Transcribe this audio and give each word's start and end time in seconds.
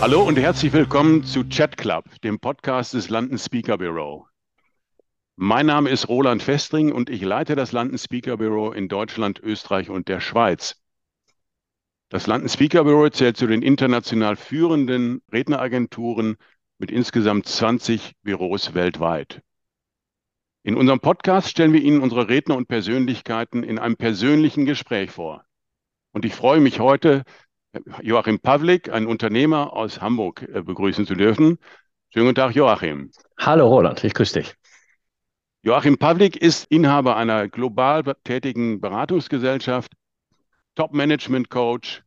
Hallo 0.00 0.22
und 0.22 0.38
herzlich 0.38 0.72
willkommen 0.72 1.24
zu 1.24 1.44
Chat 1.44 1.76
Club, 1.76 2.06
dem 2.22 2.40
Podcast 2.40 2.94
des 2.94 3.10
London 3.10 3.36
Speaker 3.36 3.76
Bureau. 3.76 4.26
Mein 5.36 5.66
Name 5.66 5.90
ist 5.90 6.08
Roland 6.08 6.42
Festring 6.42 6.90
und 6.90 7.10
ich 7.10 7.20
leite 7.20 7.54
das 7.54 7.72
London 7.72 7.98
Speaker 7.98 8.38
Bureau 8.38 8.72
in 8.72 8.88
Deutschland, 8.88 9.40
Österreich 9.40 9.90
und 9.90 10.08
der 10.08 10.20
Schweiz. 10.20 10.80
Das 12.08 12.26
London 12.26 12.48
Speaker 12.48 12.84
Bureau 12.84 13.10
zählt 13.10 13.36
zu 13.36 13.46
den 13.46 13.60
international 13.60 14.36
führenden 14.36 15.20
Redneragenturen 15.30 16.38
mit 16.78 16.90
insgesamt 16.90 17.44
20 17.44 18.12
Büros 18.22 18.72
weltweit. 18.72 19.42
In 20.62 20.76
unserem 20.76 21.00
Podcast 21.00 21.50
stellen 21.50 21.74
wir 21.74 21.82
Ihnen 21.82 22.00
unsere 22.00 22.30
Redner 22.30 22.56
und 22.56 22.68
Persönlichkeiten 22.68 23.62
in 23.62 23.78
einem 23.78 23.96
persönlichen 23.96 24.64
Gespräch 24.64 25.10
vor. 25.10 25.44
Und 26.12 26.24
ich 26.24 26.34
freue 26.34 26.60
mich 26.60 26.80
heute, 26.80 27.24
Joachim 28.02 28.40
Pavlik, 28.40 28.90
ein 28.90 29.06
Unternehmer 29.06 29.72
aus 29.72 30.00
Hamburg, 30.00 30.42
äh, 30.42 30.62
begrüßen 30.62 31.06
zu 31.06 31.14
dürfen. 31.14 31.58
Schönen 32.08 32.26
guten 32.26 32.34
Tag, 32.34 32.54
Joachim. 32.54 33.12
Hallo 33.38 33.68
Roland, 33.68 34.02
ich 34.02 34.12
grüße 34.12 34.40
dich. 34.40 34.54
Joachim 35.62 35.98
Pavlik 35.98 36.36
ist 36.36 36.64
Inhaber 36.70 37.16
einer 37.16 37.48
global 37.48 38.02
tätigen 38.24 38.80
Beratungsgesellschaft, 38.80 39.92
Top-Management-Coach, 40.74 42.02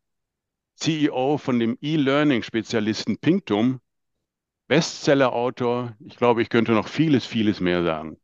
CEO 0.75 1.37
von 1.37 1.59
dem 1.59 1.77
E-Learning-Spezialisten 1.79 3.19
Pinktum, 3.19 3.79
Bestseller-Autor. 4.67 5.95
Ich 5.99 6.17
glaube, 6.17 6.41
ich 6.41 6.49
könnte 6.49 6.73
noch 6.73 6.87
vieles, 6.87 7.25
vieles 7.25 7.61
mehr 7.61 7.83
sagen. 7.83 8.17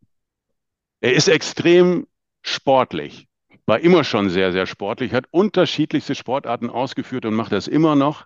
Er 0.99 1.13
ist 1.13 1.30
extrem 1.30 2.08
sportlich 2.41 3.28
war 3.69 3.79
immer 3.79 4.03
schon 4.03 4.31
sehr, 4.31 4.52
sehr 4.52 4.66
sportlich, 4.66 5.13
hat 5.13 5.25
unterschiedlichste 5.30 6.16
Sportarten 6.16 6.71
ausgeführt 6.71 7.25
und 7.25 7.35
macht 7.35 7.52
das 7.52 7.67
immer 7.67 7.95
noch. 7.95 8.25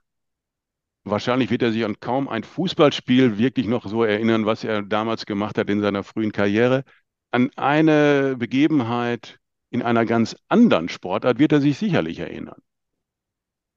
Wahrscheinlich 1.04 1.50
wird 1.50 1.62
er 1.64 1.74
sich 1.74 1.84
an 1.84 2.00
kaum 2.00 2.30
ein 2.30 2.44
Fußballspiel 2.44 3.38
wirklich 3.38 3.68
noch 3.68 3.86
so 3.86 4.06
erinnern, 4.06 4.46
was 4.46 4.64
er 4.64 4.84
damals 4.84 5.26
gemacht 5.26 5.58
hat 5.58 5.70
in 5.70 5.82
seiner 5.82 6.04
frühen 6.04 6.32
Karriere. 6.32 6.86
An 7.32 7.50
eine 7.58 8.38
Begebenheit 8.38 9.38
in 9.70 9.82
einer 9.82 10.06
ganz 10.06 10.38
anderen 10.48 10.88
Sportart 10.88 11.40
wird 11.40 11.52
er 11.52 11.60
sich 11.60 11.78
sicherlich 11.78 12.20
erinnern. 12.20 12.62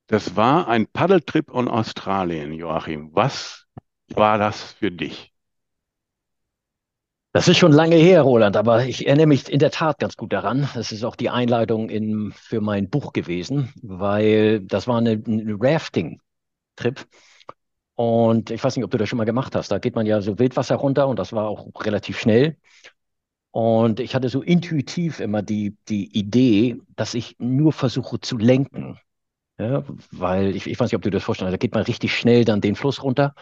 Das 0.06 0.36
war 0.36 0.68
ein 0.68 0.86
Paddeltrip 0.86 1.50
in 1.50 1.66
Australien, 1.66 2.52
Joachim. 2.52 3.10
Was 3.12 3.66
war 4.14 4.38
das 4.38 4.74
für 4.74 4.92
dich? 4.92 5.35
Das 7.36 7.48
ist 7.48 7.58
schon 7.58 7.72
lange 7.72 7.96
her, 7.96 8.22
Roland, 8.22 8.56
aber 8.56 8.86
ich 8.86 9.06
erinnere 9.06 9.26
mich 9.26 9.50
in 9.50 9.58
der 9.58 9.70
Tat 9.70 9.98
ganz 9.98 10.16
gut 10.16 10.32
daran. 10.32 10.70
Das 10.74 10.90
ist 10.90 11.04
auch 11.04 11.16
die 11.16 11.28
Einleitung 11.28 11.90
in, 11.90 12.32
für 12.32 12.62
mein 12.62 12.88
Buch 12.88 13.12
gewesen, 13.12 13.74
weil 13.82 14.60
das 14.60 14.88
war 14.88 14.96
eine, 14.96 15.22
eine 15.22 15.54
Rafting-Trip. 15.60 17.06
Und 17.94 18.50
ich 18.50 18.64
weiß 18.64 18.74
nicht, 18.74 18.86
ob 18.86 18.90
du 18.90 18.96
das 18.96 19.10
schon 19.10 19.18
mal 19.18 19.24
gemacht 19.24 19.54
hast. 19.54 19.70
Da 19.70 19.78
geht 19.78 19.94
man 19.94 20.06
ja 20.06 20.22
so 20.22 20.38
Wildwasser 20.38 20.76
runter 20.76 21.08
und 21.08 21.18
das 21.18 21.34
war 21.34 21.46
auch 21.46 21.68
relativ 21.84 22.18
schnell. 22.18 22.56
Und 23.50 24.00
ich 24.00 24.14
hatte 24.14 24.30
so 24.30 24.40
intuitiv 24.40 25.20
immer 25.20 25.42
die, 25.42 25.76
die 25.90 26.18
Idee, 26.18 26.78
dass 26.96 27.12
ich 27.12 27.36
nur 27.38 27.74
versuche 27.74 28.18
zu 28.18 28.38
lenken. 28.38 28.98
Ja, 29.58 29.84
weil 30.10 30.56
ich, 30.56 30.66
ich 30.66 30.80
weiß 30.80 30.90
nicht, 30.90 30.96
ob 30.96 31.02
du 31.02 31.10
das 31.10 31.22
vorstellst, 31.22 31.52
da 31.52 31.58
geht 31.58 31.74
man 31.74 31.82
richtig 31.82 32.16
schnell 32.16 32.46
dann 32.46 32.62
den 32.62 32.76
Fluss 32.76 33.02
runter 33.02 33.34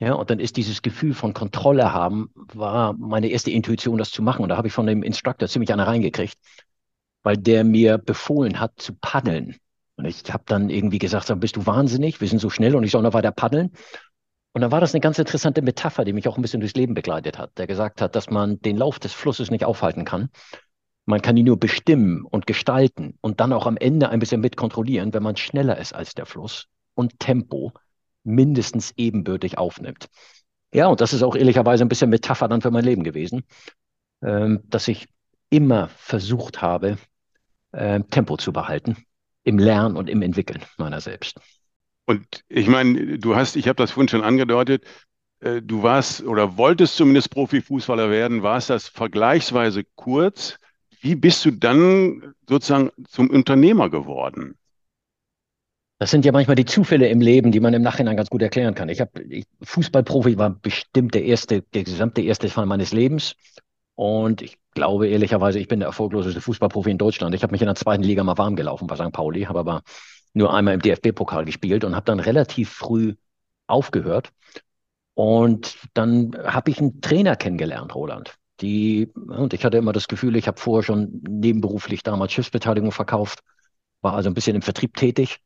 ja, 0.00 0.14
und 0.14 0.28
dann 0.30 0.40
ist 0.40 0.56
dieses 0.56 0.82
Gefühl 0.82 1.14
von 1.14 1.34
Kontrolle 1.34 1.92
haben, 1.92 2.30
war 2.52 2.94
meine 2.94 3.28
erste 3.28 3.50
Intuition, 3.50 3.98
das 3.98 4.10
zu 4.10 4.22
machen. 4.22 4.42
Und 4.42 4.48
da 4.48 4.56
habe 4.56 4.68
ich 4.68 4.74
von 4.74 4.86
dem 4.86 5.02
Instructor 5.02 5.48
ziemlich 5.48 5.72
eine 5.72 5.86
reingekriegt, 5.86 6.36
weil 7.22 7.36
der 7.36 7.64
mir 7.64 7.98
befohlen 7.98 8.58
hat 8.58 8.72
zu 8.76 8.94
paddeln. 8.94 9.56
Und 9.96 10.06
ich 10.06 10.24
habe 10.32 10.44
dann 10.46 10.68
irgendwie 10.68 10.98
gesagt, 10.98 11.28
so, 11.28 11.36
bist 11.36 11.56
du 11.56 11.66
wahnsinnig? 11.66 12.20
Wir 12.20 12.28
sind 12.28 12.40
so 12.40 12.50
schnell 12.50 12.74
und 12.74 12.82
ich 12.82 12.90
soll 12.90 13.02
noch 13.02 13.14
weiter 13.14 13.30
paddeln. 13.30 13.70
Und 14.52 14.60
dann 14.60 14.72
war 14.72 14.80
das 14.80 14.94
eine 14.94 15.00
ganz 15.00 15.18
interessante 15.18 15.62
Metapher, 15.62 16.04
die 16.04 16.12
mich 16.12 16.28
auch 16.28 16.36
ein 16.36 16.42
bisschen 16.42 16.60
durchs 16.60 16.76
Leben 16.76 16.94
begleitet 16.94 17.38
hat, 17.38 17.56
der 17.58 17.66
gesagt 17.66 18.00
hat, 18.00 18.16
dass 18.16 18.30
man 18.30 18.60
den 18.60 18.76
Lauf 18.76 18.98
des 18.98 19.12
Flusses 19.12 19.50
nicht 19.50 19.64
aufhalten 19.64 20.04
kann. 20.04 20.28
Man 21.06 21.22
kann 21.22 21.36
ihn 21.36 21.46
nur 21.46 21.58
bestimmen 21.58 22.24
und 22.24 22.46
gestalten 22.46 23.18
und 23.20 23.40
dann 23.40 23.52
auch 23.52 23.66
am 23.66 23.76
Ende 23.76 24.08
ein 24.08 24.20
bisschen 24.20 24.40
mitkontrollieren, 24.40 25.12
wenn 25.12 25.22
man 25.22 25.36
schneller 25.36 25.78
ist 25.78 25.94
als 25.94 26.14
der 26.14 26.26
Fluss 26.26 26.66
und 26.94 27.18
Tempo 27.18 27.72
mindestens 28.24 28.92
ebenbürtig 28.96 29.58
aufnimmt. 29.58 30.08
Ja, 30.72 30.88
und 30.88 31.00
das 31.00 31.12
ist 31.12 31.22
auch 31.22 31.36
ehrlicherweise 31.36 31.84
ein 31.84 31.88
bisschen 31.88 32.10
Metapher 32.10 32.48
dann 32.48 32.60
für 32.60 32.70
mein 32.70 32.84
Leben 32.84 33.04
gewesen, 33.04 33.44
ähm, 34.22 34.60
dass 34.64 34.88
ich 34.88 35.06
immer 35.50 35.88
versucht 35.88 36.62
habe, 36.62 36.98
äh, 37.72 38.00
Tempo 38.10 38.36
zu 38.36 38.52
behalten 38.52 38.96
im 39.44 39.58
Lernen 39.58 39.96
und 39.96 40.10
im 40.10 40.22
Entwickeln 40.22 40.62
meiner 40.78 41.00
selbst. 41.00 41.40
Und 42.06 42.44
ich 42.48 42.66
meine, 42.66 43.18
du 43.18 43.36
hast, 43.36 43.56
ich 43.56 43.68
habe 43.68 43.76
das 43.76 43.92
vorhin 43.92 44.08
schon 44.08 44.24
angedeutet, 44.24 44.84
äh, 45.40 45.62
du 45.62 45.82
warst 45.82 46.22
oder 46.22 46.56
wolltest 46.56 46.96
zumindest 46.96 47.30
Profifußballer 47.30 48.10
werden, 48.10 48.42
warst 48.42 48.70
das 48.70 48.88
vergleichsweise 48.88 49.84
kurz. 49.94 50.58
Wie 51.00 51.14
bist 51.14 51.44
du 51.44 51.50
dann 51.50 52.34
sozusagen 52.48 52.90
zum 53.06 53.30
Unternehmer 53.30 53.90
geworden? 53.90 54.56
Das 55.98 56.10
sind 56.10 56.24
ja 56.24 56.32
manchmal 56.32 56.56
die 56.56 56.64
Zufälle 56.64 57.08
im 57.08 57.20
Leben, 57.20 57.52
die 57.52 57.60
man 57.60 57.72
im 57.72 57.82
Nachhinein 57.82 58.16
ganz 58.16 58.28
gut 58.28 58.42
erklären 58.42 58.74
kann. 58.74 58.88
Ich 58.88 59.00
habe 59.00 59.10
Fußballprofi 59.62 60.36
war 60.38 60.50
bestimmt 60.50 61.14
der 61.14 61.24
erste, 61.24 61.62
der 61.62 61.84
gesamte 61.84 62.20
erste 62.20 62.48
Fall 62.48 62.66
meines 62.66 62.92
Lebens. 62.92 63.36
Und 63.94 64.42
ich 64.42 64.58
glaube 64.72 65.08
ehrlicherweise, 65.08 65.60
ich 65.60 65.68
bin 65.68 65.78
der 65.78 65.86
erfolgloseste 65.88 66.40
Fußballprofi 66.40 66.90
in 66.90 66.98
Deutschland. 66.98 67.34
Ich 67.34 67.42
habe 67.42 67.52
mich 67.52 67.62
in 67.62 67.66
der 67.66 67.76
zweiten 67.76 68.02
Liga 68.02 68.24
mal 68.24 68.36
warm 68.36 68.56
gelaufen 68.56 68.88
bei 68.88 68.96
St. 68.96 69.12
Pauli, 69.12 69.42
habe 69.42 69.60
aber 69.60 69.82
nur 70.32 70.52
einmal 70.52 70.74
im 70.74 70.80
DFB-Pokal 70.80 71.44
gespielt 71.44 71.84
und 71.84 71.94
habe 71.94 72.06
dann 72.06 72.18
relativ 72.18 72.70
früh 72.70 73.14
aufgehört. 73.68 74.32
Und 75.14 75.76
dann 75.94 76.36
habe 76.44 76.72
ich 76.72 76.80
einen 76.80 77.00
Trainer 77.00 77.36
kennengelernt, 77.36 77.94
Roland. 77.94 78.34
Die, 78.60 79.12
und 79.14 79.54
ich 79.54 79.64
hatte 79.64 79.78
immer 79.78 79.92
das 79.92 80.08
Gefühl, 80.08 80.34
ich 80.34 80.48
habe 80.48 80.60
vorher 80.60 80.82
schon 80.82 81.22
nebenberuflich 81.28 82.02
damals 82.02 82.32
Schiffsbeteiligung 82.32 82.90
verkauft, 82.90 83.40
war 84.00 84.14
also 84.14 84.28
ein 84.28 84.34
bisschen 84.34 84.56
im 84.56 84.62
Vertrieb 84.62 84.96
tätig 84.96 85.40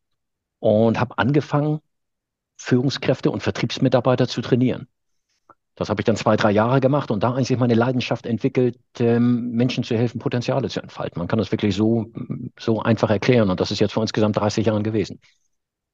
und 0.61 0.99
habe 1.01 1.19
angefangen, 1.19 1.81
Führungskräfte 2.57 3.31
und 3.31 3.43
Vertriebsmitarbeiter 3.43 4.29
zu 4.29 4.41
trainieren. 4.41 4.89
Das 5.79 5.91
habe 5.91 6.01
ich 6.01 6.05
dann 6.05 6.17
zwei, 6.17 6.37
drei 6.37 6.51
Jahre 6.51 6.81
gemacht 6.81 7.13
und 7.13 7.23
da 7.23 7.35
eigentlich 7.35 7.57
meine 7.57 7.75
Leidenschaft 7.75 8.27
entwickelt, 8.27 8.77
ähm, 8.99 9.53
Menschen 9.53 9.85
zu 9.85 9.97
helfen, 9.97 10.19
Potenziale 10.19 10.69
zu 10.69 10.81
entfalten. 10.81 11.21
Man 11.21 11.29
kann 11.29 11.39
das 11.39 11.53
wirklich 11.53 11.77
so, 11.77 12.11
so 12.59 12.83
einfach 12.83 13.11
erklären 13.11 13.49
und 13.49 13.61
das 13.61 13.71
ist 13.71 13.79
jetzt 13.79 13.93
vor 13.93 14.03
insgesamt 14.03 14.37
30 14.37 14.67
Jahren 14.67 14.83
gewesen. 14.83 15.21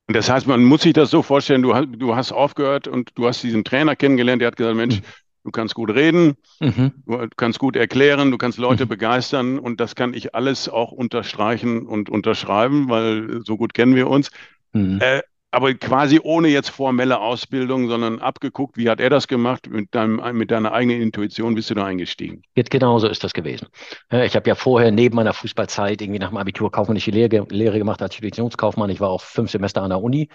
Das 0.06 0.30
heißt, 0.30 0.46
man 0.46 0.64
muss 0.64 0.82
sich 0.82 0.94
das 0.94 1.10
so 1.10 1.22
vorstellen, 1.22 1.60
du 1.60 1.74
hast, 1.74 1.88
du 1.90 2.16
hast 2.16 2.32
aufgehört 2.32 2.88
und 2.88 3.10
du 3.14 3.26
hast 3.26 3.42
diesen 3.42 3.62
Trainer 3.62 3.94
kennengelernt, 3.94 4.40
der 4.40 4.48
hat 4.48 4.56
gesagt, 4.56 4.76
Mensch, 4.76 5.00
mhm. 5.00 5.04
du 5.44 5.50
kannst 5.50 5.74
gut 5.74 5.90
reden, 5.90 6.36
mhm. 6.60 6.92
du 7.06 7.28
kannst 7.36 7.58
gut 7.58 7.76
erklären, 7.76 8.30
du 8.30 8.38
kannst 8.38 8.58
Leute 8.58 8.86
mhm. 8.86 8.88
begeistern 8.88 9.58
und 9.58 9.80
das 9.80 9.94
kann 9.94 10.14
ich 10.14 10.34
alles 10.34 10.70
auch 10.70 10.92
unterstreichen 10.92 11.86
und 11.86 12.08
unterschreiben, 12.08 12.88
weil 12.88 13.42
so 13.44 13.58
gut 13.58 13.74
kennen 13.74 13.94
wir 13.94 14.08
uns. 14.08 14.30
Mhm. 14.74 15.00
Äh, 15.00 15.22
aber 15.50 15.72
quasi 15.74 16.20
ohne 16.20 16.48
jetzt 16.48 16.70
formelle 16.70 17.20
Ausbildung, 17.20 17.88
sondern 17.88 18.18
abgeguckt, 18.18 18.76
wie 18.76 18.90
hat 18.90 19.00
er 19.00 19.08
das 19.08 19.28
gemacht? 19.28 19.68
Mit, 19.70 19.94
deinem, 19.94 20.20
mit 20.36 20.50
deiner 20.50 20.72
eigenen 20.72 21.00
Intuition 21.00 21.54
bist 21.54 21.70
du 21.70 21.74
da 21.74 21.84
eingestiegen. 21.84 22.42
Jetzt 22.56 22.72
genau 22.72 22.98
so 22.98 23.06
ist 23.06 23.22
das 23.22 23.32
gewesen. 23.32 23.68
Ich 24.10 24.34
habe 24.34 24.48
ja 24.48 24.56
vorher 24.56 24.90
neben 24.90 25.14
meiner 25.14 25.32
Fußballzeit 25.32 26.02
irgendwie 26.02 26.18
nach 26.18 26.30
dem 26.30 26.38
Abitur 26.38 26.72
kaufmännische 26.72 27.12
Lehre, 27.12 27.46
Lehre 27.50 27.78
gemacht 27.78 28.02
als 28.02 28.16
Speditionskaufmann. 28.16 28.90
Ich 28.90 28.98
war 29.00 29.10
auch 29.10 29.22
fünf 29.22 29.52
Semester 29.52 29.82
an 29.82 29.90
der 29.90 30.02
Uni. 30.02 30.28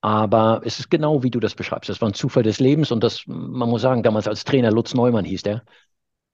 Aber 0.00 0.62
es 0.64 0.80
ist 0.80 0.90
genau 0.90 1.22
wie 1.22 1.30
du 1.30 1.38
das 1.38 1.54
beschreibst. 1.54 1.88
Das 1.88 2.00
war 2.00 2.08
ein 2.08 2.14
Zufall 2.14 2.42
des 2.42 2.58
Lebens 2.58 2.90
und 2.90 3.04
das, 3.04 3.22
man 3.26 3.68
muss 3.68 3.82
sagen, 3.82 4.02
damals 4.02 4.26
als 4.26 4.44
Trainer 4.44 4.72
Lutz 4.72 4.94
Neumann 4.94 5.26
hieß 5.26 5.42
der, 5.42 5.62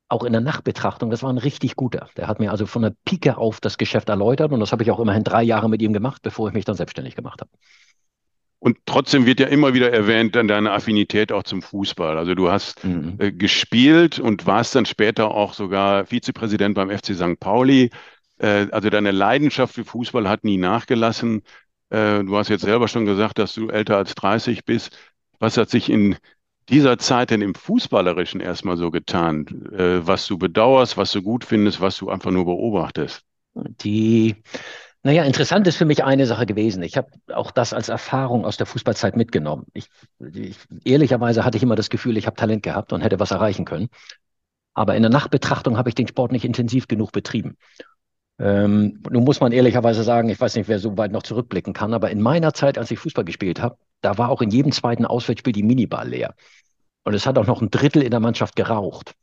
auch 0.08 0.24
in 0.24 0.32
der 0.32 0.40
Nachbetrachtung, 0.40 1.10
das 1.10 1.22
war 1.22 1.32
ein 1.32 1.38
richtig 1.38 1.74
guter. 1.76 2.08
Der 2.16 2.28
hat 2.28 2.38
mir 2.38 2.50
also 2.50 2.66
von 2.66 2.82
der 2.82 2.94
Pike 3.04 3.36
auf 3.36 3.60
das 3.60 3.76
Geschäft 3.76 4.08
erläutert 4.08 4.52
und 4.52 4.60
das 4.60 4.72
habe 4.72 4.82
ich 4.82 4.90
auch 4.90 5.00
immerhin 5.00 5.24
drei 5.24 5.42
Jahre 5.42 5.68
mit 5.68 5.82
ihm 5.82 5.92
gemacht, 5.92 6.22
bevor 6.22 6.48
ich 6.48 6.54
mich 6.54 6.64
dann 6.64 6.76
selbstständig 6.76 7.16
gemacht 7.16 7.40
habe. 7.40 7.50
Und 8.58 8.78
trotzdem 8.86 9.26
wird 9.26 9.40
ja 9.40 9.46
immer 9.46 9.74
wieder 9.74 9.92
erwähnt 9.92 10.34
dann 10.34 10.48
deine 10.48 10.72
Affinität 10.72 11.30
auch 11.30 11.42
zum 11.42 11.60
Fußball. 11.60 12.16
Also 12.16 12.34
du 12.34 12.50
hast 12.50 12.84
mhm. 12.84 13.16
äh, 13.18 13.30
gespielt 13.30 14.18
und 14.18 14.46
warst 14.46 14.74
dann 14.74 14.86
später 14.86 15.30
auch 15.30 15.52
sogar 15.52 16.06
Vizepräsident 16.06 16.74
beim 16.74 16.90
FC 16.90 17.14
St. 17.14 17.38
Pauli. 17.38 17.90
Äh, 18.38 18.66
also 18.70 18.88
deine 18.88 19.10
Leidenschaft 19.10 19.74
für 19.74 19.84
Fußball 19.84 20.28
hat 20.28 20.44
nie 20.44 20.56
nachgelassen. 20.56 21.42
Äh, 21.90 22.24
du 22.24 22.36
hast 22.36 22.48
jetzt 22.48 22.62
selber 22.62 22.88
schon 22.88 23.04
gesagt, 23.04 23.38
dass 23.38 23.54
du 23.54 23.68
älter 23.68 23.98
als 23.98 24.14
30 24.14 24.64
bist. 24.64 24.96
Was 25.38 25.58
hat 25.58 25.68
sich 25.68 25.90
in 25.90 26.16
dieser 26.68 26.98
Zeit 26.98 27.30
denn 27.30 27.42
im 27.42 27.54
Fußballerischen 27.54 28.40
erstmal 28.40 28.76
so 28.76 28.90
getan? 28.90 29.46
Äh, 29.72 30.06
was 30.06 30.26
du 30.26 30.38
bedauerst, 30.38 30.96
was 30.96 31.12
du 31.12 31.22
gut 31.22 31.44
findest, 31.44 31.80
was 31.80 31.96
du 31.96 32.10
einfach 32.10 32.30
nur 32.30 32.44
beobachtest? 32.44 33.22
Die, 33.54 34.36
naja, 35.02 35.24
interessant 35.24 35.66
ist 35.66 35.76
für 35.76 35.84
mich 35.84 36.04
eine 36.04 36.26
Sache 36.26 36.46
gewesen. 36.46 36.82
Ich 36.82 36.96
habe 36.96 37.08
auch 37.32 37.50
das 37.50 37.72
als 37.72 37.88
Erfahrung 37.88 38.44
aus 38.44 38.56
der 38.56 38.66
Fußballzeit 38.66 39.16
mitgenommen. 39.16 39.66
Ich, 39.72 39.88
ich, 40.18 40.58
ehrlicherweise 40.84 41.44
hatte 41.44 41.56
ich 41.56 41.62
immer 41.62 41.76
das 41.76 41.90
Gefühl, 41.90 42.16
ich 42.16 42.26
habe 42.26 42.36
Talent 42.36 42.62
gehabt 42.62 42.92
und 42.92 43.00
hätte 43.02 43.20
was 43.20 43.30
erreichen 43.30 43.64
können. 43.64 43.88
Aber 44.74 44.94
in 44.94 45.02
der 45.02 45.10
Nachbetrachtung 45.10 45.78
habe 45.78 45.88
ich 45.88 45.94
den 45.94 46.08
Sport 46.08 46.32
nicht 46.32 46.44
intensiv 46.44 46.88
genug 46.88 47.12
betrieben. 47.12 47.56
Ähm, 48.38 49.02
nun 49.08 49.24
muss 49.24 49.40
man 49.40 49.52
ehrlicherweise 49.52 50.02
sagen, 50.02 50.28
ich 50.28 50.38
weiß 50.38 50.56
nicht, 50.56 50.68
wer 50.68 50.78
so 50.78 50.98
weit 50.98 51.12
noch 51.12 51.22
zurückblicken 51.22 51.72
kann, 51.72 51.94
aber 51.94 52.10
in 52.10 52.20
meiner 52.20 52.52
Zeit, 52.52 52.76
als 52.76 52.90
ich 52.90 52.98
Fußball 52.98 53.24
gespielt 53.24 53.62
habe, 53.62 53.78
da 54.00 54.18
war 54.18 54.30
auch 54.30 54.42
in 54.42 54.50
jedem 54.50 54.72
zweiten 54.72 55.04
Auswärtsspiel 55.04 55.52
die 55.52 55.62
Minibar 55.62 56.04
leer. 56.04 56.34
Und 57.04 57.14
es 57.14 57.26
hat 57.26 57.38
auch 57.38 57.46
noch 57.46 57.62
ein 57.62 57.70
Drittel 57.70 58.02
in 58.02 58.10
der 58.10 58.20
Mannschaft 58.20 58.56
geraucht. 58.56 59.14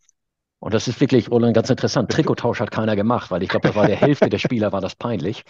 Und 0.59 0.73
das 0.73 0.87
ist 0.87 1.01
wirklich, 1.01 1.29
Roland, 1.29 1.53
ganz 1.53 1.69
interessant. 1.69 2.09
Trikottausch 2.11 2.61
hat 2.61 2.71
keiner 2.71 2.95
gemacht, 2.95 3.31
weil 3.31 3.43
ich 3.43 3.49
glaube, 3.49 3.67
das 3.67 3.75
war 3.75 3.85
der 3.85 3.97
Hälfte 3.97 4.29
der 4.29 4.39
Spieler, 4.39 4.71
war 4.71 4.79
das 4.79 4.95
peinlich. 4.95 5.43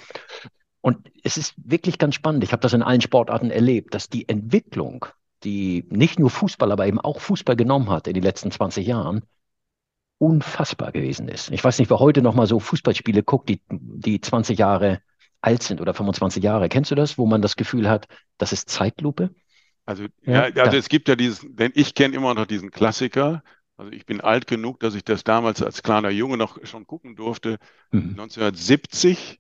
Und 0.81 1.08
es 1.24 1.38
ist 1.38 1.54
wirklich 1.58 2.00
ganz 2.00 2.16
spannend. 2.16 2.44
Ich 2.44 2.52
habe 2.52 2.62
das 2.62 2.74
in 2.74 2.81
allen 2.81 3.02
Sportarten 3.02 3.52
erlebt, 3.52 3.94
dass 3.94 4.10
die 4.10 4.28
Entwicklung, 4.28 5.06
die 5.44 5.86
nicht 5.90 6.20
nur 6.20 6.31
Fußball, 6.31 6.72
aber 6.72 6.88
eben 6.88 7.00
auch 7.00 7.22
Fußball 7.22 7.56
genommen 7.56 7.90
hat 7.92 8.08
in 8.08 8.16
den 8.16 8.24
letzten 8.24 8.50
20 8.50 8.88
Jahren, 8.88 9.22
unfassbar 10.18 10.92
gewesen 10.92 11.28
ist. 11.28 11.52
Ich 11.52 11.64
weiß 11.64 11.80
nicht, 11.80 11.92
wer 11.92 12.00
heute 12.00 12.22
noch 12.22 12.34
mal 12.34 12.48
so 12.48 12.60
Fußballspiele 12.60 13.24
guckt, 13.24 13.50
die, 13.50 13.62
die 13.70 14.20
20 14.20 14.58
Jahre 14.58 15.02
alt 15.44 15.63
sind 15.63 15.81
oder 15.81 15.94
25 15.94 16.44
Jahre. 16.44 16.69
Kennst 16.69 16.92
du 16.92 16.95
das, 16.95 17.18
wo 17.18 17.25
man 17.25 17.42
das 17.42 17.56
Gefühl 17.56 17.90
hat, 17.90 18.07
das 18.38 18.54
ist 18.54 18.69
Zeitlupe? 18.69 19.30
Also, 19.86 20.06
ja, 20.22 20.48
ja 20.48 20.63
also 20.63 20.74
ja. 20.74 20.80
es 20.80 20.90
gibt 20.90 21.07
ja 21.10 21.16
dieses, 21.16 21.45
denn 21.48 21.72
ich 21.75 21.94
kenne 21.94 22.16
immer 22.16 22.34
noch 22.34 22.45
diesen 22.45 22.72
Klassiker, 22.72 23.44
also 23.75 23.92
ich 23.92 24.06
bin 24.06 24.22
alt 24.22 24.48
genug, 24.48 24.80
dass 24.80 24.95
ich 24.95 25.04
das 25.04 25.24
damals 25.24 25.62
als 25.62 25.84
kleiner 25.84 26.10
Junge 26.10 26.38
noch 26.38 26.63
schon 26.66 26.86
gucken 26.86 27.16
durfte. 27.16 27.57
Mhm. 27.92 28.12
1970 28.12 29.40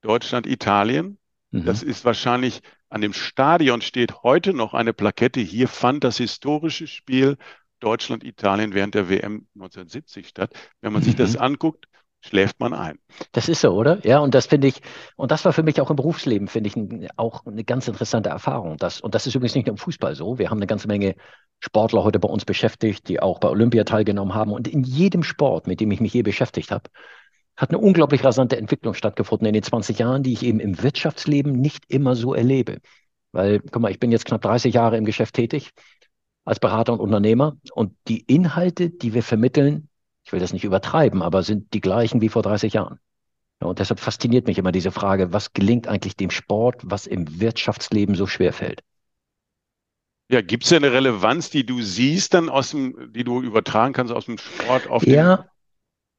Deutschland, 0.00 0.46
Italien. 0.46 1.18
Mhm. 1.50 1.64
Das 1.64 1.82
ist 1.82 2.04
wahrscheinlich 2.04 2.62
an 2.88 3.00
dem 3.00 3.12
Stadion 3.12 3.82
steht 3.82 4.22
heute 4.22 4.54
noch 4.54 4.72
eine 4.72 4.92
Plakette. 4.92 5.40
Hier 5.40 5.68
fand 5.68 6.04
das 6.04 6.18
historische 6.18 6.86
Spiel 6.86 7.36
Deutschland, 7.80 8.24
Italien 8.24 8.72
während 8.74 8.94
der 8.94 9.08
WM 9.10 9.46
1970 9.54 10.28
statt. 10.28 10.54
Wenn 10.80 10.92
man 10.92 11.02
sich 11.02 11.14
das 11.14 11.34
mhm. 11.34 11.40
anguckt, 11.42 11.86
schläft 12.20 12.60
man 12.60 12.74
ein. 12.74 12.98
Das 13.32 13.48
ist 13.48 13.60
so, 13.60 13.70
oder? 13.70 14.04
Ja, 14.04 14.18
und 14.18 14.34
das 14.34 14.46
finde 14.46 14.68
ich, 14.68 14.80
und 15.16 15.30
das 15.30 15.44
war 15.44 15.52
für 15.52 15.62
mich 15.62 15.80
auch 15.80 15.90
im 15.90 15.96
Berufsleben, 15.96 16.48
finde 16.48 16.68
ich, 16.68 17.10
auch 17.16 17.46
eine 17.46 17.64
ganz 17.64 17.88
interessante 17.88 18.28
Erfahrung. 18.28 18.76
Das, 18.78 19.00
und 19.00 19.14
das 19.14 19.26
ist 19.26 19.34
übrigens 19.34 19.54
nicht 19.54 19.66
nur 19.66 19.74
im 19.74 19.78
Fußball 19.78 20.14
so. 20.14 20.38
Wir 20.38 20.50
haben 20.50 20.58
eine 20.58 20.66
ganze 20.66 20.88
Menge 20.88 21.14
Sportler 21.60 22.04
heute 22.04 22.18
bei 22.18 22.28
uns 22.28 22.44
beschäftigt, 22.44 23.08
die 23.08 23.20
auch 23.20 23.38
bei 23.38 23.48
Olympia 23.48 23.84
teilgenommen 23.84 24.34
haben. 24.34 24.52
Und 24.52 24.68
in 24.68 24.82
jedem 24.82 25.22
Sport, 25.22 25.66
mit 25.66 25.80
dem 25.80 25.90
ich 25.90 26.00
mich 26.00 26.12
je 26.12 26.22
beschäftigt 26.22 26.70
habe, 26.70 26.90
hat 27.56 27.70
eine 27.70 27.78
unglaublich 27.78 28.22
rasante 28.22 28.56
Entwicklung 28.56 28.94
stattgefunden 28.94 29.46
in 29.46 29.54
den 29.54 29.62
20 29.62 29.98
Jahren, 29.98 30.22
die 30.22 30.32
ich 30.32 30.44
eben 30.44 30.60
im 30.60 30.82
Wirtschaftsleben 30.82 31.52
nicht 31.52 31.84
immer 31.88 32.14
so 32.14 32.34
erlebe. 32.34 32.78
Weil, 33.32 33.60
guck 33.60 33.82
mal, 33.82 33.90
ich 33.90 34.00
bin 34.00 34.12
jetzt 34.12 34.26
knapp 34.26 34.42
30 34.42 34.74
Jahre 34.74 34.96
im 34.96 35.04
Geschäft 35.04 35.34
tätig 35.34 35.70
als 36.44 36.60
Berater 36.60 36.92
und 36.92 37.00
Unternehmer 37.00 37.56
und 37.72 37.94
die 38.08 38.20
Inhalte, 38.20 38.90
die 38.90 39.14
wir 39.14 39.22
vermitteln, 39.22 39.88
ich 40.26 40.32
will 40.32 40.40
das 40.40 40.52
nicht 40.52 40.64
übertreiben, 40.64 41.22
aber 41.22 41.44
sind 41.44 41.72
die 41.72 41.80
gleichen 41.80 42.20
wie 42.20 42.28
vor 42.28 42.42
30 42.42 42.72
Jahren. 42.72 42.98
Ja, 43.62 43.68
und 43.68 43.78
deshalb 43.78 44.00
fasziniert 44.00 44.48
mich 44.48 44.58
immer 44.58 44.72
diese 44.72 44.90
Frage, 44.90 45.32
was 45.32 45.52
gelingt 45.52 45.86
eigentlich 45.86 46.16
dem 46.16 46.30
Sport, 46.30 46.82
was 46.84 47.06
im 47.06 47.40
Wirtschaftsleben 47.40 48.16
so 48.16 48.26
schwer 48.26 48.52
fällt? 48.52 48.82
Ja, 50.28 50.42
gibt 50.42 50.64
es 50.64 50.70
ja 50.70 50.78
eine 50.78 50.92
Relevanz, 50.92 51.50
die 51.50 51.64
du 51.64 51.80
siehst, 51.80 52.34
dann 52.34 52.48
aus 52.48 52.70
dem, 52.70 53.12
die 53.12 53.22
du 53.22 53.40
übertragen 53.40 53.94
kannst 53.94 54.12
aus 54.12 54.26
dem 54.26 54.38
Sport 54.38 54.90
auf 54.90 55.04
den. 55.04 55.14
Ja, 55.14 55.46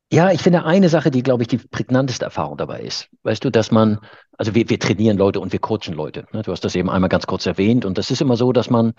ja, 0.10 0.32
ich 0.32 0.42
finde 0.42 0.64
eine 0.64 0.88
Sache, 0.88 1.12
die, 1.12 1.22
glaube 1.22 1.44
ich, 1.44 1.50
die 1.50 1.58
prägnanteste 1.58 2.24
Erfahrung 2.24 2.56
dabei 2.56 2.80
ist. 2.80 3.10
Weißt 3.24 3.44
du, 3.44 3.50
dass 3.50 3.72
man, 3.72 4.00
also 4.38 4.56
wir, 4.56 4.70
wir 4.70 4.80
trainieren 4.80 5.18
Leute 5.18 5.42
und 5.42 5.52
wir 5.52 5.60
coachen 5.60 5.94
Leute. 5.94 6.26
Ne? 6.32 6.44
Du 6.44 6.54
hast 6.54 6.64
das 6.64 6.76
eben 6.76 6.90
einmal 6.90 7.10
ganz 7.10 7.28
kurz 7.28 7.46
erwähnt. 7.46 7.84
Und 7.84 7.98
das 7.98 8.10
ist 8.10 8.22
immer 8.22 8.38
so, 8.38 8.54
dass 8.54 8.70
man, 8.70 8.94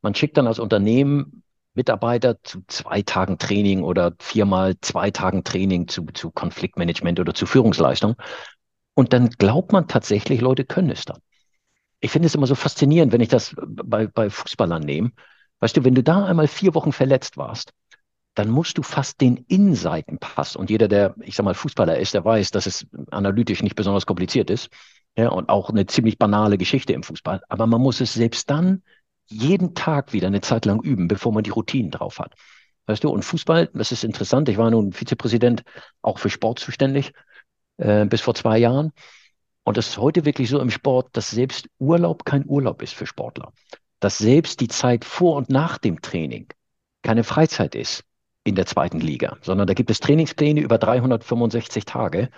man 0.00 0.14
schickt 0.14 0.38
dann 0.38 0.46
als 0.46 0.58
Unternehmen 0.58 1.42
Mitarbeiter 1.74 2.42
zu 2.42 2.62
zwei 2.68 3.02
Tagen 3.02 3.38
Training 3.38 3.82
oder 3.82 4.14
viermal 4.20 4.74
zwei 4.80 5.10
Tagen 5.10 5.44
Training 5.44 5.88
zu, 5.88 6.06
zu 6.14 6.30
Konfliktmanagement 6.30 7.20
oder 7.20 7.34
zu 7.34 7.46
Führungsleistung. 7.46 8.16
Und 8.94 9.12
dann 9.12 9.30
glaubt 9.30 9.72
man 9.72 9.88
tatsächlich, 9.88 10.40
Leute 10.40 10.64
können 10.64 10.90
es 10.90 11.04
dann. 11.04 11.18
Ich 12.00 12.10
finde 12.10 12.26
es 12.26 12.34
immer 12.34 12.46
so 12.46 12.54
faszinierend, 12.54 13.12
wenn 13.12 13.20
ich 13.20 13.28
das 13.28 13.54
bei, 13.58 14.06
bei 14.06 14.30
Fußballern 14.30 14.82
nehme. 14.82 15.12
Weißt 15.60 15.76
du, 15.76 15.84
wenn 15.84 15.94
du 15.94 16.02
da 16.02 16.24
einmal 16.24 16.48
vier 16.48 16.74
Wochen 16.74 16.92
verletzt 16.92 17.36
warst, 17.36 17.72
dann 18.34 18.50
musst 18.50 18.78
du 18.78 18.82
fast 18.82 19.20
den 19.20 19.38
Innenseitenpass. 19.48 20.56
Und 20.56 20.70
jeder, 20.70 20.88
der, 20.88 21.14
ich 21.22 21.36
sag 21.36 21.44
mal, 21.44 21.54
Fußballer 21.54 21.98
ist, 21.98 22.14
der 22.14 22.24
weiß, 22.24 22.50
dass 22.50 22.66
es 22.66 22.86
analytisch 23.10 23.62
nicht 23.62 23.76
besonders 23.76 24.06
kompliziert 24.06 24.50
ist. 24.50 24.68
Ja, 25.16 25.28
und 25.28 25.48
auch 25.48 25.70
eine 25.70 25.86
ziemlich 25.86 26.18
banale 26.18 26.58
Geschichte 26.58 26.92
im 26.92 27.04
Fußball. 27.04 27.42
Aber 27.48 27.66
man 27.66 27.80
muss 27.80 28.00
es 28.00 28.14
selbst 28.14 28.50
dann 28.50 28.82
jeden 29.26 29.74
Tag 29.74 30.12
wieder 30.12 30.26
eine 30.26 30.40
Zeit 30.40 30.64
lang 30.64 30.82
üben, 30.82 31.08
bevor 31.08 31.32
man 31.32 31.44
die 31.44 31.50
Routinen 31.50 31.90
drauf 31.90 32.18
hat. 32.18 32.34
Weißt 32.86 33.02
du, 33.02 33.08
und 33.10 33.24
Fußball, 33.24 33.70
das 33.72 33.92
ist 33.92 34.04
interessant. 34.04 34.48
Ich 34.48 34.58
war 34.58 34.70
nun 34.70 34.92
Vizepräsident 34.92 35.62
auch 36.02 36.18
für 36.18 36.28
Sport 36.28 36.58
zuständig 36.58 37.12
äh, 37.78 38.04
bis 38.04 38.20
vor 38.20 38.34
zwei 38.34 38.58
Jahren. 38.58 38.92
Und 39.64 39.78
es 39.78 39.88
ist 39.88 39.98
heute 39.98 40.26
wirklich 40.26 40.50
so 40.50 40.60
im 40.60 40.70
Sport, 40.70 41.08
dass 41.16 41.30
selbst 41.30 41.68
Urlaub 41.78 42.26
kein 42.26 42.44
Urlaub 42.46 42.82
ist 42.82 42.94
für 42.94 43.06
Sportler. 43.06 43.52
Dass 44.00 44.18
selbst 44.18 44.60
die 44.60 44.68
Zeit 44.68 45.04
vor 45.04 45.36
und 45.36 45.48
nach 45.48 45.78
dem 45.78 46.02
Training 46.02 46.48
keine 47.02 47.24
Freizeit 47.24 47.74
ist 47.74 48.04
in 48.44 48.54
der 48.54 48.66
zweiten 48.66 49.00
Liga, 49.00 49.38
sondern 49.40 49.66
da 49.66 49.72
gibt 49.72 49.90
es 49.90 50.00
Trainingspläne 50.00 50.60
über 50.60 50.76
365 50.76 51.86
Tage, 51.86 52.28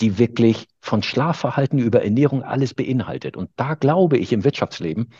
die 0.00 0.18
wirklich 0.18 0.68
von 0.80 1.02
Schlafverhalten 1.02 1.78
über 1.78 2.04
Ernährung 2.04 2.42
alles 2.42 2.74
beinhaltet. 2.74 3.36
Und 3.36 3.50
da 3.56 3.74
glaube 3.74 4.18
ich 4.18 4.32
im 4.32 4.44
Wirtschaftsleben, 4.44 5.10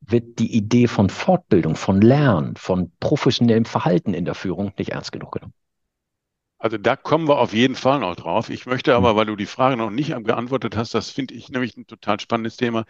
wird 0.00 0.38
die 0.38 0.54
Idee 0.54 0.86
von 0.86 1.10
Fortbildung, 1.10 1.76
von 1.76 2.00
Lernen, 2.00 2.56
von 2.56 2.92
professionellem 3.00 3.64
Verhalten 3.64 4.14
in 4.14 4.24
der 4.24 4.34
Führung 4.34 4.72
nicht 4.78 4.90
ernst 4.90 5.12
genug 5.12 5.32
genommen. 5.32 5.54
Also 6.58 6.78
da 6.78 6.96
kommen 6.96 7.28
wir 7.28 7.38
auf 7.38 7.52
jeden 7.52 7.74
Fall 7.74 8.00
noch 8.00 8.16
drauf. 8.16 8.48
Ich 8.48 8.66
möchte 8.66 8.94
aber, 8.94 9.10
hm. 9.10 9.16
weil 9.16 9.26
du 9.26 9.36
die 9.36 9.46
Frage 9.46 9.76
noch 9.76 9.90
nicht 9.90 10.10
beantwortet 10.24 10.76
hast, 10.76 10.94
das 10.94 11.10
finde 11.10 11.34
ich 11.34 11.50
nämlich 11.50 11.76
ein 11.76 11.86
total 11.86 12.18
spannendes 12.20 12.56
Thema. 12.56 12.84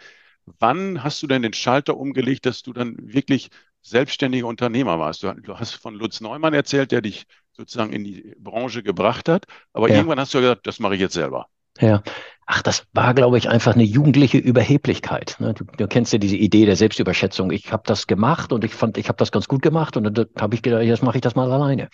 Wann 0.59 1.03
hast 1.03 1.21
du 1.21 1.27
denn 1.27 1.41
den 1.41 1.53
Schalter 1.53 1.97
umgelegt, 1.97 2.45
dass 2.45 2.63
du 2.63 2.71
dann 2.71 2.95
wirklich 2.97 3.49
selbstständiger 3.81 4.47
Unternehmer 4.47 4.97
warst? 4.99 5.23
Du, 5.23 5.33
hast 5.59 5.73
von 5.73 5.95
Lutz 5.95 6.21
Neumann 6.21 6.53
erzählt, 6.53 6.91
der 6.91 7.01
dich 7.01 7.25
sozusagen 7.51 7.91
in 7.91 8.05
die 8.05 8.33
Branche 8.39 8.83
gebracht 8.83 9.27
hat. 9.27 9.45
Aber 9.73 9.89
ja. 9.89 9.95
irgendwann 9.95 10.19
hast 10.19 10.33
du 10.33 10.39
gesagt, 10.39 10.65
das 10.65 10.79
mache 10.79 10.95
ich 10.95 11.01
jetzt 11.01 11.15
selber. 11.15 11.49
Ja. 11.79 12.01
Ach, 12.49 12.61
das 12.61 12.85
war, 12.93 13.13
glaube 13.13 13.37
ich, 13.37 13.49
einfach 13.49 13.73
eine 13.73 13.83
jugendliche 13.83 14.37
Überheblichkeit. 14.37 15.35
Ne? 15.39 15.53
Du, 15.53 15.65
du 15.65 15.87
kennst 15.87 16.13
ja 16.13 16.19
diese 16.19 16.37
Idee 16.37 16.65
der 16.65 16.77
Selbstüberschätzung. 16.77 17.51
Ich 17.51 17.73
habe 17.73 17.83
das 17.85 18.07
gemacht 18.07 18.53
und 18.53 18.63
ich 18.63 18.73
fand, 18.73 18.97
ich 18.97 19.09
habe 19.09 19.17
das 19.17 19.33
ganz 19.33 19.49
gut 19.49 19.61
gemacht 19.61 19.97
und 19.97 20.05
dann 20.05 20.27
habe 20.39 20.55
ich 20.55 20.61
gedacht, 20.61 20.83
jetzt 20.83 21.03
mache 21.03 21.17
ich 21.17 21.21
das 21.21 21.35
mal 21.35 21.51
alleine. 21.51 21.89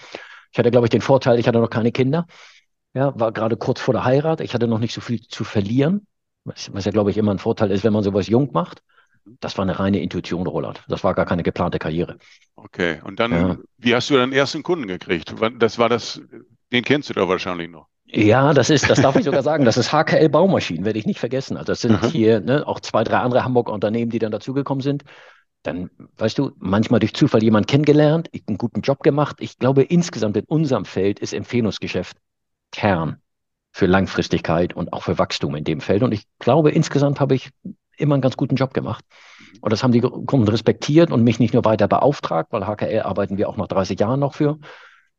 Ich 0.52 0.60
hatte, 0.60 0.70
glaube 0.70 0.86
ich, 0.86 0.92
den 0.92 1.02
Vorteil, 1.02 1.40
ich 1.40 1.48
hatte 1.48 1.60
noch 1.60 1.72
keine 1.72 1.92
Kinder. 1.92 2.28
Ja, 2.94 3.20
war 3.20 3.32
gerade 3.32 3.58
kurz 3.58 3.82
vor 3.82 3.96
der 3.96 4.06
Heirat. 4.06 4.42
Ich 4.42 4.54
hatte 4.54 4.68
noch 4.68 4.78
nicht 4.78 4.94
so 4.94 5.02
viel 5.02 5.22
zu 5.22 5.44
verlieren, 5.44 6.06
was, 6.44 6.72
was 6.72 6.86
ja, 6.86 6.92
glaube 6.92 7.10
ich, 7.10 7.18
immer 7.18 7.32
ein 7.32 7.40
Vorteil 7.40 7.72
ist, 7.72 7.84
wenn 7.84 7.94
man 7.94 8.04
sowas 8.04 8.28
jung 8.28 8.52
macht. 8.54 8.84
Das 9.40 9.58
war 9.58 9.64
eine 9.64 9.80
reine 9.80 10.02
Intuition, 10.02 10.46
Roland. 10.46 10.84
Das 10.88 11.04
war 11.04 11.16
gar 11.16 11.26
keine 11.26 11.42
geplante 11.42 11.80
Karriere. 11.80 12.20
Okay, 12.56 13.02
und 13.04 13.20
dann, 13.20 13.32
ja. 13.32 13.58
wie 13.78 13.96
hast 13.96 14.12
du 14.12 14.16
deinen 14.16 14.34
ersten 14.34 14.62
Kunden 14.62 14.86
gekriegt? 14.86 15.34
Das 15.58 15.80
war 15.80 15.90
das, 15.90 16.22
den 16.72 16.84
kennst 16.84 17.10
du 17.10 17.14
da 17.14 17.28
wahrscheinlich 17.28 17.70
noch. 17.70 17.88
Ja, 18.16 18.54
das 18.54 18.70
ist, 18.70 18.90
das 18.90 19.02
darf 19.02 19.16
ich 19.16 19.26
sogar 19.26 19.42
sagen, 19.44 19.66
das 19.66 19.78
ist 19.78 19.92
HKL 19.92 20.30
Baumaschinen, 20.30 20.86
werde 20.86 21.00
ich 21.00 21.06
nicht 21.06 21.20
vergessen. 21.20 21.58
Also 21.58 21.72
das 21.72 21.82
sind 21.82 21.96
Aha. 21.96 22.08
hier 22.08 22.40
ne, 22.42 22.68
auch 22.68 22.80
zwei, 22.80 23.04
drei 23.04 23.18
andere 23.18 23.44
Hamburger 23.44 23.74
Unternehmen, 23.74 24.12
die 24.12 24.20
dann 24.20 24.32
dazugekommen 24.32 24.82
sind. 24.82 25.04
Dann, 25.64 25.90
weißt 26.18 26.38
du, 26.38 26.52
manchmal 26.58 27.00
durch 27.00 27.14
Zufall 27.14 27.42
jemand 27.42 27.68
kennengelernt, 27.68 28.30
einen 28.48 28.58
guten 28.58 28.82
Job 28.82 29.02
gemacht. 29.02 29.38
Ich 29.40 29.58
glaube, 29.58 29.84
insgesamt 29.84 30.38
in 30.38 30.44
unserem 30.46 30.86
Feld 30.86 31.20
ist 31.20 31.34
Empfehlungsgeschäft 31.34 32.18
Kern 32.72 33.18
für 33.72 33.88
Langfristigkeit 33.88 34.74
und 34.74 34.94
auch 34.94 35.04
für 35.04 35.18
Wachstum 35.18 35.56
in 35.56 35.64
dem 35.64 35.82
Feld. 35.82 36.04
Und 36.04 36.12
ich 36.12 36.26
glaube, 36.38 36.72
insgesamt 36.72 37.20
habe 37.20 37.34
ich 37.34 37.50
immer 37.98 38.16
einen 38.16 38.22
ganz 38.22 38.38
guten 38.38 38.56
Job 38.56 38.74
gemacht. 38.74 39.06
Und 39.62 39.72
das 39.72 39.84
haben 39.84 39.92
die 39.92 40.02
Kunden 40.02 40.48
respektiert 40.48 41.12
und 41.12 41.24
mich 41.24 41.40
nicht 41.40 41.54
nur 41.54 41.66
weiter 41.66 41.88
beauftragt, 41.88 42.52
weil 42.52 42.66
HKL 42.68 43.02
arbeiten 43.02 43.38
wir 43.38 43.50
auch 43.50 43.58
nach 43.58 43.68
30 43.68 44.00
Jahren 44.00 44.20
noch 44.20 44.36
für, 44.36 44.60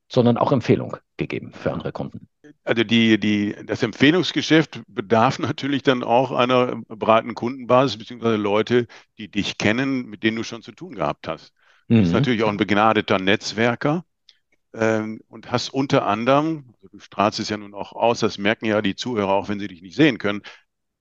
sondern 0.09 0.37
auch 0.37 0.53
Empfehlung 0.53 0.97
gegeben 1.17 1.53
für 1.53 1.73
andere 1.73 1.93
Kunden. 1.93 2.29
Also 2.63 2.85
die, 2.85 3.19
die, 3.19 3.55
das 3.65 3.83
Empfehlungsgeschäft 3.83 4.83
bedarf 4.87 5.39
natürlich 5.39 5.83
dann 5.83 6.03
auch 6.03 6.33
einer 6.33 6.77
breiten 6.89 7.35
Kundenbasis, 7.35 7.99
beziehungsweise 7.99 8.37
Leute, 8.37 8.87
die 9.19 9.29
dich 9.29 9.59
kennen, 9.59 10.07
mit 10.07 10.23
denen 10.23 10.37
du 10.37 10.43
schon 10.43 10.63
zu 10.63 10.73
tun 10.73 10.95
gehabt 10.95 11.29
hast. 11.29 11.53
Du 11.89 11.97
bist 11.97 12.09
mhm. 12.09 12.15
natürlich 12.15 12.43
auch 12.43 12.49
ein 12.49 12.57
begnadeter 12.57 13.19
Netzwerker 13.19 14.05
ähm, 14.73 15.21
und 15.29 15.51
hast 15.51 15.73
unter 15.73 16.07
anderem, 16.07 16.75
also 16.77 16.89
du 16.89 16.99
strahlst 16.99 17.41
es 17.41 17.49
ja 17.49 17.57
nun 17.57 17.75
auch 17.75 17.93
aus, 17.93 18.21
das 18.21 18.39
merken 18.39 18.67
ja 18.67 18.83
die 18.83 18.97
Zuhörer 18.97 19.33
auch, 19.33 19.49
wenn 19.49 19.61
sie 19.61 19.69
dich 19.69 19.83
nicht 19.83 19.97
sehen 19.97 20.19
können, 20.19 20.43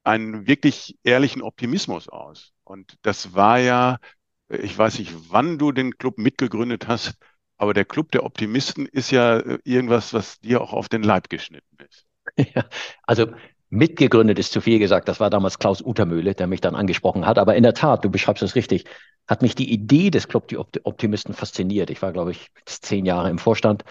einen 0.03 0.47
wirklich 0.47 0.97
ehrlichen 1.03 1.41
Optimismus 1.41 2.09
aus. 2.09 2.51
Und 2.63 2.97
das 3.01 3.33
war 3.33 3.59
ja, 3.59 3.99
ich 4.49 4.77
weiß 4.77 4.99
nicht, 4.99 5.13
wann 5.29 5.57
du 5.57 5.71
den 5.71 5.97
Club 5.97 6.17
mitgegründet 6.17 6.87
hast, 6.87 7.15
aber 7.57 7.73
der 7.73 7.85
Club 7.85 8.11
der 8.11 8.23
Optimisten 8.23 8.85
ist 8.85 9.11
ja 9.11 9.37
äh, 9.37 9.59
irgendwas, 9.63 10.13
was 10.13 10.39
dir 10.39 10.61
auch 10.61 10.73
auf 10.73 10.89
den 10.89 11.03
Leib 11.03 11.29
geschnitten 11.29 11.77
ist. 11.87 12.05
Ja, 12.55 12.65
also 13.03 13.27
mitgegründet 13.69 14.39
ist 14.39 14.53
zu 14.53 14.61
viel 14.61 14.79
gesagt. 14.79 15.07
Das 15.07 15.19
war 15.19 15.29
damals 15.29 15.59
Klaus 15.59 15.81
Utermühle, 15.81 16.33
der 16.35 16.47
mich 16.47 16.61
dann 16.61 16.75
angesprochen 16.75 17.25
hat. 17.25 17.37
Aber 17.37 17.55
in 17.55 17.63
der 17.63 17.73
Tat, 17.73 18.05
du 18.05 18.09
beschreibst 18.09 18.43
es 18.43 18.55
richtig, 18.55 18.85
hat 19.27 19.41
mich 19.41 19.55
die 19.55 19.71
Idee 19.71 20.09
des 20.09 20.27
Club 20.27 20.47
der 20.47 20.59
Optimisten 20.85 21.33
fasziniert. 21.33 21.89
Ich 21.89 22.01
war, 22.01 22.13
glaube 22.13 22.31
ich, 22.31 22.49
zehn 22.65 23.05
Jahre 23.05 23.29
im 23.29 23.39
Vorstand, 23.39 23.83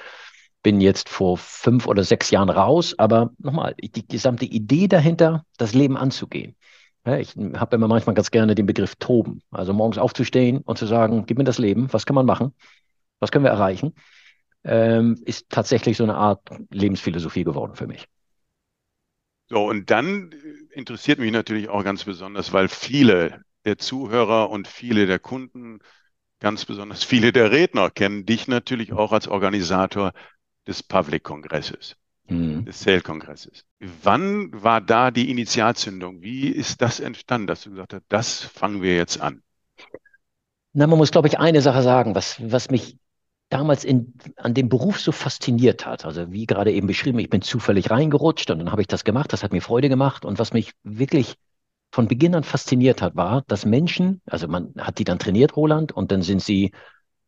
bin 0.63 0.81
jetzt 0.81 1.09
vor 1.09 1.37
fünf 1.37 1.87
oder 1.87 2.05
sechs 2.05 2.31
Jahren 2.31 2.51
raus. 2.51 2.95
Aber 2.99 3.33
nochmal, 3.39 3.75
die 3.79 4.07
gesamte 4.07 4.45
Idee 4.45 4.89
dahinter, 4.89 5.45
das 5.59 5.75
Leben 5.75 5.97
anzugehen. 5.97 6.57
Ich 7.05 7.35
habe 7.37 7.77
immer 7.77 7.89
manchmal 7.89 8.15
ganz 8.15 8.31
gerne 8.31 8.55
den 8.55 8.67
Begriff 8.67 8.95
toben. 8.97 9.43
Also 9.51 9.73
morgens 9.73 9.99
aufzustehen 9.99 10.59
und 10.59 10.79
zu 10.79 10.87
sagen, 10.87 11.27
gib 11.27 11.37
mir 11.37 11.45
das 11.45 11.59
Leben, 11.59 11.93
was 11.93 12.07
kann 12.07 12.15
man 12.15 12.27
machen? 12.27 12.55
Was 13.23 13.31
können 13.31 13.45
wir 13.45 13.53
erreichen? 13.53 13.95
Ähm, 14.65 15.23
ist 15.25 15.49
tatsächlich 15.49 15.97
so 15.97 16.03
eine 16.03 16.17
Art 16.17 16.41
Lebensphilosophie 16.71 17.45
geworden 17.45 17.77
für 17.77 17.87
mich. 17.87 18.09
So, 19.49 19.65
und 19.65 19.91
dann 19.91 20.35
interessiert 20.73 21.21
mich 21.21 21.31
natürlich 21.31 21.69
auch 21.69 21.85
ganz 21.85 22.03
besonders, 22.03 22.53
weil 22.53 22.67
viele 22.67 23.45
der 23.65 23.79
Zuhörer 23.79 24.51
und 24.51 24.67
viele 24.67 25.07
der 25.07 25.21
Kunden, 25.21 25.79
ganz 26.41 26.65
besonders 26.65 27.05
viele 27.05 27.33
der 27.33 27.53
Redner 27.53 27.91
kennen 27.91 28.27
dich 28.27 28.49
natürlich 28.49 28.93
auch 28.93 29.13
als 29.13 29.29
Organisator 29.29 30.13
des 30.67 30.83
Public-Kongresses, 30.83 31.95
mhm. 32.29 32.65
des 32.65 32.81
Sale-Kongresses. 32.81 33.65
Wann 33.79 34.51
war 34.53 34.81
da 34.81 35.13
die 35.13 35.31
Initialzündung? 35.31 36.23
Wie 36.23 36.49
ist 36.49 36.83
das 36.83 36.99
entstanden, 36.99 37.47
dass 37.47 37.63
du 37.63 37.71
gesagt 37.71 37.95
hast, 37.95 38.05
das 38.09 38.41
fangen 38.43 38.83
wir 38.83 38.97
jetzt 38.97 39.21
an? 39.21 39.45
Na, 40.73 40.89
man 40.89 40.99
muss, 40.99 41.13
glaube 41.13 41.29
ich, 41.29 41.39
eine 41.39 41.61
Sache 41.61 41.83
sagen, 41.83 42.15
was, 42.17 42.41
was 42.51 42.71
mich 42.71 42.97
damals 43.53 43.85
in, 43.85 44.15
an 44.37 44.55
dem 44.55 44.69
Beruf 44.69 44.99
so 44.99 45.13
fasziniert 45.13 45.85
hat. 45.85 46.05
Also 46.07 46.33
wie 46.33 46.47
gerade 46.47 46.73
eben 46.73 46.87
beschrieben, 46.87 47.19
ich 47.19 47.29
bin 47.29 47.43
zufällig 47.43 47.91
reingerutscht 47.91 48.51
und 48.51 48.59
dann 48.59 48.73
habe 48.73 48.81
ich 48.81 48.89
das 48.89 49.05
gemacht, 49.05 49.33
das 49.33 49.43
hat 49.43 49.53
mir 49.53 49.61
Freude 49.61 49.89
gemacht. 49.89 50.25
Und 50.25 50.39
was 50.39 50.53
mich 50.53 50.73
wirklich 50.83 51.35
von 51.91 52.09
Beginn 52.09 52.35
an 52.35 52.45
fasziniert 52.45 53.03
hat, 53.03 53.15
war, 53.15 53.43
dass 53.49 53.67
Menschen, 53.67 54.23
also 54.25 54.49
man 54.49 54.73
hat 54.79 54.99
die 54.99 55.05
dann 55.05 55.19
trainiert, 55.19 55.57
Roland, 55.57 55.93
und 55.93 56.11
dann 56.11 56.23
sind 56.23 56.41
sie 56.43 56.73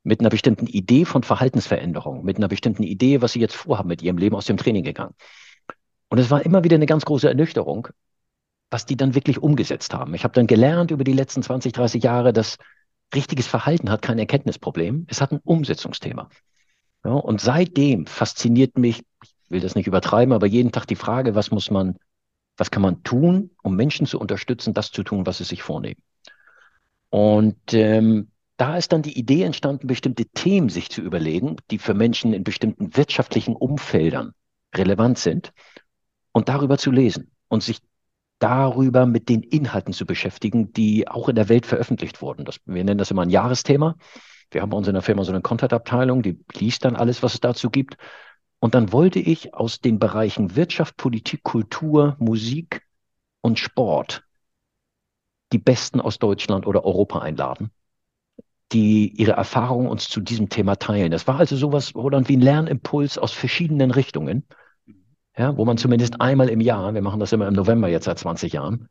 mit 0.03 0.21
einer 0.21 0.31
bestimmten 0.31 0.67
Idee 0.67 1.05
von 1.05 1.23
Verhaltensveränderung, 1.23 2.25
mit 2.25 2.39
einer 2.39 2.49
bestimmten 2.49 2.83
Idee, 2.83 3.21
was 3.21 3.33
sie 3.33 3.41
jetzt 3.41 3.55
vorhaben 3.55 3.89
mit 3.89 4.03
ihrem 4.03 4.17
Leben 4.17 4.37
aus 4.37 4.47
dem 4.47 4.57
Training 4.57 4.85
gegangen. 4.85 5.15
Und 6.09 6.19
es 6.19 6.31
war 6.31 6.45
immer 6.45 6.65
wieder 6.65 6.77
eine 6.77 6.87
ganz 6.87 7.05
große 7.05 7.29
Ernüchterung, 7.29 7.89
was 8.71 8.87
die 8.87 8.97
dann 8.97 9.15
wirklich 9.15 9.43
umgesetzt 9.43 9.93
haben. 9.93 10.15
Ich 10.15 10.25
habe 10.25 10.35
dann 10.35 10.47
gelernt 10.47 10.91
über 10.91 11.05
die 11.05 11.13
letzten 11.13 11.43
20, 11.43 11.73
30 11.73 12.03
Jahre, 12.03 12.33
dass 12.33 12.57
richtiges 13.15 13.47
Verhalten 13.47 13.91
hat 13.91 14.03
kein 14.03 14.19
Erkenntnisproblem, 14.19 15.07
es 15.09 15.21
hat 15.21 15.33
ein 15.33 15.41
Umsetzungsthema. 15.45 16.29
Ja, 17.05 17.13
und 17.13 17.41
seitdem 17.41 18.07
fasziniert 18.07 18.79
mich, 18.79 19.05
ich 19.23 19.35
will 19.49 19.61
das 19.61 19.75
nicht 19.75 19.87
übertreiben, 19.87 20.33
aber 20.33 20.47
jeden 20.47 20.73
Tag 20.73 20.87
die 20.87 20.97
Frage, 20.97 21.35
was 21.35 21.51
muss 21.51 21.71
man, 21.71 21.97
was 22.57 22.71
kann 22.71 22.83
man 22.83 23.03
tun, 23.03 23.51
um 23.63 23.77
Menschen 23.77 24.07
zu 24.07 24.19
unterstützen, 24.19 24.75
das 24.75 24.91
zu 24.91 25.03
tun, 25.03 25.27
was 25.27 25.39
sie 25.39 25.45
sich 25.45 25.63
vornehmen. 25.63 26.01
Und 27.11 27.75
ähm, 27.75 28.29
da 28.57 28.77
ist 28.77 28.93
dann 28.93 29.03
die 29.03 29.19
Idee 29.19 29.43
entstanden, 29.43 29.87
bestimmte 29.87 30.27
Themen 30.27 30.69
sich 30.69 30.91
zu 30.91 31.01
überlegen, 31.01 31.57
die 31.71 31.79
für 31.79 31.95
Menschen 31.95 32.33
in 32.33 32.45
bestimmten 32.45 32.97
wirtschaftlichen 32.97 33.57
Umfeldern 33.57 34.33
relevant 34.75 35.19
sind 35.19 35.53
und 36.33 36.49
darüber 36.49 36.79
zu 36.79 36.91
lesen 36.91 37.31
und 37.49 37.63
sich 37.63 37.79
darüber 38.39 39.07
mit 39.07 39.29
den 39.29 39.43
Inhalten 39.43 39.93
zu 39.93 40.07
beschäftigen, 40.07 40.73
die 40.73 41.09
auch 41.09 41.29
in 41.29 41.37
der 41.37 41.49
Welt 41.49 41.67
veröffentlicht 41.67 42.21
wurden. 42.21 42.45
Das, 42.45 42.61
wir 42.67 42.85
nennen 42.85 42.99
das 42.99 43.11
immer 43.11 43.23
ein 43.23 43.31
Jahresthema. 43.31 43.97
Wir 44.51 44.63
haben 44.63 44.71
bei 44.71 44.77
uns 44.77 44.89
in 44.89 44.95
der 44.95 45.03
Firma 45.03 45.25
so 45.25 45.33
eine 45.33 45.41
Content-Abteilung, 45.41 46.23
die 46.23 46.39
liest 46.53 46.85
dann 46.85 46.97
alles, 46.97 47.23
was 47.23 47.35
es 47.35 47.41
dazu 47.41 47.71
gibt. 47.71 47.97
Und 48.61 48.75
dann 48.75 48.93
wollte 48.93 49.19
ich 49.19 49.55
aus 49.55 49.81
den 49.81 49.99
Bereichen 49.99 50.57
Wirtschaft, 50.57 50.97
Politik, 50.97 51.43
Kultur, 51.43 52.17
Musik 52.19 52.83
und 53.41 53.59
Sport 53.59 54.25
die 55.53 55.59
Besten 55.59 56.01
aus 56.01 56.19
Deutschland 56.19 56.67
oder 56.67 56.85
Europa 56.85 57.21
einladen, 57.21 57.71
die 58.73 59.09
ihre 59.09 59.33
Erfahrungen 59.33 59.89
uns 59.89 60.09
zu 60.09 60.21
diesem 60.21 60.49
Thema 60.49 60.77
teilen. 60.77 61.11
Das 61.11 61.27
war 61.27 61.39
also 61.39 61.57
sowas, 61.57 61.95
Roland, 61.95 62.29
wie 62.29 62.37
ein 62.37 62.41
Lernimpuls 62.41 63.19
aus 63.19 63.33
verschiedenen 63.33 63.91
Richtungen 63.91 64.47
ja, 65.37 65.57
wo 65.57 65.65
man 65.65 65.77
zumindest 65.77 66.21
einmal 66.21 66.49
im 66.49 66.61
Jahr, 66.61 66.95
wir 66.95 67.03
machen 67.03 67.21
das 67.21 67.33
immer 67.33 67.49
im 67.49 67.55
November 67.55 67.89
jetzt 67.89 68.05
seit 68.05 68.19
20 68.19 68.53
Jahren, 68.53 68.89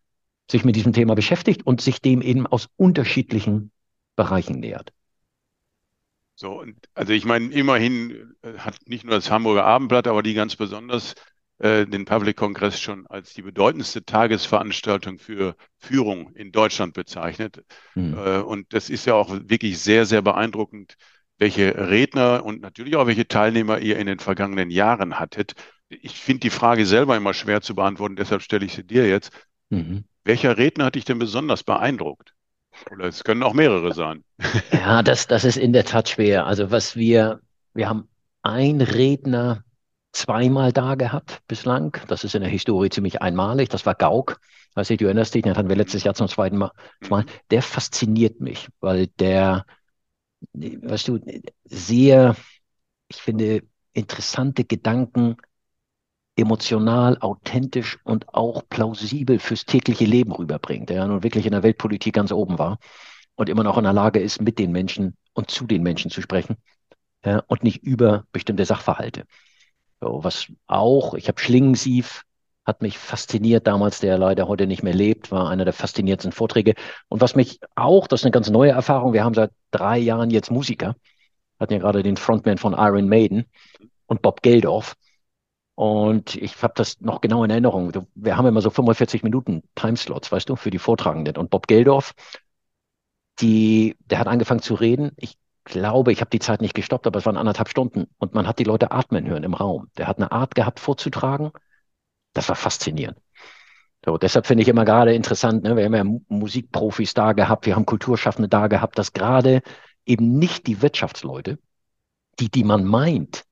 sich 0.50 0.66
mit 0.66 0.76
diesem 0.76 0.94
Thema 0.94 1.16
beschäftigt 1.16 1.66
und 1.66 1.82
sich 1.82 2.02
dem 2.02 2.22
eben 2.22 2.46
aus 2.48 2.68
unterschiedlichen 2.76 3.72
Bereichen 4.16 4.60
nähert. 4.60 4.92
So, 6.36 6.60
und 6.60 6.76
also 6.94 7.14
ich 7.14 7.26
meine, 7.26 7.52
immerhin 7.54 8.36
äh, 8.42 8.58
hat 8.58 8.78
nicht 8.88 9.06
nur 9.06 9.14
das 9.14 9.30
Hamburger 9.30 9.66
Abendblatt, 9.66 10.08
aber 10.08 10.24
die 10.24 10.34
ganz 10.34 10.56
besonders 10.56 11.14
äh, 11.60 11.86
den 11.86 12.06
Public 12.06 12.36
Kongress 12.36 12.80
schon 12.80 13.06
als 13.08 13.34
die 13.34 13.44
bedeutendste 13.44 14.04
Tagesveranstaltung 14.04 15.20
für 15.20 15.56
Führung 15.78 16.34
in 16.34 16.52
Deutschland 16.52 16.94
bezeichnet. 16.94 17.64
Mhm. 17.94 18.18
Äh, 18.18 18.40
und 18.40 18.74
das 18.74 18.90
ist 18.90 19.06
ja 19.06 19.14
auch 19.14 19.30
wirklich 19.30 19.80
sehr, 19.80 20.06
sehr 20.06 20.24
beeindruckend, 20.24 20.96
welche 21.38 21.90
Redner 21.90 22.44
und 22.44 22.62
natürlich 22.62 22.96
auch 22.96 23.08
welche 23.08 23.28
Teilnehmer 23.28 23.80
ihr 23.80 23.98
in 23.98 24.08
den 24.08 24.20
vergangenen 24.20 24.72
Jahren 24.72 25.20
hattet 25.20 25.54
ich 26.02 26.20
finde 26.20 26.42
die 26.42 26.50
Frage 26.50 26.86
selber 26.86 27.16
immer 27.18 27.34
schwer 27.34 27.62
zu 27.62 27.76
beantworten, 27.76 28.16
deshalb 28.16 28.42
stelle 28.42 28.66
ich 28.66 28.74
sie 28.74 28.84
dir 28.84 29.08
jetzt. 29.08 29.32
Mhm. 29.70 30.06
Welcher 30.24 30.58
Redner 30.58 30.86
hat 30.86 30.96
dich 30.96 31.06
denn 31.06 31.20
besonders 31.20 31.64
beeindruckt? 31.64 32.34
Oder 32.92 33.06
es 33.06 33.24
können 33.24 33.44
auch 33.44 33.54
mehrere 33.54 33.94
sein. 33.94 34.24
Ja, 34.72 35.04
das, 35.04 35.28
das 35.28 35.46
ist 35.46 35.58
in 35.58 35.74
der 35.74 35.86
Tat 35.86 36.10
schwer. 36.10 36.46
Also 36.46 36.72
was 36.72 36.96
wir, 36.96 37.40
wir 37.74 37.88
haben 37.88 38.10
einen 38.42 38.82
Redner 38.82 39.64
zweimal 40.12 40.72
da 40.72 40.96
gehabt 40.96 41.42
bislang. 41.48 41.98
Das 42.08 42.24
ist 42.24 42.36
in 42.36 42.42
der 42.42 42.52
Historie 42.52 42.90
ziemlich 42.90 43.22
einmalig. 43.22 43.70
Das 43.70 43.86
war 43.86 43.96
Gauck. 43.96 44.40
Weiß 44.76 44.90
ich, 44.90 44.98
du 44.98 45.06
erinnerst 45.06 45.34
dich, 45.34 45.44
den 45.44 45.56
hatten 45.56 45.70
wir 45.70 45.76
letztes 45.76 46.04
Jahr 46.04 46.16
zum 46.16 46.28
zweiten 46.28 46.58
Mal. 46.58 46.72
Mhm. 47.02 47.26
Der 47.52 47.62
fasziniert 47.62 48.40
mich, 48.40 48.68
weil 48.80 49.08
der, 49.08 49.66
weißt 50.54 51.08
du, 51.08 51.20
sehr, 51.66 52.36
ich 53.08 53.18
finde, 53.18 53.62
interessante 53.94 54.66
Gedanken 54.66 55.38
emotional, 56.36 57.18
authentisch 57.20 58.00
und 58.04 58.34
auch 58.34 58.64
plausibel 58.70 59.40
fürs 59.40 59.66
tägliche 59.66 60.06
Leben 60.06 60.32
rüberbringt, 60.32 60.90
der 60.90 60.98
ja 60.98 61.08
nun 61.08 61.24
wirklich 61.24 61.46
in 61.46 61.52
der 61.52 61.64
Weltpolitik 61.64 62.14
ganz 62.14 62.32
oben 62.32 62.58
war 62.58 62.80
und 63.36 63.50
immer 63.50 63.64
noch 63.64 63.78
in 63.78 63.84
der 63.84 63.94
Lage 63.94 64.20
ist, 64.20 64.42
mit 64.42 64.60
den 64.60 64.72
Menschen 64.72 65.16
und 65.34 65.52
zu 65.52 65.66
den 65.66 65.84
Menschen 65.84 66.10
zu 66.10 66.22
sprechen 66.22 66.58
ja, 67.26 67.44
und 67.48 67.64
nicht 67.64 67.84
über 67.84 68.26
bestimmte 68.32 68.66
Sachverhalte. 68.66 69.26
So, 70.02 70.24
was 70.24 70.48
auch, 70.68 71.14
ich 71.14 71.28
habe 71.28 71.40
Schlingensief, 71.40 72.24
hat 72.66 72.82
mich 72.82 72.98
fasziniert 72.98 73.68
damals, 73.68 74.00
der 74.00 74.18
leider 74.18 74.48
heute 74.48 74.68
nicht 74.68 74.84
mehr 74.84 74.94
lebt, 74.94 75.32
war 75.32 75.50
einer 75.50 75.66
der 75.66 75.74
faszinierendsten 75.74 76.32
Vorträge. 76.32 76.76
Und 77.10 77.22
was 77.22 77.36
mich 77.36 77.60
auch, 77.76 78.08
das 78.08 78.22
ist 78.22 78.26
eine 78.26 78.32
ganz 78.32 78.50
neue 78.50 78.72
Erfahrung, 78.72 79.14
wir 79.14 79.24
haben 79.24 79.34
seit 79.34 79.52
drei 79.72 79.98
Jahren 79.98 80.30
jetzt 80.30 80.50
Musiker, 80.50 80.96
hatten 81.60 81.74
ja 81.74 81.80
gerade 81.80 82.04
den 82.04 82.18
Frontman 82.18 82.58
von 82.58 82.74
Iron 82.74 83.10
Maiden 83.10 83.46
und 84.08 84.22
Bob 84.22 84.42
Geldorf. 84.42 84.96
Und 85.76 86.36
ich 86.36 86.62
habe 86.62 86.74
das 86.76 87.02
noch 87.02 87.22
genau 87.22 87.44
in 87.44 87.50
Erinnerung. 87.50 87.92
Wir 88.14 88.38
haben 88.38 88.46
immer 88.46 88.62
so 88.62 88.70
45 88.70 89.24
Minuten 89.24 89.64
Timeslots, 89.76 90.32
weißt 90.32 90.50
du, 90.50 90.56
für 90.56 90.70
die 90.70 90.80
Vortragenden. 90.80 91.38
Und 91.38 91.50
Bob 91.50 91.68
Geldorf, 91.68 92.14
die, 93.40 93.96
der 94.00 94.20
hat 94.20 94.28
angefangen 94.28 94.62
zu 94.62 94.76
reden. 94.76 95.12
Ich 95.18 95.38
glaube, 95.64 96.12
ich 96.12 96.22
habe 96.22 96.30
die 96.30 96.40
Zeit 96.40 96.62
nicht 96.62 96.76
gestoppt, 96.76 97.08
aber 97.08 97.20
es 97.20 97.26
waren 97.26 97.38
anderthalb 97.38 97.70
Stunden. 97.70 98.08
Und 98.20 98.34
man 98.36 98.48
hat 98.48 98.60
die 98.60 98.66
Leute 98.66 98.92
atmen 98.92 99.28
hören 99.28 99.44
im 99.44 99.56
Raum. 99.56 99.90
Der 99.98 100.08
hat 100.08 100.18
eine 100.18 100.32
Art 100.32 100.54
gehabt 100.56 100.80
vorzutragen. 100.80 101.52
Das 102.34 102.50
war 102.50 102.56
faszinierend. 102.56 103.18
So, 104.06 104.18
deshalb 104.18 104.46
finde 104.46 104.64
ich 104.64 104.68
immer 104.68 104.86
gerade 104.86 105.16
interessant, 105.16 105.64
ne? 105.64 105.78
wir 105.78 105.86
haben 105.86 105.96
ja 105.96 106.04
Musikprofis 106.28 107.14
da 107.14 107.32
gehabt, 107.32 107.66
wir 107.66 107.76
haben 107.76 107.86
Kulturschaffende 107.86 108.50
da 108.50 108.68
gehabt, 108.68 108.98
dass 109.00 109.14
gerade 109.14 109.62
eben 110.06 110.38
nicht 110.38 110.68
die 110.68 110.82
Wirtschaftsleute, 110.82 111.58
die, 112.40 112.50
die 112.50 112.66
man 112.66 112.84
meint, 112.84 113.46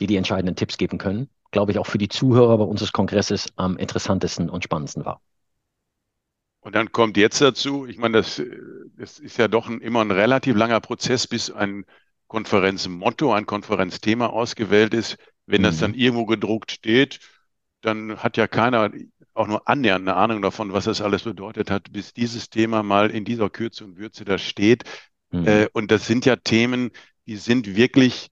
die 0.00 0.06
die 0.06 0.16
entscheidenden 0.16 0.56
Tipps 0.56 0.78
geben 0.78 0.96
können, 0.96 1.28
glaube 1.52 1.70
ich, 1.70 1.78
auch 1.78 1.86
für 1.86 1.98
die 1.98 2.08
Zuhörer 2.08 2.58
bei 2.58 2.64
unseres 2.64 2.92
Kongresses 2.92 3.52
am 3.56 3.76
interessantesten 3.76 4.50
und 4.50 4.64
spannendsten 4.64 5.04
war. 5.04 5.20
Und 6.60 6.74
dann 6.74 6.92
kommt 6.92 7.16
jetzt 7.16 7.40
dazu, 7.40 7.86
ich 7.86 7.98
meine, 7.98 8.18
das, 8.18 8.42
das 8.96 9.18
ist 9.18 9.36
ja 9.36 9.48
doch 9.48 9.68
ein, 9.68 9.80
immer 9.80 10.00
ein 10.00 10.10
relativ 10.10 10.56
langer 10.56 10.80
Prozess, 10.80 11.26
bis 11.26 11.50
ein 11.50 11.84
Konferenzmotto, 12.28 13.32
ein 13.32 13.46
Konferenzthema 13.46 14.26
ausgewählt 14.26 14.94
ist. 14.94 15.18
Wenn 15.46 15.60
mhm. 15.62 15.66
das 15.66 15.78
dann 15.78 15.94
irgendwo 15.94 16.24
gedruckt 16.24 16.70
steht, 16.70 17.20
dann 17.80 18.16
hat 18.18 18.36
ja 18.36 18.46
keiner 18.46 18.90
auch 19.34 19.46
nur 19.48 19.68
annähernd 19.68 20.08
eine 20.08 20.16
Ahnung 20.16 20.42
davon, 20.42 20.72
was 20.72 20.84
das 20.84 21.00
alles 21.00 21.24
bedeutet 21.24 21.70
hat, 21.70 21.92
bis 21.92 22.12
dieses 22.12 22.48
Thema 22.48 22.82
mal 22.82 23.10
in 23.10 23.24
dieser 23.24 23.50
Kürze 23.50 23.84
und 23.84 23.96
Würze 23.96 24.24
da 24.24 24.38
steht. 24.38 24.84
Mhm. 25.30 25.46
Äh, 25.46 25.68
und 25.72 25.90
das 25.90 26.06
sind 26.06 26.26
ja 26.26 26.36
Themen, 26.36 26.90
die 27.26 27.36
sind 27.36 27.76
wirklich 27.76 28.30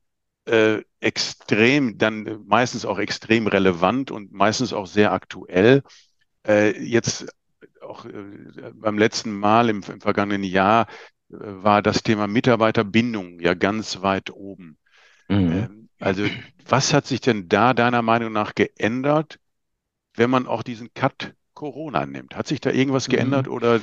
äh, 0.50 0.82
extrem, 1.00 1.96
dann 1.96 2.44
meistens 2.46 2.84
auch 2.84 2.98
extrem 2.98 3.46
relevant 3.46 4.10
und 4.10 4.32
meistens 4.32 4.72
auch 4.72 4.86
sehr 4.86 5.12
aktuell. 5.12 5.82
Äh, 6.46 6.76
jetzt 6.82 7.32
auch 7.80 8.04
äh, 8.04 8.72
beim 8.74 8.98
letzten 8.98 9.32
Mal 9.32 9.68
im, 9.68 9.82
im 9.82 10.00
vergangenen 10.00 10.42
Jahr 10.42 10.86
äh, 11.30 11.36
war 11.38 11.82
das 11.82 12.02
Thema 12.02 12.26
Mitarbeiterbindung 12.26 13.38
ja 13.40 13.54
ganz 13.54 14.02
weit 14.02 14.30
oben. 14.30 14.76
Mhm. 15.28 15.52
Ähm, 15.52 15.88
also 16.00 16.24
was 16.66 16.92
hat 16.92 17.06
sich 17.06 17.20
denn 17.20 17.48
da 17.48 17.72
deiner 17.72 18.02
Meinung 18.02 18.32
nach 18.32 18.54
geändert, 18.54 19.38
wenn 20.16 20.30
man 20.30 20.46
auch 20.46 20.62
diesen 20.62 20.92
Cut 20.94 21.34
Corona 21.54 22.06
nimmt. 22.06 22.36
Hat 22.36 22.46
sich 22.46 22.60
da 22.60 22.70
irgendwas 22.70 23.06
mhm. 23.06 23.12
geändert 23.12 23.46
oder 23.48 23.76
äh, 23.76 23.80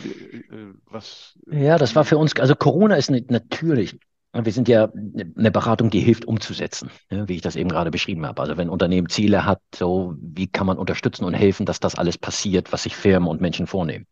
was? 0.86 1.38
Ja, 1.46 1.78
das 1.78 1.96
war 1.96 2.06
für 2.06 2.18
uns, 2.18 2.36
also 2.38 2.56
Corona 2.56 2.96
ist 2.96 3.12
natürlich 3.12 4.00
wir 4.46 4.52
sind 4.52 4.68
ja 4.68 4.90
eine 5.36 5.52
Beratung, 5.52 5.90
die 5.90 6.00
hilft 6.00 6.26
umzusetzen, 6.26 6.90
wie 7.10 7.36
ich 7.36 7.42
das 7.42 7.56
eben 7.56 7.70
gerade 7.70 7.92
beschrieben 7.92 8.26
habe. 8.26 8.42
Also 8.42 8.58
wenn 8.58 8.68
ein 8.68 8.72
Unternehmen 8.72 9.10
Ziele 9.10 9.46
hat, 9.46 9.62
so 9.76 10.16
wie 10.20 10.48
kann 10.48 10.68
man 10.68 10.78
unterstützen 10.78 11.26
und 11.26 11.34
helfen, 11.34 11.66
dass 11.66 11.80
das 11.80 11.96
alles 11.96 12.18
passiert, 12.18 12.72
was 12.72 12.84
sich 12.84 12.96
Firmen 12.96 13.30
und 13.30 13.42
Menschen 13.42 13.68
vornehmen. 13.68 14.06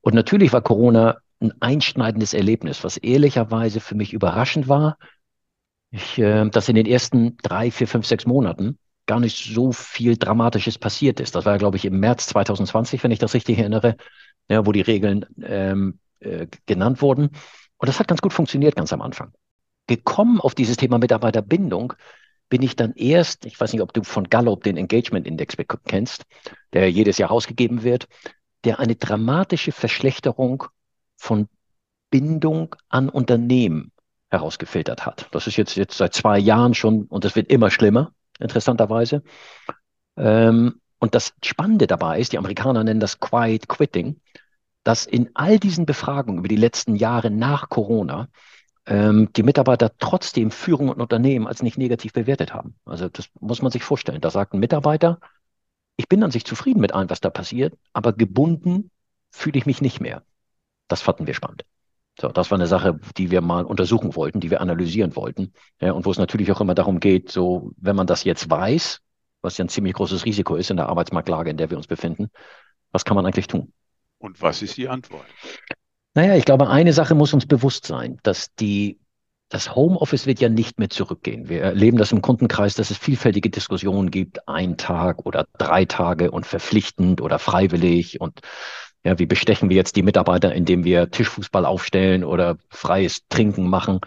Und 0.00 0.14
natürlich 0.14 0.52
war 0.52 0.62
Corona 0.62 1.18
ein 1.40 1.52
einschneidendes 1.60 2.34
Erlebnis, 2.34 2.84
was 2.84 2.96
ehrlicherweise 2.96 3.80
für 3.80 3.94
mich 3.94 4.12
überraschend 4.12 4.68
war. 4.68 4.98
Ich, 5.90 6.18
äh, 6.18 6.48
dass 6.48 6.68
in 6.68 6.76
den 6.76 6.86
ersten 6.86 7.36
drei, 7.38 7.70
vier, 7.70 7.88
fünf, 7.88 8.06
sechs 8.06 8.26
Monaten 8.26 8.78
gar 9.06 9.20
nicht 9.20 9.52
so 9.52 9.72
viel 9.72 10.16
Dramatisches 10.16 10.78
passiert 10.78 11.18
ist. 11.18 11.34
Das 11.34 11.44
war, 11.44 11.58
glaube 11.58 11.76
ich, 11.76 11.84
im 11.84 11.98
März 11.98 12.26
2020, 12.28 13.02
wenn 13.02 13.10
ich 13.10 13.18
das 13.18 13.34
richtig 13.34 13.58
erinnere, 13.58 13.96
ja, 14.48 14.64
wo 14.66 14.72
die 14.72 14.82
Regeln 14.82 15.26
ähm, 15.42 15.98
äh, 16.20 16.46
genannt 16.66 17.02
wurden. 17.02 17.30
Und 17.78 17.88
das 17.88 17.98
hat 17.98 18.08
ganz 18.08 18.20
gut 18.20 18.32
funktioniert 18.32 18.76
ganz 18.76 18.92
am 18.92 19.02
Anfang. 19.02 19.32
Gekommen 19.90 20.40
auf 20.40 20.54
dieses 20.54 20.76
Thema 20.76 20.98
Mitarbeiterbindung 20.98 21.94
bin 22.48 22.62
ich 22.62 22.76
dann 22.76 22.92
erst, 22.94 23.44
ich 23.44 23.58
weiß 23.58 23.72
nicht, 23.72 23.82
ob 23.82 23.92
du 23.92 24.04
von 24.04 24.30
Gallup 24.30 24.62
den 24.62 24.76
Engagement 24.76 25.26
Index 25.26 25.56
kennst, 25.84 26.26
der 26.72 26.88
jedes 26.88 27.18
Jahr 27.18 27.32
ausgegeben 27.32 27.82
wird, 27.82 28.06
der 28.62 28.78
eine 28.78 28.94
dramatische 28.94 29.72
Verschlechterung 29.72 30.62
von 31.16 31.48
Bindung 32.08 32.76
an 32.88 33.08
Unternehmen 33.08 33.90
herausgefiltert 34.30 35.06
hat. 35.06 35.26
Das 35.32 35.48
ist 35.48 35.56
jetzt, 35.56 35.74
jetzt 35.74 35.96
seit 35.96 36.14
zwei 36.14 36.38
Jahren 36.38 36.74
schon 36.74 37.06
und 37.06 37.24
das 37.24 37.34
wird 37.34 37.50
immer 37.50 37.72
schlimmer, 37.72 38.12
interessanterweise. 38.38 39.24
Ähm, 40.16 40.80
und 41.00 41.16
das 41.16 41.34
Spannende 41.44 41.88
dabei 41.88 42.20
ist, 42.20 42.32
die 42.32 42.38
Amerikaner 42.38 42.84
nennen 42.84 43.00
das 43.00 43.18
Quiet 43.18 43.66
Quitting, 43.66 44.20
dass 44.84 45.04
in 45.04 45.30
all 45.34 45.58
diesen 45.58 45.84
Befragungen 45.84 46.38
über 46.38 46.48
die 46.48 46.54
letzten 46.54 46.94
Jahre 46.94 47.28
nach 47.28 47.68
Corona 47.68 48.28
ähm, 48.90 49.32
die 49.34 49.44
Mitarbeiter 49.44 49.92
trotzdem 49.98 50.50
Führung 50.50 50.88
und 50.88 51.00
Unternehmen 51.00 51.46
als 51.46 51.62
nicht 51.62 51.78
negativ 51.78 52.12
bewertet 52.12 52.52
haben. 52.52 52.74
Also 52.84 53.08
das 53.08 53.28
muss 53.38 53.62
man 53.62 53.70
sich 53.70 53.84
vorstellen. 53.84 54.20
Da 54.20 54.30
sagt 54.30 54.52
ein 54.52 54.58
Mitarbeiter, 54.58 55.20
ich 55.96 56.08
bin 56.08 56.24
an 56.24 56.32
sich 56.32 56.44
zufrieden 56.44 56.80
mit 56.80 56.92
allem, 56.92 57.08
was 57.08 57.20
da 57.20 57.30
passiert, 57.30 57.78
aber 57.92 58.12
gebunden 58.12 58.90
fühle 59.30 59.58
ich 59.58 59.64
mich 59.64 59.80
nicht 59.80 60.00
mehr. 60.00 60.24
Das 60.88 61.02
fanden 61.02 61.28
wir 61.28 61.34
spannend. 61.34 61.64
So, 62.20 62.28
das 62.28 62.50
war 62.50 62.58
eine 62.58 62.66
Sache, 62.66 62.98
die 63.16 63.30
wir 63.30 63.40
mal 63.40 63.64
untersuchen 63.64 64.16
wollten, 64.16 64.40
die 64.40 64.50
wir 64.50 64.60
analysieren 64.60 65.14
wollten. 65.14 65.52
Ja, 65.80 65.92
und 65.92 66.04
wo 66.04 66.10
es 66.10 66.18
natürlich 66.18 66.50
auch 66.50 66.60
immer 66.60 66.74
darum 66.74 66.98
geht, 66.98 67.30
so, 67.30 67.70
wenn 67.76 67.94
man 67.94 68.08
das 68.08 68.24
jetzt 68.24 68.50
weiß, 68.50 69.00
was 69.40 69.56
ja 69.56 69.64
ein 69.64 69.68
ziemlich 69.68 69.94
großes 69.94 70.24
Risiko 70.24 70.56
ist 70.56 70.70
in 70.70 70.76
der 70.76 70.88
Arbeitsmarktlage, 70.88 71.50
in 71.50 71.56
der 71.56 71.70
wir 71.70 71.76
uns 71.76 71.86
befinden, 71.86 72.28
was 72.90 73.04
kann 73.04 73.14
man 73.14 73.24
eigentlich 73.24 73.46
tun? 73.46 73.72
Und 74.18 74.42
was 74.42 74.62
ist 74.62 74.76
die 74.76 74.88
Antwort? 74.88 75.24
Naja, 76.14 76.34
ich 76.34 76.44
glaube, 76.44 76.68
eine 76.68 76.92
Sache 76.92 77.14
muss 77.14 77.32
uns 77.32 77.46
bewusst 77.46 77.86
sein, 77.86 78.18
dass 78.22 78.52
die, 78.56 78.98
das 79.48 79.74
Homeoffice 79.74 80.26
wird 80.26 80.40
ja 80.40 80.48
nicht 80.48 80.78
mehr 80.78 80.90
zurückgehen. 80.90 81.48
Wir 81.48 81.62
erleben 81.62 81.98
das 81.98 82.12
im 82.12 82.20
Kundenkreis, 82.20 82.74
dass 82.74 82.90
es 82.90 82.98
vielfältige 82.98 83.50
Diskussionen 83.50 84.10
gibt, 84.10 84.48
ein 84.48 84.76
Tag 84.76 85.24
oder 85.24 85.46
drei 85.58 85.84
Tage 85.84 86.30
und 86.30 86.46
verpflichtend 86.46 87.20
oder 87.20 87.38
freiwillig 87.38 88.20
und 88.20 88.40
ja, 89.02 89.18
wie 89.18 89.26
bestechen 89.26 89.70
wir 89.70 89.76
jetzt 89.76 89.96
die 89.96 90.02
Mitarbeiter, 90.02 90.52
indem 90.54 90.84
wir 90.84 91.10
Tischfußball 91.10 91.64
aufstellen 91.64 92.22
oder 92.22 92.58
freies 92.68 93.26
Trinken 93.28 93.68
machen? 93.68 94.00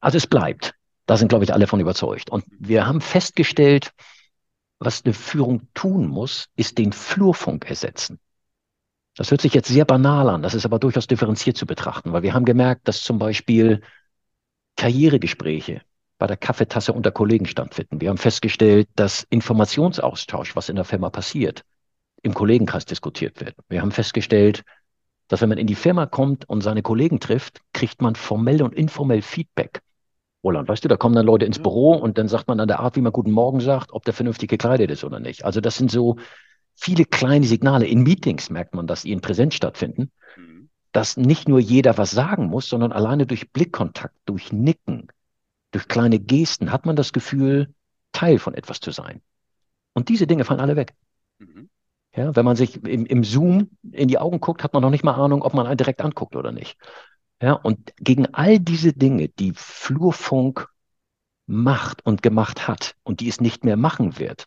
Also 0.00 0.18
es 0.18 0.26
bleibt. 0.26 0.74
Da 1.06 1.16
sind, 1.16 1.28
glaube 1.28 1.44
ich, 1.44 1.52
alle 1.52 1.66
von 1.66 1.80
überzeugt. 1.80 2.30
Und 2.30 2.44
wir 2.58 2.86
haben 2.86 3.00
festgestellt, 3.00 3.92
was 4.78 5.04
eine 5.04 5.14
Führung 5.14 5.68
tun 5.74 6.06
muss, 6.08 6.46
ist 6.56 6.78
den 6.78 6.92
Flurfunk 6.92 7.68
ersetzen. 7.68 8.18
Das 9.20 9.30
hört 9.30 9.42
sich 9.42 9.52
jetzt 9.52 9.68
sehr 9.68 9.84
banal 9.84 10.30
an, 10.30 10.40
das 10.40 10.54
ist 10.54 10.64
aber 10.64 10.78
durchaus 10.78 11.06
differenziert 11.06 11.54
zu 11.54 11.66
betrachten, 11.66 12.14
weil 12.14 12.22
wir 12.22 12.32
haben 12.32 12.46
gemerkt, 12.46 12.88
dass 12.88 13.02
zum 13.02 13.18
Beispiel 13.18 13.82
Karrieregespräche 14.76 15.82
bei 16.16 16.26
der 16.26 16.38
Kaffeetasse 16.38 16.94
unter 16.94 17.10
Kollegen 17.10 17.44
stattfinden. 17.44 18.00
Wir 18.00 18.08
haben 18.08 18.16
festgestellt, 18.16 18.88
dass 18.96 19.26
Informationsaustausch, 19.28 20.56
was 20.56 20.70
in 20.70 20.76
der 20.76 20.86
Firma 20.86 21.10
passiert, 21.10 21.64
im 22.22 22.32
Kollegenkreis 22.32 22.86
diskutiert 22.86 23.42
wird. 23.42 23.56
Wir 23.68 23.82
haben 23.82 23.90
festgestellt, 23.90 24.62
dass 25.28 25.42
wenn 25.42 25.50
man 25.50 25.58
in 25.58 25.66
die 25.66 25.74
Firma 25.74 26.06
kommt 26.06 26.48
und 26.48 26.62
seine 26.62 26.80
Kollegen 26.80 27.20
trifft, 27.20 27.60
kriegt 27.74 28.00
man 28.00 28.14
formell 28.14 28.62
und 28.62 28.72
informell 28.72 29.20
Feedback. 29.20 29.82
Roland, 30.42 30.66
weißt 30.66 30.84
du, 30.84 30.88
da 30.88 30.96
kommen 30.96 31.14
dann 31.14 31.26
Leute 31.26 31.44
ins 31.44 31.58
Büro 31.58 31.92
und 31.92 32.16
dann 32.16 32.28
sagt 32.28 32.48
man 32.48 32.58
an 32.58 32.68
der 32.68 32.80
Art, 32.80 32.96
wie 32.96 33.02
man 33.02 33.12
Guten 33.12 33.32
Morgen 33.32 33.60
sagt, 33.60 33.92
ob 33.92 34.06
der 34.06 34.14
vernünftig 34.14 34.48
gekleidet 34.48 34.90
ist 34.90 35.04
oder 35.04 35.20
nicht. 35.20 35.44
Also 35.44 35.60
das 35.60 35.76
sind 35.76 35.90
so 35.90 36.16
viele 36.74 37.04
kleine 37.04 37.46
Signale. 37.46 37.86
In 37.86 38.02
Meetings 38.02 38.50
merkt 38.50 38.74
man, 38.74 38.86
dass 38.86 39.02
die 39.02 39.12
in 39.12 39.20
Präsenz 39.20 39.54
stattfinden, 39.54 40.10
mhm. 40.36 40.70
dass 40.92 41.16
nicht 41.16 41.48
nur 41.48 41.60
jeder 41.60 41.98
was 41.98 42.10
sagen 42.10 42.46
muss, 42.46 42.68
sondern 42.68 42.92
alleine 42.92 43.26
durch 43.26 43.50
Blickkontakt, 43.52 44.16
durch 44.24 44.52
Nicken, 44.52 45.08
durch 45.70 45.88
kleine 45.88 46.18
Gesten 46.18 46.72
hat 46.72 46.86
man 46.86 46.96
das 46.96 47.12
Gefühl, 47.12 47.74
Teil 48.12 48.38
von 48.38 48.54
etwas 48.54 48.80
zu 48.80 48.90
sein. 48.90 49.22
Und 49.92 50.08
diese 50.08 50.26
Dinge 50.26 50.44
fallen 50.44 50.60
alle 50.60 50.76
weg. 50.76 50.94
Mhm. 51.38 51.68
Ja, 52.14 52.34
wenn 52.34 52.44
man 52.44 52.56
sich 52.56 52.82
im, 52.84 53.06
im 53.06 53.22
Zoom 53.22 53.70
in 53.92 54.08
die 54.08 54.18
Augen 54.18 54.40
guckt, 54.40 54.64
hat 54.64 54.72
man 54.72 54.82
noch 54.82 54.90
nicht 54.90 55.04
mal 55.04 55.14
Ahnung, 55.14 55.42
ob 55.42 55.54
man 55.54 55.66
einen 55.66 55.76
direkt 55.76 56.00
anguckt 56.00 56.34
oder 56.34 56.50
nicht. 56.50 56.76
Ja, 57.40 57.52
und 57.52 57.94
gegen 57.96 58.34
all 58.34 58.58
diese 58.58 58.92
Dinge, 58.92 59.28
die 59.28 59.52
Flurfunk 59.54 60.68
macht 61.46 62.04
und 62.04 62.22
gemacht 62.22 62.68
hat 62.68 62.96
und 63.02 63.20
die 63.20 63.28
es 63.28 63.40
nicht 63.40 63.64
mehr 63.64 63.76
machen 63.76 64.18
wird, 64.18 64.46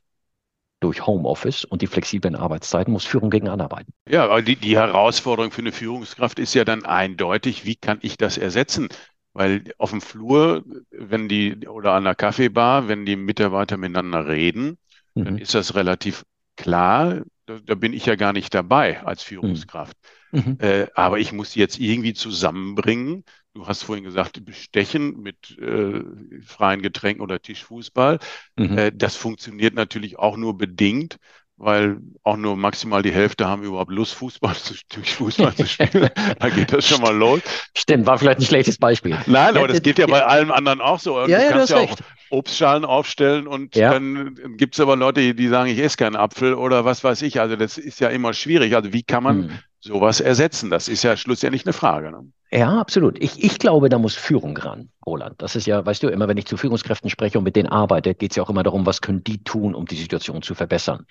durch 0.83 1.07
Homeoffice 1.07 1.63
und 1.65 1.81
die 1.81 1.87
flexiblen 1.87 2.35
Arbeitszeiten 2.35 2.91
muss 2.91 3.05
Führung 3.05 3.29
gegen 3.29 3.47
anarbeiten. 3.47 3.93
Ja, 4.07 4.25
aber 4.25 4.41
die, 4.41 4.55
die 4.55 4.75
Herausforderung 4.75 5.51
für 5.51 5.61
eine 5.61 5.71
Führungskraft 5.71 6.39
ist 6.39 6.53
ja 6.53 6.65
dann 6.65 6.85
eindeutig, 6.85 7.65
wie 7.65 7.75
kann 7.75 7.99
ich 8.01 8.17
das 8.17 8.37
ersetzen? 8.37 8.89
Weil 9.33 9.63
auf 9.77 9.91
dem 9.91 10.01
Flur, 10.01 10.63
wenn 10.91 11.29
die 11.29 11.67
oder 11.67 11.93
an 11.93 12.03
der 12.03 12.15
Kaffeebar, 12.15 12.87
wenn 12.87 13.05
die 13.05 13.15
Mitarbeiter 13.15 13.77
miteinander 13.77 14.27
reden, 14.27 14.77
mhm. 15.15 15.25
dann 15.25 15.37
ist 15.37 15.55
das 15.55 15.73
relativ 15.73 16.23
klar, 16.55 17.21
da, 17.45 17.59
da, 17.65 17.75
bin 17.75 17.93
ich 17.93 18.05
ja 18.05 18.15
gar 18.15 18.33
nicht 18.33 18.53
dabei 18.53 19.03
als 19.03 19.23
Führungskraft. 19.23 19.97
Mhm. 20.31 20.39
mhm. 20.39 20.57
Äh, 20.59 20.87
aber 20.95 21.19
ich 21.19 21.31
muss 21.31 21.55
jetzt 21.55 21.79
irgendwie 21.79 22.13
zusammenbringen. 22.13 23.23
Du 23.53 23.67
hast 23.67 23.83
vorhin 23.83 24.03
gesagt, 24.03 24.43
Bestechen 24.45 25.21
mit 25.21 25.57
äh, 25.59 26.01
freien 26.43 26.81
Getränken 26.81 27.21
oder 27.21 27.39
Tischfußball. 27.39 28.17
Mhm. 28.55 28.77
Äh, 28.77 28.91
das 28.91 29.15
funktioniert 29.15 29.75
natürlich 29.75 30.17
auch 30.17 30.37
nur 30.37 30.57
bedingt, 30.57 31.17
weil 31.57 31.97
auch 32.23 32.37
nur 32.37 32.57
maximal 32.57 33.03
die 33.03 33.11
Hälfte 33.11 33.47
haben 33.47 33.61
überhaupt 33.61 33.91
Lust, 33.91 34.15
Fußball 34.15 34.55
zu, 34.55 34.73
Fußball 35.03 35.53
zu 35.53 35.67
spielen. 35.67 36.09
da 36.39 36.49
geht 36.49 36.73
das 36.73 36.87
schon 36.87 37.01
mal 37.01 37.15
los. 37.15 37.41
Stimmt, 37.77 38.07
war 38.07 38.17
vielleicht 38.17 38.39
ein 38.39 38.45
schlechtes 38.45 38.79
Beispiel. 38.79 39.17
Nein, 39.27 39.55
aber 39.55 39.67
das 39.67 39.83
geht 39.83 39.99
ja 39.99 40.07
bei 40.07 40.25
allem 40.25 40.51
anderen 40.51 40.81
auch 40.81 40.99
so. 40.99 41.19
Ja, 41.19 41.25
du 41.25 41.31
ja, 41.31 41.49
kannst 41.51 41.69
ja 41.69 41.77
auch 41.77 41.95
Obstschalen 42.31 42.85
aufstellen 42.85 43.45
und 43.45 43.75
ja. 43.75 43.91
dann 43.91 44.57
gibt 44.57 44.73
es 44.73 44.79
aber 44.79 44.95
Leute, 44.95 45.35
die 45.35 45.47
sagen, 45.47 45.69
ich 45.69 45.77
esse 45.77 45.97
keinen 45.97 46.15
Apfel 46.15 46.55
oder 46.55 46.85
was 46.85 47.03
weiß 47.03 47.21
ich. 47.21 47.39
Also 47.39 47.55
das 47.55 47.77
ist 47.77 47.99
ja 47.99 48.09
immer 48.09 48.33
schwierig. 48.33 48.75
Also 48.75 48.93
wie 48.93 49.03
kann 49.03 49.21
man 49.21 49.43
hm. 49.43 49.59
sowas 49.79 50.21
ersetzen? 50.21 50.71
Das 50.71 50.87
ist 50.87 51.03
ja 51.03 51.15
schlussendlich 51.15 51.65
eine 51.65 51.73
Frage. 51.73 52.09
Ne? 52.09 52.31
Ja, 52.53 52.79
absolut. 52.79 53.19
Ich, 53.21 53.43
ich 53.43 53.57
glaube, 53.57 53.89
da 53.89 53.97
muss 53.97 54.13
Führung 54.15 54.55
ran, 54.57 54.91
Roland. 55.07 55.41
Das 55.41 55.55
ist 55.55 55.65
ja, 55.65 55.83
weißt 55.83 56.03
du, 56.03 56.09
immer 56.09 56.27
wenn 56.27 56.37
ich 56.37 56.45
zu 56.45 56.55
Führungskräften 56.55 57.09
spreche 57.09 57.39
und 57.39 57.43
mit 57.45 57.55
denen 57.55 57.69
arbeite, 57.69 58.13
geht 58.13 58.31
es 58.31 58.35
ja 58.37 58.43
auch 58.43 58.49
immer 58.51 58.61
darum, 58.61 58.85
was 58.85 59.01
können 59.01 59.23
die 59.23 59.43
tun, 59.43 59.73
um 59.73 59.85
die 59.87 59.95
Situation 59.95 60.43
zu 60.43 60.53
verbessern. 60.53 61.07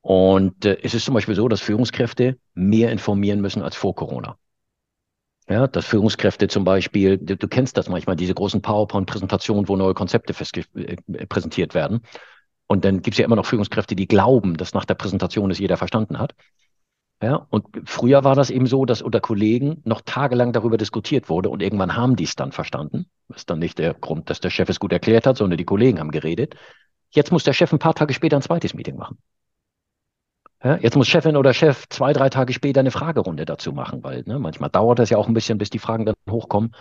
Und 0.00 0.64
äh, 0.64 0.78
es 0.82 0.94
ist 0.94 1.06
zum 1.06 1.14
Beispiel 1.14 1.34
so, 1.34 1.48
dass 1.48 1.60
Führungskräfte 1.60 2.38
mehr 2.54 2.92
informieren 2.92 3.40
müssen 3.40 3.62
als 3.62 3.74
vor 3.74 3.96
Corona. 3.96 4.38
Ja, 5.48 5.66
dass 5.66 5.86
Führungskräfte 5.86 6.46
zum 6.46 6.62
Beispiel, 6.62 7.18
du, 7.18 7.36
du 7.36 7.48
kennst 7.48 7.76
das 7.76 7.88
manchmal, 7.88 8.14
diese 8.14 8.34
großen 8.34 8.62
PowerPoint-Präsentationen, 8.62 9.68
wo 9.68 9.76
neue 9.76 9.94
Konzepte 9.94 10.32
äh, 10.76 11.26
präsentiert 11.26 11.74
werden. 11.74 12.02
Und 12.68 12.84
dann 12.84 13.02
gibt 13.02 13.14
es 13.14 13.18
ja 13.18 13.24
immer 13.24 13.34
noch 13.34 13.46
Führungskräfte, 13.46 13.96
die 13.96 14.06
glauben, 14.06 14.56
dass 14.56 14.74
nach 14.74 14.84
der 14.84 14.94
Präsentation 14.94 15.50
es 15.50 15.58
jeder 15.58 15.76
verstanden 15.76 16.20
hat. 16.20 16.34
Ja, 17.22 17.46
und 17.50 17.66
früher 17.84 18.24
war 18.24 18.34
das 18.34 18.48
eben 18.48 18.66
so, 18.66 18.86
dass 18.86 19.02
unter 19.02 19.20
Kollegen 19.20 19.82
noch 19.84 20.00
tagelang 20.00 20.52
darüber 20.52 20.78
diskutiert 20.78 21.28
wurde 21.28 21.50
und 21.50 21.60
irgendwann 21.60 21.94
haben 21.94 22.16
die 22.16 22.24
es 22.24 22.34
dann 22.34 22.50
verstanden. 22.50 23.10
Das 23.28 23.38
ist 23.38 23.50
dann 23.50 23.58
nicht 23.58 23.78
der 23.78 23.92
Grund, 23.92 24.30
dass 24.30 24.40
der 24.40 24.48
Chef 24.48 24.70
es 24.70 24.80
gut 24.80 24.92
erklärt 24.92 25.26
hat, 25.26 25.36
sondern 25.36 25.58
die 25.58 25.66
Kollegen 25.66 26.00
haben 26.00 26.12
geredet. 26.12 26.54
Jetzt 27.10 27.30
muss 27.30 27.44
der 27.44 27.52
Chef 27.52 27.72
ein 27.72 27.78
paar 27.78 27.94
Tage 27.94 28.14
später 28.14 28.36
ein 28.36 28.42
zweites 28.42 28.72
Meeting 28.72 28.96
machen. 28.96 29.18
Ja, 30.62 30.76
jetzt 30.76 30.96
muss 30.96 31.08
Chefin 31.08 31.36
oder 31.36 31.54
Chef 31.54 31.88
zwei, 31.88 32.12
drei 32.12 32.28
Tage 32.28 32.52
später 32.52 32.80
eine 32.80 32.90
Fragerunde 32.90 33.44
dazu 33.44 33.72
machen, 33.72 34.02
weil 34.04 34.22
ne, 34.26 34.38
manchmal 34.38 34.70
dauert 34.70 34.98
das 34.98 35.10
ja 35.10 35.16
auch 35.16 35.28
ein 35.28 35.34
bisschen, 35.34 35.58
bis 35.58 35.70
die 35.70 35.78
Fragen 35.78 36.06
dann 36.06 36.14
hochkommen. 36.28 36.74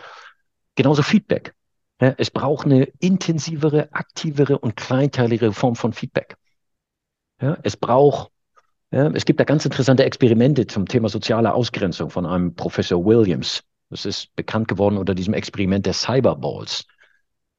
Genauso 0.75 1.01
Feedback. 1.01 1.53
Ja, 2.01 2.13
es 2.17 2.31
braucht 2.31 2.65
eine 2.65 2.83
intensivere, 2.99 3.91
aktivere 3.93 4.59
und 4.59 4.77
kleinteiligere 4.77 5.53
Form 5.53 5.75
von 5.75 5.91
Feedback. 5.91 6.37
Ja, 7.41 7.57
es 7.63 7.77
braucht, 7.77 8.31
ja, 8.91 9.07
es 9.11 9.25
gibt 9.25 9.39
da 9.39 9.43
ganz 9.43 9.65
interessante 9.65 10.03
Experimente 10.03 10.67
zum 10.67 10.87
Thema 10.87 11.09
soziale 11.09 11.53
Ausgrenzung 11.53 12.09
von 12.09 12.25
einem 12.25 12.55
Professor 12.55 13.03
Williams. 13.05 13.63
Das 13.89 14.05
ist 14.05 14.35
bekannt 14.35 14.67
geworden 14.67 14.97
unter 14.97 15.15
diesem 15.15 15.33
Experiment 15.33 15.85
der 15.85 15.93
Cyberballs. 15.93 16.85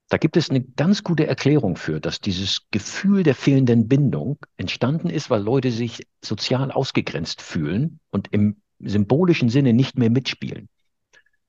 Da 0.08 0.16
gibt 0.16 0.36
es 0.36 0.50
eine 0.50 0.60
ganz 0.60 1.04
gute 1.04 1.28
Erklärung 1.28 1.76
für, 1.76 2.00
dass 2.00 2.20
dieses 2.20 2.62
Gefühl 2.72 3.22
der 3.22 3.36
fehlenden 3.36 3.86
Bindung 3.86 4.38
entstanden 4.56 5.08
ist, 5.08 5.30
weil 5.30 5.40
Leute 5.40 5.70
sich 5.70 6.04
sozial 6.20 6.72
ausgegrenzt 6.72 7.40
fühlen 7.40 8.00
und 8.10 8.28
im 8.32 8.56
symbolischen 8.80 9.50
Sinne 9.50 9.72
nicht 9.72 9.98
mehr 9.98 10.10
mitspielen, 10.10 10.68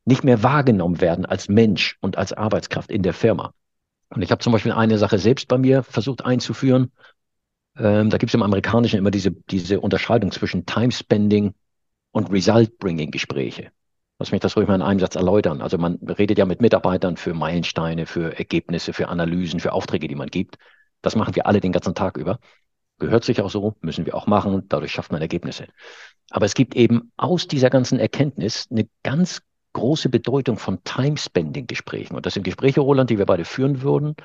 nicht 0.06 0.24
mehr 0.24 0.44
wahrgenommen 0.44 1.02
werden 1.02 1.26
als 1.26 1.50
Mensch 1.50 1.98
und 2.02 2.20
als 2.20 2.34
Arbeitskraft 2.34 2.92
in 2.92 3.02
der 3.02 3.14
Firma. 3.14 3.54
Und 4.10 4.22
ich 4.22 4.32
habe 4.32 4.44
zum 4.44 4.54
Beispiel 4.54 4.74
eine 4.74 4.98
Sache 5.00 5.18
selbst 5.18 5.48
bei 5.48 5.58
mir 5.58 5.82
versucht 5.84 6.24
einzuführen. 6.24 6.92
Ähm, 7.82 8.12
da 8.12 8.18
gibt 8.18 8.30
es 8.30 8.36
im 8.36 8.44
Amerikanischen 8.44 9.00
immer 9.00 9.10
diese, 9.10 9.32
diese 9.32 9.80
Unterscheidung 9.80 10.32
zwischen 10.32 10.68
Time 10.68 10.92
Spending 10.92 11.56
und 12.12 12.32
Result-Bringing-Gespräche. 12.32 13.72
Lass 14.20 14.32
mich 14.32 14.42
das 14.42 14.56
ruhig 14.56 14.68
mal 14.68 14.76
in 14.76 14.84
einem 14.84 15.00
Satz 15.00 15.16
erläutern. 15.16 15.62
Also 15.62 15.80
man 15.80 15.96
redet 15.96 16.38
ja 16.38 16.46
mit 16.46 16.62
Mitarbeitern 16.62 17.18
für 17.18 17.34
Meilensteine, 17.34 18.06
für 18.06 18.38
Ergebnisse, 18.38 18.94
für 18.94 19.08
Analysen, 19.08 19.60
für 19.60 19.74
Aufträge, 19.74 20.08
die 20.08 20.16
man 20.16 20.30
gibt. 20.30 20.58
Das 21.02 21.16
machen 21.16 21.36
wir 21.36 21.48
alle 21.48 21.60
den 21.60 21.72
ganzen 21.72 21.96
Tag 21.96 22.18
über. 22.18 22.38
Gehört 23.00 23.24
sich 23.24 23.42
auch 23.42 23.50
so, 23.50 23.76
müssen 23.82 24.06
wir 24.06 24.14
auch 24.14 24.28
machen. 24.28 24.66
Dadurch 24.70 24.92
schafft 24.92 25.12
man 25.12 25.22
Ergebnisse. 25.22 25.66
Aber 26.30 26.46
es 26.46 26.54
gibt 26.54 26.76
eben 26.76 27.12
aus 27.18 27.48
dieser 27.48 27.72
ganzen 27.72 27.98
Erkenntnis 27.98 28.68
eine 28.70 28.88
ganz 29.02 29.42
große 29.74 30.10
Bedeutung 30.10 30.58
von 30.58 30.84
Time-Spending-Gesprächen. 30.84 32.16
Und 32.16 32.28
das 32.28 32.36
sind 32.36 32.44
Gespräche, 32.44 32.82
Roland, 32.82 33.10
die 33.10 33.18
wir 33.18 33.26
beide 33.26 33.46
führen 33.46 33.82
würden, 33.82 34.16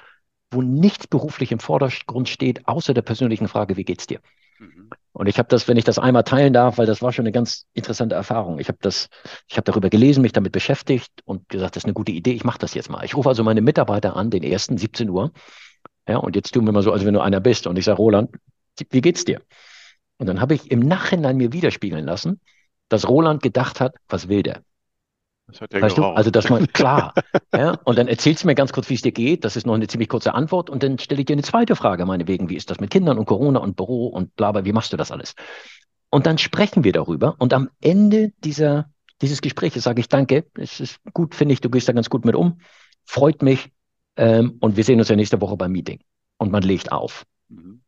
wo 0.51 0.63
nichts 0.63 1.07
beruflich 1.07 1.53
im 1.53 1.59
Vordergrund 1.59 2.29
steht, 2.29 2.67
außer 2.69 2.95
der 2.95 3.03
persönlichen 3.03 3.49
Frage, 3.49 3.77
wie 3.77 3.85
geht's 3.85 4.07
dir? 4.07 4.21
Mhm. 4.59 4.91
Und 5.13 5.27
ich 5.29 5.39
habe 5.39 5.49
das, 5.49 5.67
wenn 5.69 5.77
ich 5.77 5.85
das 5.85 5.99
einmal 5.99 6.25
teilen 6.25 6.53
darf, 6.53 6.79
weil 6.79 6.87
das 6.87 7.03
war 7.03 7.13
schon 7.13 7.25
eine 7.25 7.33
ganz 7.33 7.67
interessante 7.73 8.15
Erfahrung. 8.15 8.59
Ich 8.59 8.69
habe 8.69 8.79
das, 8.81 9.09
ich 9.49 9.57
habe 9.57 9.65
darüber 9.65 9.91
gelesen, 9.91 10.23
mich 10.23 10.33
damit 10.33 10.53
beschäftigt 10.53 11.11
und 11.25 11.49
gesagt, 11.49 11.77
das 11.77 11.83
ist 11.83 11.87
eine 11.87 11.95
gute 11.95 12.13
Idee, 12.13 12.33
ich 12.33 12.45
mache 12.45 12.59
das 12.59 12.75
jetzt 12.75 12.91
mal. 12.91 13.05
Ich 13.05 13.17
rufe 13.17 13.29
also 13.29 13.43
meine 13.43 13.63
Mitarbeiter 13.63 14.17
an, 14.17 14.31
den 14.31 14.43
ersten 14.43 14.79
17 14.79 15.09
Uhr. 15.11 15.33
Ja, 16.09 16.19
und 16.19 16.37
jetzt 16.37 16.53
tun 16.53 16.65
wir 16.65 16.73
mal 16.73 16.83
so, 16.83 16.93
als 16.93 17.05
wenn 17.05 17.15
du 17.15 17.21
einer 17.21 17.41
bist. 17.41 17.67
Und 17.67 17.79
ich 17.79 17.85
sage, 17.85 17.97
Roland, 17.97 18.31
wie 18.91 19.01
geht's 19.01 19.25
dir? 19.25 19.43
Und 20.19 20.27
dann 20.27 20.41
habe 20.41 20.55
ich 20.55 20.71
im 20.71 20.81
Nachhinein 20.81 21.37
mir 21.37 21.53
widerspiegeln 21.53 22.05
lassen, 22.05 22.41
dass 22.89 23.09
Roland 23.09 23.43
gedacht 23.43 23.81
hat, 23.81 23.97
was 24.09 24.29
will 24.29 24.43
der? 24.43 24.63
Das 25.47 25.61
hat 25.61 25.73
er 25.73 25.83
weißt 25.83 25.97
geraucht. 25.97 26.15
du? 26.15 26.17
Also, 26.17 26.31
dass 26.31 26.49
man, 26.49 26.67
klar. 26.73 27.15
ja, 27.55 27.79
und 27.85 27.99
dann 27.99 28.09
erzählst 28.09 28.43
du 28.43 28.47
mir 28.49 28.55
ganz 28.55 28.73
kurz, 28.73 28.89
wie 28.91 28.95
es 28.95 29.03
dir 29.03 29.13
geht. 29.13 29.45
Das 29.45 29.57
ist 29.57 29.67
noch 29.67 29.75
eine 29.75 29.87
ziemlich 29.87 30.09
kurze 30.09 30.35
Antwort. 30.35 30.71
Und 30.71 30.83
dann 30.83 30.99
stelle 30.99 31.21
ich 31.21 31.27
dir 31.27 31.35
eine 31.35 31.43
zweite 31.43 31.77
Frage, 31.77 32.05
meinetwegen. 32.07 32.49
Wie 32.49 32.57
ist 32.57 32.71
das 32.71 32.81
mit 32.81 32.91
Kindern 32.91 33.19
und 33.19 33.27
Corona 33.27 33.61
und 33.61 33.77
Büro 33.77 34.09
und 34.09 34.35
bla, 34.37 34.53
bla, 34.53 34.65
wie 34.65 34.73
machst 34.73 34.93
du 34.93 34.97
das 34.97 35.11
alles? 35.11 35.35
Und 36.11 36.27
dann 36.27 36.39
sprechen 36.39 36.85
wir 36.85 36.93
darüber. 36.93 37.37
Und 37.39 37.53
am 37.53 37.71
Ende 37.81 38.33
dieser, 38.45 38.91
dieses 39.23 39.41
Gesprächs 39.41 39.83
sage 39.83 40.01
ich 40.01 40.09
Danke. 40.09 40.47
Es 40.55 40.81
ist 40.81 40.99
gut, 41.13 41.35
finde 41.35 41.55
ich, 41.55 41.61
du 41.61 41.71
gehst 41.71 41.89
da 41.89 41.93
ganz 41.93 42.11
gut 42.11 42.25
mit 42.25 42.35
um. 42.35 42.59
Freut 43.05 43.43
mich. 43.43 43.71
Ähm, 44.17 44.57
und 44.61 44.77
wir 44.77 44.85
sehen 44.85 44.99
uns 44.99 45.09
ja 45.09 45.17
nächste 45.17 45.41
Woche 45.41 45.57
beim 45.57 45.73
Meeting. 45.73 46.01
Und 46.39 46.51
man 46.51 46.63
legt 46.63 46.91
auf. 46.91 47.25
Mhm. 47.49 47.83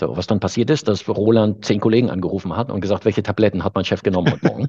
So, 0.00 0.16
was 0.16 0.26
dann 0.26 0.40
passiert 0.40 0.70
ist, 0.70 0.88
dass 0.88 1.06
Roland 1.06 1.64
zehn 1.64 1.78
Kollegen 1.78 2.08
angerufen 2.10 2.56
hat 2.56 2.70
und 2.70 2.80
gesagt, 2.80 3.04
welche 3.04 3.22
Tabletten 3.22 3.62
hat 3.62 3.74
mein 3.74 3.84
Chef 3.84 4.02
genommen 4.02 4.32
heute 4.32 4.46
Morgen? 4.46 4.68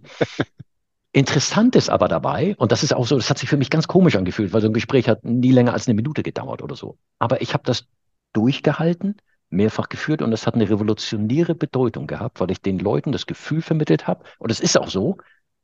Interessant 1.16 1.76
ist 1.76 1.90
aber 1.90 2.08
dabei, 2.08 2.56
und 2.58 2.72
das 2.72 2.82
ist 2.82 2.94
auch 2.94 3.06
so, 3.06 3.16
das 3.16 3.30
hat 3.30 3.38
sich 3.38 3.48
für 3.48 3.56
mich 3.58 3.70
ganz 3.70 3.88
komisch 3.88 4.16
angefühlt, 4.16 4.52
weil 4.52 4.62
so 4.62 4.68
ein 4.68 4.74
Gespräch 4.74 5.08
hat 5.08 5.24
nie 5.24 5.52
länger 5.52 5.74
als 5.74 5.88
eine 5.88 5.94
Minute 5.94 6.24
gedauert 6.24 6.64
oder 6.64 6.76
so. 6.76 6.98
Aber 7.20 7.42
ich 7.42 7.54
habe 7.54 7.64
das 7.66 7.86
durchgehalten, 8.34 9.18
mehrfach 9.52 9.90
geführt 9.90 10.24
und 10.24 10.34
es 10.34 10.48
hat 10.48 10.56
eine 10.56 10.68
revolutionäre 10.68 11.54
Bedeutung 11.54 12.08
gehabt, 12.08 12.40
weil 12.40 12.50
ich 12.50 12.62
den 12.62 12.80
Leuten 12.80 13.12
das 13.12 13.28
Gefühl 13.28 13.62
vermittelt 13.62 14.08
habe, 14.08 14.24
und 14.40 14.50
es 14.50 14.60
ist 14.60 14.76
auch 14.76 14.90
so, 14.90 15.18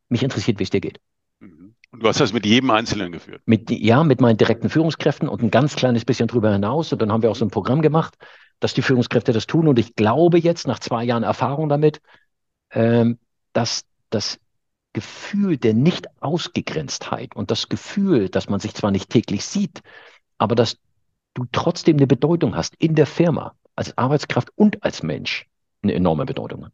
mich 0.08 0.22
interessiert, 0.22 0.60
wie 0.60 0.64
es 0.64 0.70
dir 0.70 0.82
geht. 0.82 1.00
Mhm. 1.40 1.74
Und 1.92 2.04
du 2.04 2.08
hast 2.08 2.20
das 2.20 2.32
mit 2.32 2.46
jedem 2.46 2.70
Einzelnen 2.70 3.12
geführt? 3.12 3.42
Mit, 3.48 3.72
ja, 3.72 4.04
mit 4.04 4.22
meinen 4.22 4.38
direkten 4.38 4.70
Führungskräften 4.70 5.28
und 5.28 5.42
ein 5.42 5.50
ganz 5.50 5.76
kleines 5.76 6.06
bisschen 6.06 6.28
drüber 6.28 6.52
hinaus. 6.52 6.94
Und 6.94 7.02
dann 7.02 7.12
haben 7.12 7.24
wir 7.24 7.32
auch 7.32 7.36
so 7.36 7.46
ein 7.46 7.50
Programm 7.50 7.82
gemacht, 7.82 8.16
dass 8.60 8.76
die 8.76 8.84
Führungskräfte 8.84 9.34
das 9.34 9.48
tun. 9.48 9.68
Und 9.68 9.80
ich 9.80 9.96
glaube 9.96 10.38
jetzt, 10.38 10.68
nach 10.68 10.78
zwei 10.78 11.04
Jahren 11.04 11.24
Erfahrung 11.24 11.68
damit, 11.68 12.00
ähm, 12.70 13.18
dass 13.54 13.86
das 14.12 14.40
Gefühl 14.94 15.58
der 15.58 15.74
Nicht-Ausgegrenztheit 15.74 17.36
und 17.36 17.52
das 17.52 17.70
Gefühl, 17.70 18.30
dass 18.30 18.50
man 18.50 18.60
sich 18.60 18.74
zwar 18.74 18.92
nicht 18.92 19.10
täglich 19.10 19.46
sieht, 19.46 19.82
aber 20.38 20.56
dass 20.56 20.78
du 21.34 21.46
trotzdem 21.52 21.98
eine 21.98 22.08
Bedeutung 22.08 22.56
hast 22.56 22.76
in 22.80 22.96
der 22.96 23.06
Firma, 23.06 23.56
als 23.76 23.98
Arbeitskraft 23.98 24.50
und 24.56 24.84
als 24.84 25.04
Mensch, 25.04 25.48
eine 25.82 25.94
enorme 25.94 26.26
Bedeutung 26.26 26.66
hat. 26.66 26.74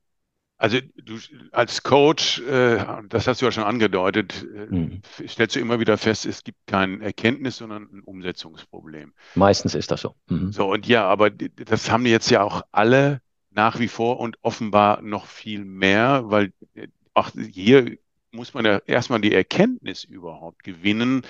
Also 0.57 0.79
du 0.95 1.19
als 1.51 1.83
Coach, 1.83 2.39
äh, 2.39 2.83
das 3.09 3.27
hast 3.27 3.41
du 3.41 3.45
ja 3.45 3.51
schon 3.51 3.65
angedeutet, 3.65 4.47
äh, 4.55 4.73
mhm. 4.73 5.01
stellst 5.27 5.57
du 5.57 5.59
immer 5.59 5.81
wieder 5.81 5.97
fest, 5.97 6.25
es 6.25 6.45
gibt 6.45 6.57
kein 6.65 7.01
Erkenntnis, 7.01 7.57
sondern 7.57 7.83
ein 7.91 8.01
Umsetzungsproblem. 8.01 9.13
Meistens 9.35 9.75
ist 9.75 9.91
das 9.91 10.01
so. 10.01 10.15
Mhm. 10.29 10.53
So, 10.53 10.71
und 10.71 10.87
ja, 10.87 11.05
aber 11.05 11.29
das 11.29 11.91
haben 11.91 12.05
jetzt 12.05 12.29
ja 12.31 12.41
auch 12.41 12.61
alle 12.71 13.21
nach 13.51 13.79
wie 13.79 13.89
vor 13.89 14.19
und 14.19 14.37
offenbar 14.43 15.01
noch 15.01 15.25
viel 15.25 15.65
mehr, 15.65 16.23
weil 16.25 16.53
äh, 16.73 16.87
auch 17.13 17.31
hier 17.31 17.97
muss 18.35 18.53
man 18.53 18.65
ja 18.65 18.79
erstmal 18.85 19.21
die 19.21 19.33
Erkenntnis 19.33 20.03
überhaupt 20.03 20.63
gewinnen. 20.63 21.23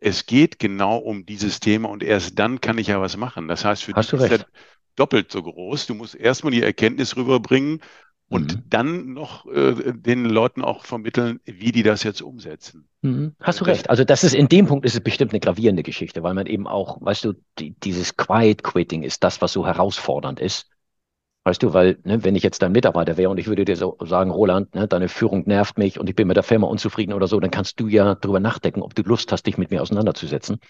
Es 0.00 0.26
geht 0.26 0.58
genau 0.58 0.98
um 0.98 1.24
dieses 1.26 1.60
Thema 1.60 1.88
und 1.88 2.02
erst 2.02 2.38
dann 2.38 2.60
kann 2.60 2.78
ich 2.78 2.88
ja 2.88 3.00
was 3.00 3.16
machen. 3.16 3.48
Das 3.48 3.64
heißt, 3.64 3.84
für 3.84 3.94
Hast 3.94 4.12
dich 4.12 4.20
ist 4.20 4.32
das 4.32 4.46
doppelt 4.96 5.30
so 5.30 5.42
groß. 5.42 5.86
Du 5.86 5.94
musst 5.94 6.14
erstmal 6.14 6.52
die 6.52 6.62
Erkenntnis 6.62 7.16
rüberbringen 7.16 7.80
und 8.32 8.56
mhm. 8.56 8.62
dann 8.70 9.12
noch 9.12 9.46
äh, 9.46 9.92
den 9.92 10.24
Leuten 10.24 10.62
auch 10.62 10.84
vermitteln, 10.84 11.40
wie 11.44 11.70
die 11.70 11.82
das 11.82 12.02
jetzt 12.02 12.22
umsetzen. 12.22 12.88
Mhm. 13.02 13.34
Hast 13.40 13.60
du 13.60 13.64
recht. 13.64 13.90
Also 13.90 14.04
das 14.04 14.24
ist 14.24 14.34
in 14.34 14.48
dem 14.48 14.66
Punkt 14.66 14.86
ist 14.86 14.94
es 14.94 15.00
bestimmt 15.00 15.32
eine 15.32 15.40
gravierende 15.40 15.82
Geschichte, 15.82 16.22
weil 16.22 16.32
man 16.32 16.46
eben 16.46 16.66
auch, 16.66 17.00
weißt 17.00 17.24
du, 17.24 17.34
die, 17.58 17.74
dieses 17.80 18.16
Quiet 18.16 18.62
Quitting 18.62 19.02
ist 19.02 19.22
das, 19.22 19.42
was 19.42 19.52
so 19.52 19.66
herausfordernd 19.66 20.40
ist. 20.40 20.70
Weißt 21.44 21.62
du, 21.62 21.74
weil, 21.74 21.98
ne, 22.04 22.22
wenn 22.22 22.36
ich 22.36 22.44
jetzt 22.44 22.62
dein 22.62 22.70
Mitarbeiter 22.70 23.16
wäre 23.16 23.30
und 23.30 23.38
ich 23.38 23.48
würde 23.48 23.64
dir 23.64 23.76
so 23.76 23.96
sagen, 24.00 24.30
Roland, 24.30 24.74
ne, 24.76 24.86
deine 24.86 25.08
Führung 25.08 25.42
nervt 25.46 25.76
mich 25.76 25.98
und 25.98 26.08
ich 26.08 26.14
bin 26.14 26.28
mit 26.28 26.36
der 26.36 26.44
Firma 26.44 26.68
unzufrieden 26.68 27.12
oder 27.12 27.26
so, 27.26 27.40
dann 27.40 27.50
kannst 27.50 27.80
du 27.80 27.88
ja 27.88 28.14
darüber 28.14 28.38
nachdenken, 28.38 28.82
ob 28.82 28.94
du 28.94 29.02
Lust 29.02 29.32
hast, 29.32 29.46
dich 29.46 29.58
mit 29.58 29.72
mir 29.72 29.82
auseinanderzusetzen 29.82 30.60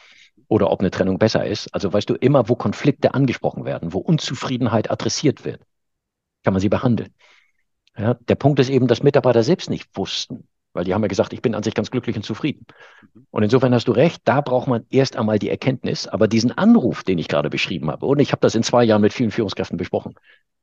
oder 0.48 0.70
ob 0.70 0.80
eine 0.80 0.90
Trennung 0.90 1.18
besser 1.18 1.44
ist. 1.44 1.74
Also 1.74 1.92
weißt 1.92 2.08
du, 2.08 2.14
immer 2.14 2.48
wo 2.48 2.56
Konflikte 2.56 3.12
angesprochen 3.12 3.66
werden, 3.66 3.92
wo 3.92 3.98
Unzufriedenheit 3.98 4.90
adressiert 4.90 5.44
wird, 5.44 5.60
kann 6.42 6.54
man 6.54 6.60
sie 6.60 6.70
behandeln. 6.70 7.14
Ja, 7.96 8.14
der 8.14 8.36
Punkt 8.36 8.58
ist 8.58 8.70
eben, 8.70 8.88
dass 8.88 9.02
Mitarbeiter 9.02 9.42
selbst 9.42 9.68
nicht 9.68 9.90
wussten, 9.94 10.48
weil 10.72 10.84
die 10.84 10.94
haben 10.94 11.02
ja 11.02 11.08
gesagt, 11.08 11.32
ich 11.32 11.42
bin 11.42 11.54
an 11.54 11.62
sich 11.62 11.74
ganz 11.74 11.90
glücklich 11.90 12.16
und 12.16 12.22
zufrieden. 12.22 12.66
Mhm. 13.14 13.26
Und 13.30 13.42
insofern 13.42 13.74
hast 13.74 13.88
du 13.88 13.92
recht, 13.92 14.22
da 14.24 14.40
braucht 14.40 14.68
man 14.68 14.86
erst 14.90 15.16
einmal 15.16 15.38
die 15.38 15.50
Erkenntnis. 15.50 16.06
Aber 16.08 16.28
diesen 16.28 16.52
Anruf, 16.52 17.04
den 17.04 17.18
ich 17.18 17.28
gerade 17.28 17.50
beschrieben 17.50 17.90
habe, 17.90 18.06
und 18.06 18.18
ich 18.20 18.32
habe 18.32 18.40
das 18.40 18.54
in 18.54 18.62
zwei 18.62 18.84
Jahren 18.84 19.02
mit 19.02 19.12
vielen 19.12 19.30
Führungskräften 19.30 19.76
besprochen, 19.76 20.14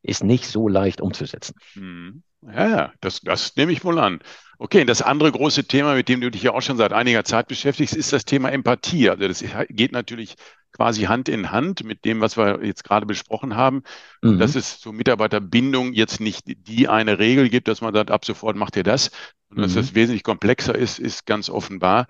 ist 0.02 0.24
nicht 0.24 0.46
so 0.46 0.68
leicht 0.68 1.02
umzusetzen. 1.02 1.56
Mhm. 1.76 2.24
Ja, 2.42 2.70
ja, 2.70 2.94
das, 3.02 3.20
das 3.22 3.56
nehme 3.58 3.72
ich 3.72 3.84
wohl 3.84 4.00
an. 4.00 4.20
Okay, 4.60 4.86
das 4.86 5.02
andere 5.02 5.32
große 5.32 5.66
Thema, 5.66 5.96
mit 5.96 6.10
dem 6.10 6.22
du 6.22 6.32
dich 6.32 6.44
ja 6.44 6.52
auch 6.52 6.62
schon 6.62 6.78
seit 6.78 6.94
einiger 6.94 7.24
Zeit 7.24 7.48
beschäftigst, 7.48 7.96
ist 7.96 8.14
das 8.14 8.26
Thema 8.26 8.50
Empathie. 8.52 9.10
Also 9.10 9.28
das 9.28 9.44
geht 9.70 9.92
natürlich 9.92 10.36
quasi 10.72 11.04
Hand 11.04 11.30
in 11.30 11.52
Hand 11.52 11.84
mit 11.84 12.06
dem, 12.06 12.22
was 12.22 12.38
wir 12.38 12.64
jetzt 12.64 12.84
gerade 12.84 13.06
besprochen 13.06 13.56
haben. 13.56 13.84
Mhm. 14.22 14.40
Dass 14.40 14.56
es 14.56 14.80
zur 14.80 14.94
Mitarbeiterbindung 14.94 15.94
jetzt 15.94 16.20
nicht 16.20 16.44
die 16.46 16.88
eine 16.88 17.20
Regel 17.20 17.50
gibt, 17.50 17.68
dass 17.68 17.82
man 17.82 17.94
sagt, 17.94 18.12
ab 18.12 18.26
sofort 18.26 18.56
macht 18.56 18.76
ihr 18.76 18.84
das. 18.84 19.12
Und 19.50 19.58
mhm. 19.58 19.62
dass 19.64 19.74
das 19.74 19.96
wesentlich 19.96 20.24
komplexer 20.24 20.76
ist, 20.76 21.00
ist 21.00 21.26
ganz 21.26 21.50
offenbar. 21.50 22.08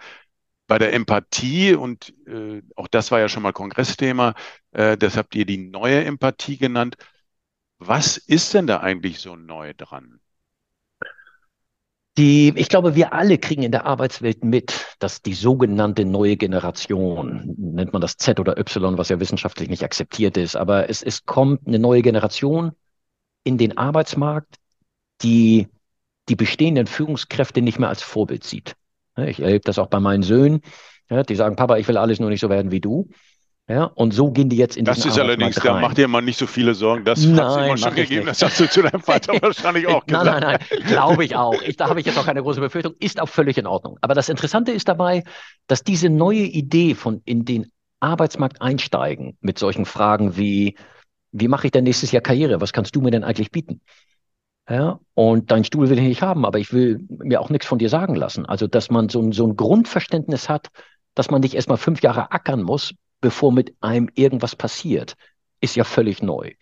Bei 0.67 0.77
der 0.77 0.93
Empathie, 0.93 1.73
und 1.73 2.13
äh, 2.27 2.61
auch 2.75 2.87
das 2.87 3.11
war 3.11 3.19
ja 3.19 3.27
schon 3.27 3.41
mal 3.41 3.53
Kongressthema, 3.53 4.35
äh, 4.71 4.97
das 4.97 5.17
habt 5.17 5.33
ihr 5.35 5.45
die 5.45 5.57
neue 5.57 6.03
Empathie 6.03 6.57
genannt. 6.57 6.95
Was 7.79 8.17
ist 8.17 8.53
denn 8.53 8.67
da 8.67 8.81
eigentlich 8.81 9.19
so 9.19 9.35
neu 9.35 9.73
dran? 9.75 10.19
Die, 12.19 12.51
ich 12.57 12.67
glaube, 12.67 12.95
wir 12.95 13.13
alle 13.13 13.37
kriegen 13.37 13.63
in 13.63 13.71
der 13.71 13.85
Arbeitswelt 13.85 14.43
mit, 14.43 14.97
dass 14.99 15.21
die 15.21 15.33
sogenannte 15.33 16.03
neue 16.03 16.35
Generation, 16.35 17.55
nennt 17.57 17.93
man 17.93 18.01
das 18.01 18.17
Z 18.17 18.41
oder 18.41 18.57
Y, 18.57 18.97
was 18.97 19.07
ja 19.07 19.21
wissenschaftlich 19.21 19.69
nicht 19.69 19.85
akzeptiert 19.85 20.35
ist, 20.35 20.57
aber 20.57 20.89
es, 20.89 21.01
es 21.01 21.25
kommt 21.25 21.65
eine 21.65 21.79
neue 21.79 22.01
Generation 22.01 22.73
in 23.45 23.57
den 23.57 23.77
Arbeitsmarkt, 23.77 24.55
die 25.21 25.69
die 26.27 26.35
bestehenden 26.35 26.87
Führungskräfte 26.87 27.61
nicht 27.61 27.79
mehr 27.79 27.87
als 27.87 28.03
Vorbild 28.03 28.43
sieht. 28.43 28.75
Ich 29.15 29.39
erlebe 29.39 29.63
das 29.63 29.79
auch 29.79 29.87
bei 29.87 30.01
meinen 30.01 30.23
Söhnen. 30.23 30.59
die 31.09 31.35
sagen, 31.35 31.55
Papa, 31.55 31.77
ich 31.77 31.87
will 31.87 31.95
alles 31.95 32.19
nur 32.19 32.29
nicht 32.29 32.41
so 32.41 32.49
werden 32.49 32.71
wie 32.71 32.81
du. 32.81 33.07
Ja, 33.69 33.83
und 33.83 34.15
so 34.15 34.31
gehen 34.31 34.49
die 34.49 34.55
jetzt 34.55 34.77
in 34.77 34.85
Das 34.85 35.05
ist 35.05 35.19
allerdings, 35.19 35.55
da 35.57 35.79
macht 35.79 35.99
dir 35.99 36.07
mal 36.07 36.23
nicht 36.23 36.39
so 36.39 36.47
viele 36.47 36.73
Sorgen. 36.73 37.05
Das 37.05 37.19
hat 37.19 37.27
es 37.27 37.57
immer 37.57 37.77
schon 37.77 37.93
gegeben. 37.93 38.25
Das 38.25 38.41
hast 38.41 38.59
du 38.59 38.67
zu 38.67 38.81
deinem 38.81 38.99
Vater 38.99 39.33
wahrscheinlich 39.43 39.85
auch 39.85 40.03
gesagt. 40.07 40.25
Nein, 40.25 40.41
nein, 40.41 40.59
nein, 40.71 40.87
glaube 40.87 41.23
ich 41.23 41.35
auch. 41.35 41.53
Ich, 41.61 41.77
da 41.77 41.87
habe 41.87 41.99
ich 41.99 42.07
jetzt 42.07 42.17
auch 42.17 42.25
keine 42.25 42.41
große 42.41 42.59
Befürchtung. 42.59 42.95
Ist 42.99 43.21
auch 43.21 43.29
völlig 43.29 43.59
in 43.59 43.67
Ordnung. 43.67 43.99
Aber 44.01 44.15
das 44.15 44.27
Interessante 44.27 44.71
ist 44.71 44.87
dabei, 44.87 45.23
dass 45.67 45.83
diese 45.83 46.09
neue 46.09 46.39
Idee 46.39 46.95
von 46.95 47.21
in 47.25 47.45
den 47.45 47.71
Arbeitsmarkt 47.99 48.59
einsteigen 48.59 49.37
mit 49.39 49.59
solchen 49.59 49.85
Fragen 49.85 50.35
wie, 50.35 50.75
wie 51.31 51.47
mache 51.47 51.67
ich 51.67 51.71
denn 51.71 51.83
nächstes 51.83 52.11
Jahr 52.11 52.23
Karriere? 52.23 52.61
Was 52.61 52.73
kannst 52.73 52.95
du 52.95 53.01
mir 53.01 53.11
denn 53.11 53.23
eigentlich 53.23 53.51
bieten? 53.51 53.81
Ja, 54.67 54.99
und 55.13 55.51
deinen 55.51 55.63
Stuhl 55.63 55.89
will 55.89 55.99
ich 55.99 56.03
nicht 56.05 56.23
haben, 56.23 56.43
aber 56.43 56.57
ich 56.57 56.73
will 56.73 57.05
mir 57.07 57.39
auch 57.39 57.51
nichts 57.51 57.67
von 57.67 57.77
dir 57.77 57.89
sagen 57.89 58.15
lassen. 58.15 58.47
Also, 58.47 58.65
dass 58.65 58.89
man 58.89 59.09
so 59.09 59.21
ein, 59.21 59.31
so 59.31 59.45
ein 59.45 59.55
Grundverständnis 59.55 60.49
hat, 60.49 60.69
dass 61.13 61.29
man 61.29 61.41
nicht 61.41 61.53
erstmal 61.53 61.77
fünf 61.77 62.01
Jahre 62.01 62.31
ackern 62.31 62.63
muss, 62.63 62.95
bevor 63.21 63.51
mit 63.51 63.75
einem 63.81 64.09
irgendwas 64.15 64.55
passiert, 64.55 65.15
ist 65.61 65.75
ja 65.75 65.83
völlig 65.83 66.21
neu. 66.21 66.53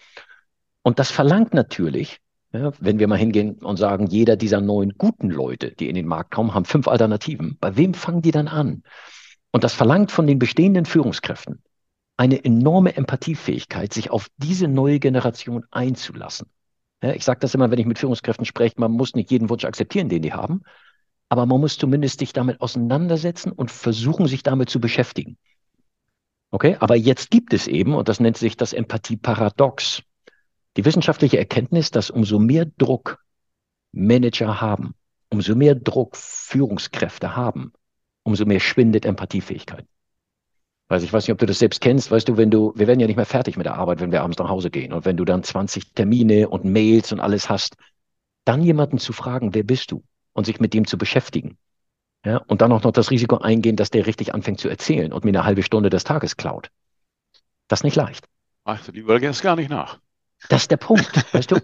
Und 0.81 0.99
das 0.99 1.11
verlangt 1.11 1.53
natürlich, 1.53 2.19
ja, 2.53 2.71
wenn 2.79 2.99
wir 2.99 3.07
mal 3.07 3.17
hingehen 3.17 3.55
und 3.55 3.77
sagen, 3.77 4.07
jeder 4.07 4.35
dieser 4.35 4.61
neuen 4.61 4.93
guten 4.97 5.29
Leute, 5.29 5.71
die 5.71 5.89
in 5.89 5.95
den 5.95 6.07
Markt 6.07 6.31
kommen, 6.31 6.53
haben 6.53 6.65
fünf 6.65 6.87
Alternativen. 6.87 7.57
Bei 7.59 7.75
wem 7.75 7.93
fangen 7.93 8.21
die 8.21 8.31
dann 8.31 8.47
an? 8.47 8.83
Und 9.51 9.63
das 9.63 9.73
verlangt 9.73 10.11
von 10.11 10.27
den 10.27 10.39
bestehenden 10.39 10.85
Führungskräften 10.85 11.61
eine 12.17 12.43
enorme 12.43 12.95
Empathiefähigkeit, 12.95 13.93
sich 13.93 14.09
auf 14.09 14.27
diese 14.37 14.67
neue 14.67 14.99
Generation 14.99 15.65
einzulassen. 15.69 16.47
Ja, 17.01 17.13
ich 17.13 17.23
sage 17.23 17.39
das 17.41 17.53
immer, 17.53 17.69
wenn 17.69 17.77
ich 17.77 17.85
mit 17.85 17.99
Führungskräften 17.99 18.45
spreche, 18.45 18.75
man 18.77 18.91
muss 18.91 19.13
nicht 19.13 19.29
jeden 19.29 19.49
Wunsch 19.49 19.65
akzeptieren, 19.65 20.09
den 20.09 20.23
die 20.23 20.33
haben, 20.33 20.63
aber 21.29 21.45
man 21.45 21.61
muss 21.61 21.77
zumindest 21.77 22.19
sich 22.19 22.33
damit 22.33 22.59
auseinandersetzen 22.59 23.51
und 23.51 23.69
versuchen, 23.69 24.27
sich 24.27 24.41
damit 24.41 24.69
zu 24.69 24.79
beschäftigen. 24.79 25.37
Okay, 26.51 26.77
aber 26.79 26.95
jetzt 26.95 27.29
gibt 27.29 27.53
es 27.53 27.67
eben, 27.67 27.93
und 27.93 28.07
das 28.07 28.19
nennt 28.19 28.37
sich 28.37 28.55
das 28.55 28.73
Empathieparadox, 28.73 30.03
die 30.77 30.85
wissenschaftliche 30.85 31.37
Erkenntnis, 31.37 31.91
dass 31.91 32.09
umso 32.09 32.39
mehr 32.39 32.65
Druck 32.65 33.19
Manager 33.91 34.61
haben, 34.61 34.93
umso 35.29 35.55
mehr 35.55 35.75
Druck 35.75 36.15
Führungskräfte 36.15 37.35
haben, 37.35 37.73
umso 38.23 38.45
mehr 38.45 38.59
schwindet 38.59 39.05
Empathiefähigkeit. 39.05 39.85
Also 40.87 41.05
ich 41.05 41.11
weiß 41.11 41.25
nicht, 41.25 41.33
ob 41.33 41.39
du 41.39 41.45
das 41.45 41.59
selbst 41.59 41.81
kennst, 41.81 42.11
weißt 42.11 42.29
du, 42.29 42.37
wenn 42.37 42.49
du, 42.49 42.71
wir 42.75 42.87
werden 42.87 43.01
ja 43.01 43.07
nicht 43.07 43.17
mehr 43.17 43.25
fertig 43.25 43.57
mit 43.57 43.65
der 43.65 43.75
Arbeit, 43.75 43.99
wenn 43.99 44.11
wir 44.11 44.21
abends 44.21 44.37
nach 44.37 44.47
Hause 44.47 44.69
gehen. 44.69 44.93
Und 44.93 45.03
wenn 45.03 45.17
du 45.17 45.25
dann 45.25 45.43
20 45.43 45.93
Termine 45.93 46.47
und 46.47 46.63
Mails 46.63 47.11
und 47.11 47.19
alles 47.19 47.49
hast, 47.49 47.75
dann 48.45 48.61
jemanden 48.61 48.97
zu 48.97 49.11
fragen, 49.11 49.53
wer 49.53 49.63
bist 49.63 49.91
du? 49.91 50.03
Und 50.31 50.45
sich 50.45 50.61
mit 50.61 50.73
dem 50.73 50.87
zu 50.87 50.97
beschäftigen. 50.97 51.57
Ja, 52.25 52.37
und 52.47 52.61
dann 52.61 52.71
auch 52.71 52.83
noch 52.83 52.91
das 52.91 53.11
Risiko 53.11 53.37
eingehen, 53.37 53.75
dass 53.75 53.89
der 53.89 54.05
richtig 54.05 54.33
anfängt 54.33 54.59
zu 54.59 54.69
erzählen 54.69 55.13
und 55.13 55.23
mir 55.23 55.29
eine 55.31 55.45
halbe 55.45 55.63
Stunde 55.63 55.89
des 55.89 56.03
Tages 56.03 56.35
klaut. 56.35 56.69
Das 57.67 57.79
ist 57.79 57.83
nicht 57.83 57.95
leicht. 57.95 58.27
Ach, 58.65 58.79
die 58.89 59.07
wollen 59.07 59.23
jetzt 59.23 59.41
gar 59.41 59.55
nicht 59.55 59.69
nach. 59.69 59.99
Das 60.49 60.63
ist 60.63 60.71
der 60.71 60.77
Punkt, 60.77 61.09
weißt 61.33 61.51
du? 61.51 61.55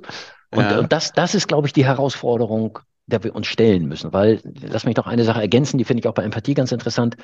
Und, 0.52 0.64
ja. 0.64 0.80
und 0.80 0.92
das, 0.92 1.12
das 1.12 1.36
ist, 1.36 1.48
glaube 1.48 1.68
ich, 1.68 1.74
die 1.74 1.86
Herausforderung, 1.86 2.80
der 3.08 3.24
wir 3.24 3.36
uns 3.36 3.48
stellen 3.48 3.88
müssen. 3.88 4.14
Weil, 4.14 4.42
lass 4.44 4.86
mich 4.86 4.96
noch 4.96 5.08
eine 5.08 5.24
Sache 5.24 5.42
ergänzen, 5.42 5.78
die 5.78 5.84
finde 5.84 6.02
ich 6.02 6.08
auch 6.08 6.14
bei 6.14 6.24
Empathie 6.24 6.54
ganz 6.54 6.72
interessant. 6.72 7.18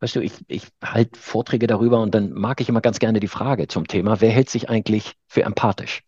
Weißt 0.00 0.16
du, 0.16 0.20
ich, 0.20 0.32
ich 0.48 0.66
halte 0.82 1.18
Vorträge 1.18 1.66
darüber 1.66 2.00
und 2.00 2.14
dann 2.14 2.32
mag 2.32 2.60
ich 2.60 2.68
immer 2.68 2.80
ganz 2.80 2.98
gerne 2.98 3.20
die 3.20 3.28
Frage 3.28 3.68
zum 3.68 3.86
Thema, 3.86 4.20
wer 4.20 4.30
hält 4.30 4.50
sich 4.50 4.68
eigentlich 4.68 5.14
für 5.28 5.44
empathisch? 5.44 6.02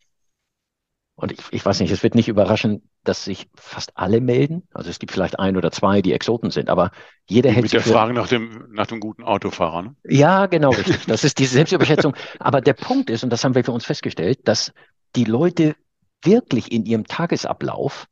Und 1.15 1.33
ich, 1.33 1.39
ich 1.51 1.65
weiß 1.65 1.81
nicht, 1.81 1.93
es 1.93 2.03
wird 2.03 2.17
nicht 2.17 2.29
überraschen, 2.29 2.89
dass 3.05 3.25
sich 3.25 3.49
fast 3.55 3.97
alle 3.97 4.21
melden. 4.21 4.67
Also 4.73 4.91
es 4.91 4.99
gibt 4.99 5.13
vielleicht 5.13 5.39
ein 5.39 5.57
oder 5.57 5.71
zwei, 5.71 6.03
die 6.03 6.13
Exoten 6.13 6.51
sind, 6.51 6.69
aber 6.69 6.91
jeder 7.29 7.51
hält 7.51 7.63
Mit 7.63 7.71
sich. 7.71 7.79
Mit 7.81 7.87
der 7.87 7.93
Frage 7.93 8.15
nach 8.15 8.29
dem, 8.29 8.67
nach 8.73 8.87
dem 8.87 9.01
guten 9.01 9.23
Autofahrer. 9.23 9.83
Ne? 9.83 9.97
Ja, 10.05 10.47
genau, 10.47 10.71
richtig. 10.71 11.07
Das 11.07 11.25
ist 11.25 11.39
diese 11.39 11.55
Selbstüberschätzung. 11.55 12.15
aber 12.39 12.61
der 12.61 12.75
Punkt 12.75 13.11
ist, 13.11 13.23
und 13.23 13.31
das 13.31 13.45
haben 13.45 13.55
wir 13.55 13.65
für 13.65 13.73
uns 13.73 13.85
festgestellt, 13.85 14.41
dass 14.49 14.73
die 15.17 15.25
Leute 15.25 15.77
wirklich 16.23 16.73
in 16.73 16.87
ihrem 16.87 17.07
Tagesablauf 17.07 18.07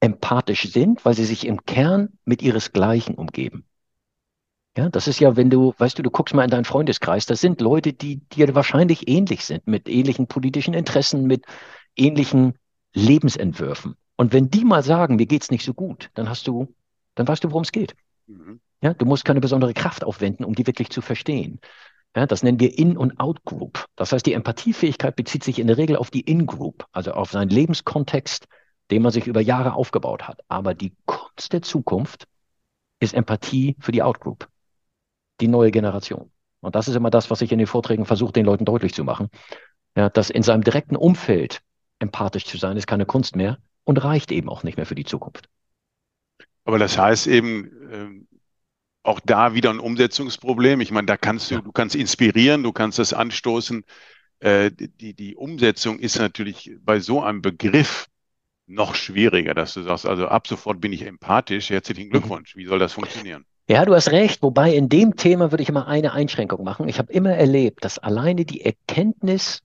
empathisch 0.00 0.70
sind, 0.72 1.04
weil 1.04 1.14
sie 1.14 1.24
sich 1.24 1.46
im 1.46 1.64
Kern 1.64 2.18
mit 2.24 2.42
ihresgleichen 2.42 3.14
umgeben. 3.14 3.64
Ja, 4.76 4.88
das 4.88 5.08
ist 5.08 5.18
ja, 5.20 5.36
wenn 5.36 5.50
du, 5.50 5.74
weißt 5.76 5.98
du, 5.98 6.02
du 6.02 6.10
guckst 6.10 6.34
mal 6.34 6.44
in 6.44 6.50
deinen 6.50 6.64
Freundeskreis, 6.64 7.26
das 7.26 7.40
sind 7.40 7.60
Leute, 7.60 7.92
die 7.92 8.20
dir 8.28 8.54
wahrscheinlich 8.54 9.08
ähnlich 9.08 9.44
sind, 9.44 9.66
mit 9.66 9.88
ähnlichen 9.88 10.26
politischen 10.26 10.74
Interessen, 10.74 11.26
mit 11.26 11.44
ähnlichen 11.96 12.54
Lebensentwürfen. 12.92 13.96
Und 14.16 14.32
wenn 14.32 14.50
die 14.50 14.64
mal 14.64 14.82
sagen, 14.82 15.16
mir 15.16 15.26
geht's 15.26 15.50
nicht 15.50 15.64
so 15.64 15.74
gut, 15.74 16.10
dann 16.14 16.28
hast 16.28 16.46
du, 16.46 16.74
dann 17.14 17.26
weißt 17.26 17.44
du, 17.44 17.50
worum 17.50 17.62
es 17.62 17.72
geht. 17.72 17.94
Mhm. 18.26 18.60
Ja, 18.82 18.94
du 18.94 19.04
musst 19.04 19.24
keine 19.24 19.40
besondere 19.40 19.74
Kraft 19.74 20.04
aufwenden, 20.04 20.44
um 20.44 20.54
die 20.54 20.66
wirklich 20.66 20.90
zu 20.90 21.02
verstehen. 21.02 21.60
Ja, 22.16 22.26
das 22.26 22.42
nennen 22.42 22.58
wir 22.58 22.76
In- 22.76 22.96
und 22.96 23.20
Out-Group. 23.20 23.86
Das 23.94 24.12
heißt, 24.12 24.26
die 24.26 24.32
Empathiefähigkeit 24.32 25.14
bezieht 25.16 25.44
sich 25.44 25.58
in 25.58 25.68
der 25.68 25.76
Regel 25.76 25.96
auf 25.96 26.10
die 26.10 26.22
In-Group, 26.22 26.84
also 26.92 27.12
auf 27.12 27.30
seinen 27.30 27.50
Lebenskontext, 27.50 28.46
den 28.90 29.02
man 29.02 29.12
sich 29.12 29.26
über 29.26 29.40
Jahre 29.40 29.74
aufgebaut 29.74 30.26
hat. 30.26 30.40
Aber 30.48 30.74
die 30.74 30.92
Kunst 31.06 31.52
der 31.52 31.62
Zukunft 31.62 32.26
ist 32.98 33.14
Empathie 33.14 33.76
für 33.78 33.92
die 33.92 34.02
Out-Group, 34.02 34.48
die 35.40 35.48
neue 35.48 35.70
Generation. 35.70 36.30
Und 36.60 36.74
das 36.74 36.88
ist 36.88 36.96
immer 36.96 37.10
das, 37.10 37.30
was 37.30 37.42
ich 37.42 37.52
in 37.52 37.58
den 37.58 37.66
Vorträgen 37.66 38.04
versuche, 38.06 38.32
den 38.32 38.44
Leuten 38.44 38.64
deutlich 38.64 38.92
zu 38.92 39.04
machen. 39.04 39.30
Ja, 39.96 40.08
dass 40.08 40.30
in 40.30 40.42
seinem 40.42 40.62
direkten 40.62 40.96
Umfeld 40.96 41.62
empathisch 42.00 42.44
zu 42.44 42.56
sein, 42.56 42.76
ist 42.76 42.86
keine 42.86 43.06
Kunst 43.06 43.36
mehr 43.36 43.58
und 43.84 44.02
reicht 44.02 44.32
eben 44.32 44.48
auch 44.48 44.64
nicht 44.64 44.76
mehr 44.76 44.86
für 44.86 44.94
die 44.94 45.04
Zukunft. 45.04 45.48
Aber 46.64 46.78
das 46.78 46.98
heißt 46.98 47.26
eben, 47.26 47.70
ähm, 47.92 48.28
auch 49.02 49.20
da 49.20 49.54
wieder 49.54 49.70
ein 49.70 49.78
Umsetzungsproblem. 49.78 50.80
Ich 50.80 50.90
meine, 50.90 51.06
da 51.06 51.16
kannst 51.16 51.50
du, 51.50 51.56
ja. 51.56 51.60
du 51.60 51.72
kannst 51.72 51.94
inspirieren, 51.94 52.62
du 52.62 52.72
kannst 52.72 52.98
das 52.98 53.12
anstoßen. 53.12 53.84
Äh, 54.40 54.70
die, 54.72 55.14
die 55.14 55.36
Umsetzung 55.36 55.98
ist 55.98 56.18
natürlich 56.18 56.72
bei 56.80 57.00
so 57.00 57.22
einem 57.22 57.42
Begriff 57.42 58.06
noch 58.66 58.94
schwieriger, 58.94 59.54
dass 59.54 59.74
du 59.74 59.82
sagst, 59.82 60.06
also 60.06 60.28
ab 60.28 60.46
sofort 60.46 60.80
bin 60.80 60.92
ich 60.92 61.06
empathisch. 61.06 61.70
Herzlichen 61.70 62.06
mhm. 62.06 62.10
Glückwunsch. 62.10 62.56
Wie 62.56 62.66
soll 62.66 62.78
das 62.78 62.92
funktionieren? 62.92 63.44
Ja, 63.68 63.84
du 63.84 63.94
hast 63.94 64.10
recht. 64.10 64.42
Wobei 64.42 64.74
in 64.74 64.88
dem 64.88 65.16
Thema 65.16 65.50
würde 65.52 65.62
ich 65.62 65.68
immer 65.68 65.86
eine 65.86 66.12
Einschränkung 66.12 66.64
machen. 66.64 66.88
Ich 66.88 66.98
habe 66.98 67.12
immer 67.12 67.30
erlebt, 67.30 67.84
dass 67.84 67.98
alleine 67.98 68.44
die 68.44 68.64
Erkenntnis 68.64 69.62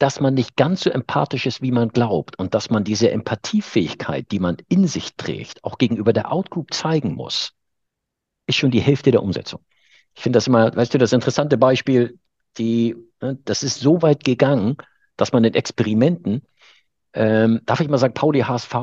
dass 0.00 0.18
man 0.18 0.32
nicht 0.32 0.56
ganz 0.56 0.80
so 0.80 0.90
empathisch 0.90 1.44
ist, 1.44 1.60
wie 1.60 1.72
man 1.72 1.90
glaubt 1.90 2.38
und 2.38 2.54
dass 2.54 2.70
man 2.70 2.84
diese 2.84 3.10
Empathiefähigkeit, 3.10 4.30
die 4.32 4.38
man 4.38 4.56
in 4.68 4.86
sich 4.86 5.14
trägt, 5.14 5.62
auch 5.62 5.76
gegenüber 5.76 6.14
der 6.14 6.32
Outgroup 6.32 6.72
zeigen 6.72 7.14
muss, 7.14 7.52
ist 8.46 8.56
schon 8.56 8.70
die 8.70 8.80
Hälfte 8.80 9.10
der 9.10 9.22
Umsetzung. 9.22 9.60
Ich 10.14 10.22
finde 10.22 10.38
das 10.38 10.46
immer, 10.46 10.74
weißt 10.74 10.94
du, 10.94 10.98
das 10.98 11.12
interessante 11.12 11.58
Beispiel, 11.58 12.18
die, 12.56 12.96
ne, 13.20 13.38
das 13.44 13.62
ist 13.62 13.80
so 13.80 14.00
weit 14.00 14.24
gegangen, 14.24 14.78
dass 15.18 15.34
man 15.34 15.44
in 15.44 15.52
Experimenten 15.52 16.46
ähm, 17.12 17.60
darf 17.66 17.80
ich 17.80 17.88
mal 17.88 17.98
sagen, 17.98 18.14
Pauli 18.14 18.40
HSV? 18.40 18.74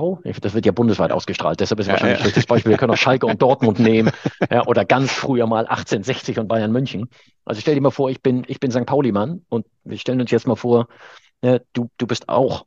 Das 0.42 0.54
wird 0.54 0.66
ja 0.66 0.72
bundesweit 0.74 1.12
ausgestrahlt, 1.12 1.60
deshalb 1.60 1.80
ist 1.80 1.88
ja, 1.88 1.94
wahrscheinlich 1.94 2.18
ja. 2.18 2.20
ein 2.20 2.24
schlechtes 2.24 2.46
Beispiel. 2.46 2.72
Wir 2.72 2.78
können 2.78 2.92
auch 2.92 2.98
Schalke 2.98 3.26
und 3.26 3.42
Dortmund 3.42 3.80
nehmen 3.80 4.12
ja, 4.52 4.66
oder 4.66 4.84
ganz 4.84 5.12
früher 5.12 5.48
mal 5.48 5.66
1860 5.66 6.40
und 6.40 6.48
Bayern 6.48 6.72
München. 6.72 7.10
Also 7.46 7.62
stell 7.62 7.76
dir 7.76 7.82
mal 7.82 7.92
vor, 7.92 8.10
ich 8.10 8.22
bin, 8.22 8.44
ich 8.48 8.60
bin 8.60 8.72
St. 8.72 8.86
Pauli-Mann 8.86 9.46
und 9.48 9.66
wir 9.86 9.98
stellen 9.98 10.20
uns 10.20 10.32
jetzt 10.32 10.48
mal 10.48 10.56
vor, 10.56 10.88
ja, 11.42 11.60
du, 11.74 11.90
du 11.98 12.08
bist 12.08 12.28
auch 12.28 12.66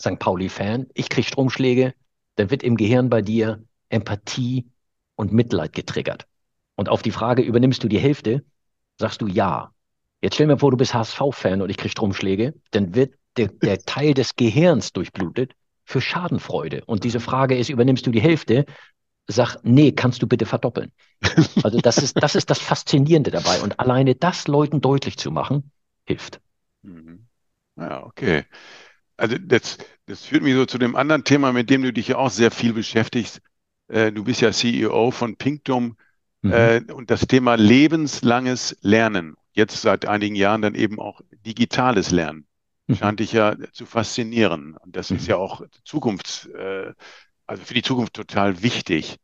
St. 0.00 0.18
Pauli-Fan, 0.18 0.86
ich 0.94 1.08
kriege 1.08 1.26
Stromschläge, 1.26 1.94
dann 2.36 2.50
wird 2.50 2.62
im 2.62 2.76
Gehirn 2.76 3.10
bei 3.10 3.22
dir 3.22 3.62
Empathie 3.90 4.66
und 5.14 5.32
Mitleid 5.32 5.72
getriggert. 5.72 6.26
Und 6.74 6.88
auf 6.88 7.02
die 7.02 7.10
Frage, 7.10 7.42
übernimmst 7.42 7.84
du 7.84 7.88
die 7.88 7.98
Hälfte, 7.98 8.42
sagst 8.98 9.20
du 9.20 9.26
ja. 9.26 9.70
Jetzt 10.22 10.34
stell 10.34 10.46
mal 10.46 10.58
vor, 10.58 10.70
du 10.70 10.76
bist 10.76 10.94
HSV-Fan 10.94 11.62
und 11.62 11.70
ich 11.70 11.76
kriege 11.76 11.90
Stromschläge, 11.90 12.54
dann 12.70 12.94
wird 12.94 13.14
der, 13.36 13.48
der 13.48 13.80
Teil 13.84 14.14
des 14.14 14.36
Gehirns 14.36 14.92
durchblutet 14.92 15.52
für 15.84 16.00
Schadenfreude. 16.00 16.84
Und 16.86 17.04
diese 17.04 17.20
Frage 17.20 17.56
ist, 17.56 17.68
übernimmst 17.68 18.06
du 18.06 18.10
die 18.10 18.20
Hälfte? 18.20 18.64
Sag, 19.26 19.58
nee, 19.62 19.92
kannst 19.92 20.22
du 20.22 20.26
bitte 20.26 20.46
verdoppeln. 20.46 20.92
Also 21.62 21.78
das 21.78 21.98
ist, 21.98 22.20
das 22.22 22.34
ist 22.34 22.50
das 22.50 22.58
Faszinierende 22.58 23.30
dabei. 23.30 23.60
Und 23.60 23.78
alleine 23.78 24.14
das 24.14 24.48
Leuten 24.48 24.80
deutlich 24.80 25.18
zu 25.18 25.30
machen, 25.30 25.70
hilft. 26.04 26.40
Mhm. 26.82 27.26
Ja, 27.76 28.04
okay. 28.04 28.44
Also 29.16 29.36
das, 29.38 29.78
das 30.06 30.24
führt 30.24 30.42
mich 30.42 30.54
so 30.54 30.66
zu 30.66 30.78
dem 30.78 30.96
anderen 30.96 31.24
Thema, 31.24 31.52
mit 31.52 31.70
dem 31.70 31.82
du 31.82 31.92
dich 31.92 32.08
ja 32.08 32.16
auch 32.16 32.30
sehr 32.30 32.50
viel 32.50 32.72
beschäftigst. 32.72 33.40
Äh, 33.88 34.12
du 34.12 34.24
bist 34.24 34.40
ja 34.40 34.52
CEO 34.52 35.10
von 35.10 35.36
Pinktum 35.36 35.96
mhm. 36.42 36.52
äh, 36.52 36.82
und 36.92 37.10
das 37.10 37.26
Thema 37.26 37.56
lebenslanges 37.56 38.76
Lernen. 38.80 39.36
Jetzt 39.52 39.82
seit 39.82 40.06
einigen 40.06 40.36
Jahren 40.36 40.62
dann 40.62 40.74
eben 40.74 40.98
auch 40.98 41.20
digitales 41.44 42.10
Lernen. 42.10 42.46
Mhm. 42.90 42.96
scheint 42.96 43.20
dich 43.20 43.32
ja 43.32 43.56
zu 43.72 43.86
faszinieren. 43.86 44.76
Und 44.76 44.96
das 44.96 45.10
ist 45.10 45.26
ja 45.26 45.36
mhm. 45.36 45.42
auch 45.42 45.62
Zukunfts, 45.84 46.46
äh, 46.46 46.92
also 47.46 47.64
für 47.64 47.74
die 47.74 47.82
Zukunft 47.82 48.14
total 48.14 48.62
wichtig. 48.62 49.16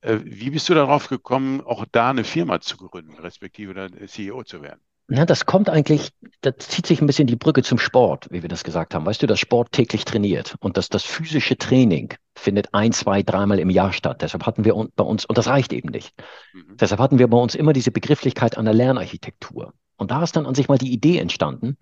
Äh, 0.00 0.18
wie 0.24 0.50
bist 0.50 0.68
du 0.68 0.74
darauf 0.74 1.08
gekommen, 1.08 1.60
auch 1.60 1.84
da 1.90 2.10
eine 2.10 2.24
Firma 2.24 2.60
zu 2.60 2.76
gründen, 2.76 3.14
respektive 3.18 3.74
dann 3.74 3.96
CEO 4.06 4.42
zu 4.44 4.62
werden? 4.62 4.80
Na, 5.08 5.26
das 5.26 5.46
kommt 5.46 5.68
eigentlich, 5.68 6.10
da 6.40 6.56
zieht 6.56 6.86
sich 6.86 7.00
ein 7.00 7.06
bisschen 7.06 7.26
die 7.26 7.36
Brücke 7.36 7.62
zum 7.62 7.78
Sport, 7.78 8.28
wie 8.30 8.42
wir 8.42 8.48
das 8.48 8.64
gesagt 8.64 8.94
haben. 8.94 9.04
Weißt 9.04 9.22
du, 9.22 9.26
dass 9.26 9.40
Sport 9.40 9.72
täglich 9.72 10.04
trainiert 10.04 10.54
und 10.60 10.76
dass 10.76 10.88
das 10.88 11.02
physische 11.02 11.58
Training 11.58 12.14
findet 12.34 12.72
ein, 12.72 12.92
zwei, 12.92 13.22
dreimal 13.22 13.58
im 13.58 13.68
Jahr 13.68 13.92
statt. 13.92 14.22
Deshalb 14.22 14.46
hatten 14.46 14.64
wir 14.64 14.74
bei 14.94 15.04
uns, 15.04 15.24
und 15.26 15.36
das 15.36 15.48
reicht 15.48 15.72
eben 15.72 15.90
nicht. 15.90 16.14
Mhm. 16.54 16.76
Deshalb 16.80 17.00
hatten 17.00 17.18
wir 17.18 17.28
bei 17.28 17.36
uns 17.36 17.54
immer 17.54 17.72
diese 17.72 17.90
Begrifflichkeit 17.90 18.56
einer 18.56 18.72
Lernarchitektur. 18.72 19.74
Und 19.96 20.10
da 20.10 20.22
ist 20.22 20.34
dann 20.34 20.46
an 20.46 20.54
sich 20.54 20.68
mal 20.68 20.78
die 20.78 20.92
Idee 20.92 21.18
entstanden, 21.18 21.76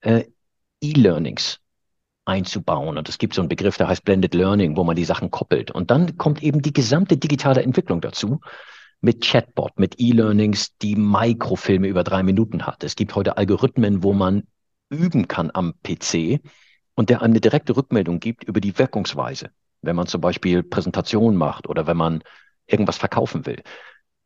äh, 0.00 0.24
E-Learnings 0.82 1.60
einzubauen. 2.24 2.96
Und 2.96 3.08
es 3.08 3.18
gibt 3.18 3.34
so 3.34 3.42
einen 3.42 3.48
Begriff, 3.48 3.76
der 3.76 3.88
heißt 3.88 4.04
Blended 4.04 4.34
Learning, 4.34 4.76
wo 4.76 4.84
man 4.84 4.96
die 4.96 5.04
Sachen 5.04 5.30
koppelt. 5.30 5.70
Und 5.70 5.90
dann 5.90 6.16
kommt 6.16 6.42
eben 6.42 6.62
die 6.62 6.72
gesamte 6.72 7.16
digitale 7.16 7.62
Entwicklung 7.62 8.00
dazu 8.00 8.40
mit 9.00 9.24
Chatbot, 9.24 9.78
mit 9.78 9.98
E-Learnings, 9.98 10.76
die 10.78 10.96
Mikrofilme 10.96 11.88
über 11.88 12.04
drei 12.04 12.22
Minuten 12.22 12.66
hat. 12.66 12.84
Es 12.84 12.96
gibt 12.96 13.14
heute 13.14 13.36
Algorithmen, 13.36 14.02
wo 14.02 14.12
man 14.12 14.44
üben 14.90 15.28
kann 15.28 15.50
am 15.54 15.74
PC 15.82 16.40
und 16.94 17.08
der 17.10 17.22
eine 17.22 17.40
direkte 17.40 17.76
Rückmeldung 17.76 18.20
gibt 18.20 18.44
über 18.44 18.60
die 18.60 18.76
Wirkungsweise, 18.78 19.50
wenn 19.82 19.96
man 19.96 20.06
zum 20.06 20.20
Beispiel 20.20 20.62
Präsentationen 20.62 21.38
macht 21.38 21.68
oder 21.68 21.86
wenn 21.86 21.96
man 21.96 22.22
irgendwas 22.66 22.98
verkaufen 22.98 23.46
will. 23.46 23.62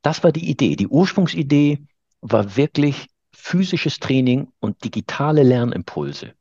Das 0.02 0.24
war 0.24 0.32
die 0.32 0.50
Idee. 0.50 0.74
Die 0.76 0.88
Ursprungsidee 0.88 1.86
war 2.20 2.56
wirklich 2.56 3.06
physisches 3.32 4.00
Training 4.00 4.48
und 4.58 4.82
digitale 4.84 5.42
Lernimpulse 5.42 6.34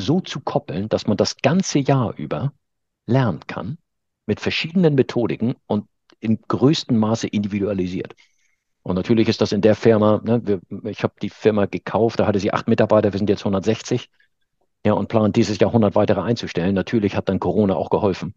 so 0.00 0.20
zu 0.20 0.40
koppeln, 0.40 0.88
dass 0.88 1.06
man 1.06 1.16
das 1.16 1.36
ganze 1.36 1.78
Jahr 1.78 2.16
über 2.16 2.52
lernen 3.06 3.40
kann 3.46 3.78
mit 4.26 4.40
verschiedenen 4.40 4.94
Methodiken 4.94 5.54
und 5.66 5.86
in 6.20 6.40
größtem 6.40 6.96
Maße 6.96 7.26
individualisiert. 7.28 8.14
Und 8.82 8.94
natürlich 8.96 9.28
ist 9.28 9.40
das 9.40 9.52
in 9.52 9.60
der 9.60 9.74
Firma, 9.74 10.20
ne, 10.24 10.40
wir, 10.44 10.60
ich 10.90 11.02
habe 11.02 11.14
die 11.20 11.28
Firma 11.28 11.66
gekauft, 11.66 12.20
da 12.20 12.26
hatte 12.26 12.38
sie 12.38 12.52
acht 12.52 12.68
Mitarbeiter, 12.68 13.12
wir 13.12 13.18
sind 13.18 13.28
jetzt 13.28 13.42
160. 13.42 14.10
Ja, 14.84 14.94
und 14.94 15.08
plant 15.08 15.36
dieses 15.36 15.58
Jahr 15.58 15.70
100 15.70 15.94
weitere 15.94 16.22
einzustellen. 16.22 16.74
Natürlich 16.74 17.14
hat 17.14 17.28
dann 17.28 17.38
Corona 17.38 17.74
auch 17.74 17.90
geholfen. 17.90 18.34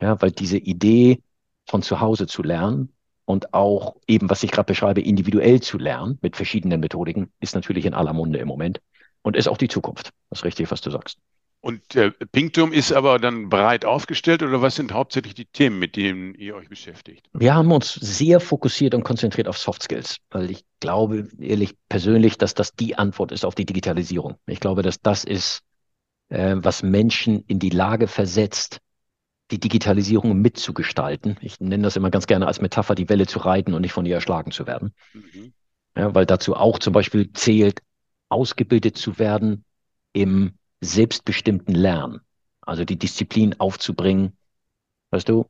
Ja, 0.00 0.20
weil 0.20 0.30
diese 0.30 0.58
Idee 0.58 1.22
von 1.66 1.82
zu 1.82 2.00
Hause 2.00 2.26
zu 2.26 2.42
lernen 2.42 2.92
und 3.24 3.54
auch 3.54 3.96
eben, 4.06 4.28
was 4.28 4.42
ich 4.42 4.50
gerade 4.50 4.66
beschreibe, 4.66 5.00
individuell 5.00 5.60
zu 5.60 5.78
lernen 5.78 6.18
mit 6.20 6.36
verschiedenen 6.36 6.80
Methodiken, 6.80 7.32
ist 7.40 7.54
natürlich 7.54 7.86
in 7.86 7.94
aller 7.94 8.12
Munde 8.12 8.38
im 8.38 8.48
Moment 8.48 8.82
und 9.24 9.36
ist 9.36 9.48
auch 9.48 9.58
die 9.58 9.68
Zukunft. 9.68 10.10
Das 10.30 10.40
ist 10.40 10.44
richtig, 10.44 10.70
was 10.70 10.80
du 10.80 10.90
sagst. 10.90 11.18
Und 11.60 11.96
äh, 11.96 12.10
Pinkturm 12.10 12.74
ist 12.74 12.92
aber 12.92 13.18
dann 13.18 13.48
breit 13.48 13.86
aufgestellt 13.86 14.42
oder 14.42 14.60
was 14.60 14.76
sind 14.76 14.92
hauptsächlich 14.92 15.32
die 15.32 15.46
Themen, 15.46 15.78
mit 15.78 15.96
denen 15.96 16.34
ihr 16.34 16.54
euch 16.56 16.68
beschäftigt? 16.68 17.26
Wir 17.32 17.54
haben 17.54 17.72
uns 17.72 17.94
sehr 17.94 18.38
fokussiert 18.38 18.94
und 18.94 19.02
konzentriert 19.02 19.48
auf 19.48 19.56
Soft 19.56 19.82
Skills, 19.82 20.18
weil 20.30 20.50
ich 20.50 20.66
glaube 20.80 21.26
ehrlich 21.40 21.74
persönlich, 21.88 22.36
dass 22.36 22.52
das 22.52 22.74
die 22.74 22.98
Antwort 22.98 23.32
ist 23.32 23.46
auf 23.46 23.54
die 23.54 23.64
Digitalisierung. 23.64 24.34
Ich 24.46 24.60
glaube, 24.60 24.82
dass 24.82 25.00
das 25.00 25.24
ist, 25.24 25.62
äh, 26.28 26.56
was 26.58 26.82
Menschen 26.82 27.42
in 27.46 27.60
die 27.60 27.70
Lage 27.70 28.08
versetzt, 28.08 28.80
die 29.50 29.58
Digitalisierung 29.58 30.38
mitzugestalten. 30.42 31.38
Ich 31.40 31.60
nenne 31.60 31.84
das 31.84 31.96
immer 31.96 32.10
ganz 32.10 32.26
gerne 32.26 32.46
als 32.46 32.60
Metapher, 32.60 32.94
die 32.94 33.08
Welle 33.08 33.26
zu 33.26 33.38
reiten 33.38 33.72
und 33.72 33.80
nicht 33.80 33.92
von 33.92 34.04
ihr 34.04 34.16
erschlagen 34.16 34.50
zu 34.50 34.66
werden. 34.66 34.92
Mhm. 35.14 35.54
Ja, 35.96 36.14
weil 36.14 36.26
dazu 36.26 36.54
auch 36.54 36.78
zum 36.78 36.92
Beispiel 36.92 37.32
zählt, 37.32 37.80
ausgebildet 38.34 38.98
zu 38.98 39.18
werden 39.18 39.64
im 40.12 40.52
selbstbestimmten 40.80 41.74
Lernen. 41.74 42.20
Also 42.60 42.84
die 42.84 42.98
Disziplin 42.98 43.58
aufzubringen, 43.60 44.36
weißt 45.10 45.28
du, 45.28 45.46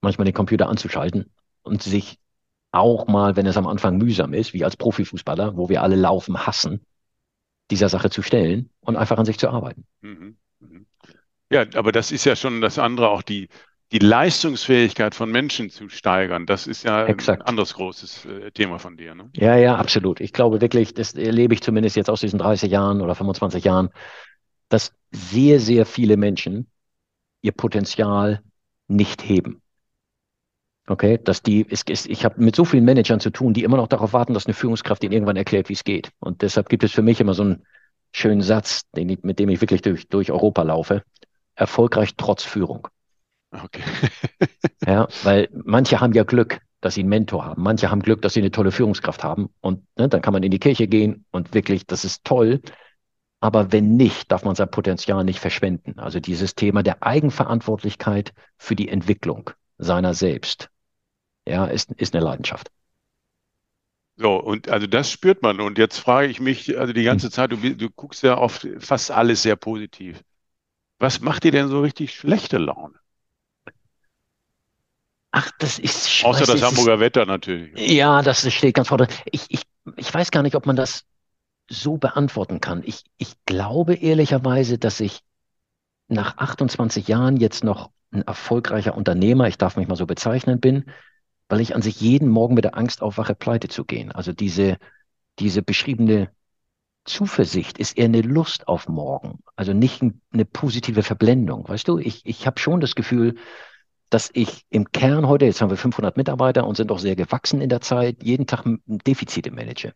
manchmal 0.00 0.24
den 0.24 0.34
Computer 0.34 0.68
anzuschalten 0.68 1.30
und 1.62 1.82
sich 1.82 2.18
auch 2.72 3.08
mal, 3.08 3.36
wenn 3.36 3.46
es 3.46 3.56
am 3.56 3.66
Anfang 3.66 3.98
mühsam 3.98 4.32
ist, 4.32 4.54
wie 4.54 4.64
als 4.64 4.76
Profifußballer, 4.76 5.56
wo 5.56 5.68
wir 5.68 5.82
alle 5.82 5.96
laufen, 5.96 6.46
hassen, 6.46 6.80
dieser 7.70 7.88
Sache 7.88 8.10
zu 8.10 8.22
stellen 8.22 8.70
und 8.80 8.96
einfach 8.96 9.18
an 9.18 9.26
sich 9.26 9.38
zu 9.38 9.48
arbeiten. 9.50 9.84
Mhm. 10.00 10.36
Mhm. 10.60 10.86
Ja, 11.50 11.66
aber 11.74 11.90
das 11.92 12.12
ist 12.12 12.24
ja 12.24 12.36
schon 12.36 12.60
das 12.60 12.78
andere, 12.78 13.08
auch 13.08 13.22
die, 13.22 13.48
die 13.92 13.98
Leistungsfähigkeit 13.98 15.14
von 15.14 15.30
Menschen 15.30 15.70
zu 15.70 15.88
steigern. 15.88 16.46
Das 16.46 16.66
ist 16.66 16.84
ja 16.84 17.06
Exakt. 17.06 17.42
ein 17.42 17.48
anderes 17.48 17.74
großes 17.74 18.26
äh, 18.26 18.50
Thema 18.52 18.78
von 18.78 18.96
dir. 18.96 19.14
Ne? 19.14 19.30
Ja, 19.34 19.56
ja, 19.56 19.76
absolut. 19.76 20.20
Ich 20.20 20.32
glaube 20.32 20.60
wirklich, 20.60 20.94
das 20.94 21.14
erlebe 21.14 21.54
ich 21.54 21.62
zumindest 21.62 21.96
jetzt 21.96 22.08
aus 22.08 22.20
diesen 22.20 22.38
30 22.38 22.70
Jahren 22.70 23.00
oder 23.00 23.14
25 23.14 23.64
Jahren, 23.64 23.90
dass 24.68 24.92
sehr, 25.10 25.58
sehr 25.58 25.86
viele 25.86 26.16
Menschen 26.16 26.70
ihr 27.42 27.52
Potenzial 27.52 28.42
nicht 28.86 29.22
heben. 29.24 29.60
Okay, 30.86 31.18
dass 31.22 31.42
die, 31.42 31.66
es, 31.68 31.82
es, 31.88 32.06
ich 32.06 32.24
habe 32.24 32.40
mit 32.40 32.56
so 32.56 32.64
vielen 32.64 32.84
Managern 32.84 33.20
zu 33.20 33.30
tun, 33.30 33.54
die 33.54 33.62
immer 33.62 33.76
noch 33.76 33.86
darauf 33.86 34.12
warten, 34.12 34.34
dass 34.34 34.46
eine 34.46 34.54
Führungskraft 34.54 35.04
ihnen 35.04 35.12
irgendwann 35.12 35.36
erklärt, 35.36 35.68
wie 35.68 35.74
es 35.74 35.84
geht. 35.84 36.10
Und 36.18 36.42
deshalb 36.42 36.68
gibt 36.68 36.82
es 36.82 36.92
für 36.92 37.02
mich 37.02 37.20
immer 37.20 37.34
so 37.34 37.42
einen 37.42 37.64
schönen 38.12 38.42
Satz, 38.42 38.90
den 38.90 39.16
mit 39.22 39.38
dem 39.38 39.48
ich 39.50 39.60
wirklich 39.60 39.82
durch, 39.82 40.08
durch 40.08 40.32
Europa 40.32 40.62
laufe. 40.62 41.02
Erfolgreich 41.54 42.14
trotz 42.16 42.42
Führung. 42.42 42.88
Okay. 43.50 43.82
ja, 44.86 45.08
weil 45.22 45.48
manche 45.52 46.00
haben 46.00 46.12
ja 46.12 46.24
Glück, 46.24 46.60
dass 46.80 46.94
sie 46.94 47.00
einen 47.00 47.08
Mentor 47.08 47.44
haben. 47.44 47.62
Manche 47.62 47.90
haben 47.90 48.02
Glück, 48.02 48.22
dass 48.22 48.34
sie 48.34 48.40
eine 48.40 48.50
tolle 48.50 48.72
Führungskraft 48.72 49.24
haben. 49.24 49.50
Und 49.60 49.84
ne, 49.96 50.08
dann 50.08 50.22
kann 50.22 50.32
man 50.32 50.42
in 50.42 50.50
die 50.50 50.58
Kirche 50.58 50.86
gehen 50.86 51.24
und 51.30 51.54
wirklich, 51.54 51.86
das 51.86 52.04
ist 52.04 52.24
toll. 52.24 52.60
Aber 53.40 53.72
wenn 53.72 53.96
nicht, 53.96 54.30
darf 54.30 54.44
man 54.44 54.54
sein 54.54 54.70
Potenzial 54.70 55.24
nicht 55.24 55.40
verschwenden. 55.40 55.98
Also 55.98 56.20
dieses 56.20 56.54
Thema 56.54 56.82
der 56.82 57.02
Eigenverantwortlichkeit 57.02 58.34
für 58.58 58.76
die 58.76 58.88
Entwicklung 58.88 59.50
seiner 59.78 60.14
selbst, 60.14 60.70
ja, 61.46 61.64
ist, 61.64 61.90
ist 61.92 62.14
eine 62.14 62.24
Leidenschaft. 62.24 62.70
So, 64.16 64.36
und 64.36 64.68
also 64.68 64.86
das 64.86 65.10
spürt 65.10 65.42
man. 65.42 65.60
Und 65.60 65.78
jetzt 65.78 65.98
frage 65.98 66.28
ich 66.28 66.40
mich, 66.40 66.78
also 66.78 66.92
die 66.92 67.04
ganze 67.04 67.26
hm. 67.26 67.32
Zeit, 67.32 67.52
du, 67.52 67.56
du 67.56 67.90
guckst 67.90 68.22
ja 68.22 68.36
oft 68.36 68.68
fast 68.78 69.10
alles 69.10 69.42
sehr 69.42 69.56
positiv. 69.56 70.22
Was 70.98 71.20
macht 71.20 71.44
dir 71.44 71.52
denn 71.52 71.68
so 71.68 71.80
richtig 71.80 72.14
schlechte 72.14 72.58
Laune? 72.58 73.00
Ach, 75.32 75.50
das 75.58 75.78
ist 75.78 76.24
Außer 76.24 76.44
das 76.44 76.62
Hamburger 76.62 76.94
ist, 76.94 77.00
Wetter 77.00 77.26
natürlich. 77.26 77.78
Ja, 77.92 78.22
das 78.22 78.50
steht 78.52 78.74
ganz 78.74 78.88
vorne. 78.88 79.06
Ich, 79.30 79.46
ich, 79.48 79.62
ich 79.96 80.12
weiß 80.12 80.30
gar 80.30 80.42
nicht, 80.42 80.56
ob 80.56 80.66
man 80.66 80.76
das 80.76 81.04
so 81.68 81.98
beantworten 81.98 82.60
kann. 82.60 82.82
Ich, 82.84 83.04
ich 83.16 83.34
glaube 83.46 83.94
ehrlicherweise, 83.94 84.78
dass 84.78 85.00
ich 85.00 85.20
nach 86.08 86.36
28 86.38 87.06
Jahren 87.06 87.36
jetzt 87.36 87.62
noch 87.62 87.90
ein 88.10 88.22
erfolgreicher 88.22 88.96
Unternehmer, 88.96 89.46
ich 89.46 89.56
darf 89.56 89.76
mich 89.76 89.86
mal 89.86 89.96
so 89.96 90.06
bezeichnen, 90.06 90.58
bin, 90.58 90.86
weil 91.48 91.60
ich 91.60 91.76
an 91.76 91.82
sich 91.82 92.00
jeden 92.00 92.28
Morgen 92.28 92.54
mit 92.54 92.64
der 92.64 92.76
Angst 92.76 93.02
aufwache, 93.02 93.36
pleite 93.36 93.68
zu 93.68 93.84
gehen. 93.84 94.10
Also 94.10 94.32
diese, 94.32 94.78
diese 95.38 95.62
beschriebene 95.62 96.30
Zuversicht 97.04 97.78
ist 97.78 97.96
eher 97.96 98.06
eine 98.06 98.20
Lust 98.20 98.68
auf 98.68 98.88
morgen, 98.88 99.38
also 99.56 99.72
nicht 99.72 100.02
eine 100.32 100.44
positive 100.44 101.02
Verblendung. 101.02 101.68
Weißt 101.68 101.88
du, 101.88 101.98
ich, 101.98 102.26
ich 102.26 102.46
habe 102.46 102.60
schon 102.60 102.80
das 102.80 102.94
Gefühl, 102.94 103.36
dass 104.10 104.28
ich 104.32 104.64
im 104.70 104.90
Kern 104.90 105.28
heute, 105.28 105.46
jetzt 105.46 105.62
haben 105.62 105.70
wir 105.70 105.76
500 105.76 106.16
Mitarbeiter 106.16 106.66
und 106.66 106.76
sind 106.76 106.90
auch 106.90 106.98
sehr 106.98 107.16
gewachsen 107.16 107.60
in 107.60 107.68
der 107.68 107.80
Zeit, 107.80 108.22
jeden 108.22 108.46
Tag 108.46 108.64
Defizite 108.86 109.52
manage. 109.52 109.94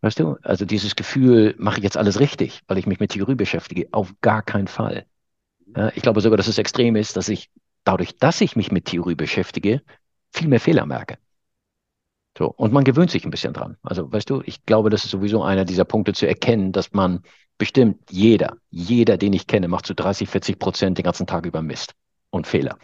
Weißt 0.00 0.18
du, 0.18 0.38
also 0.42 0.64
dieses 0.64 0.96
Gefühl, 0.96 1.54
mache 1.58 1.76
ich 1.76 1.84
jetzt 1.84 1.98
alles 1.98 2.20
richtig, 2.20 2.62
weil 2.66 2.78
ich 2.78 2.86
mich 2.86 2.98
mit 2.98 3.12
Theorie 3.12 3.34
beschäftige, 3.34 3.88
auf 3.92 4.14
gar 4.22 4.42
keinen 4.42 4.66
Fall. 4.66 5.04
Ja, 5.76 5.92
ich 5.94 6.02
glaube 6.02 6.22
sogar, 6.22 6.38
dass 6.38 6.48
es 6.48 6.56
extrem 6.56 6.96
ist, 6.96 7.16
dass 7.18 7.28
ich 7.28 7.50
dadurch, 7.84 8.16
dass 8.16 8.40
ich 8.40 8.56
mich 8.56 8.72
mit 8.72 8.86
Theorie 8.86 9.14
beschäftige, 9.14 9.82
viel 10.32 10.48
mehr 10.48 10.60
Fehler 10.60 10.86
merke. 10.86 11.18
So, 12.38 12.46
und 12.46 12.72
man 12.72 12.84
gewöhnt 12.84 13.10
sich 13.10 13.26
ein 13.26 13.30
bisschen 13.30 13.52
dran. 13.52 13.76
Also, 13.82 14.10
weißt 14.10 14.30
du, 14.30 14.42
ich 14.46 14.64
glaube, 14.64 14.88
das 14.88 15.04
ist 15.04 15.10
sowieso 15.10 15.42
einer 15.42 15.66
dieser 15.66 15.84
Punkte 15.84 16.14
zu 16.14 16.26
erkennen, 16.26 16.72
dass 16.72 16.92
man 16.92 17.22
bestimmt 17.58 18.10
jeder, 18.10 18.56
jeder, 18.70 19.18
den 19.18 19.34
ich 19.34 19.46
kenne, 19.46 19.68
macht 19.68 19.84
zu 19.84 19.94
30, 19.94 20.30
40 20.30 20.58
Prozent 20.58 20.96
den 20.96 21.04
ganzen 21.04 21.26
Tag 21.26 21.44
über 21.44 21.60
Mist 21.60 21.94
und 22.30 22.46
Fehler. 22.46 22.78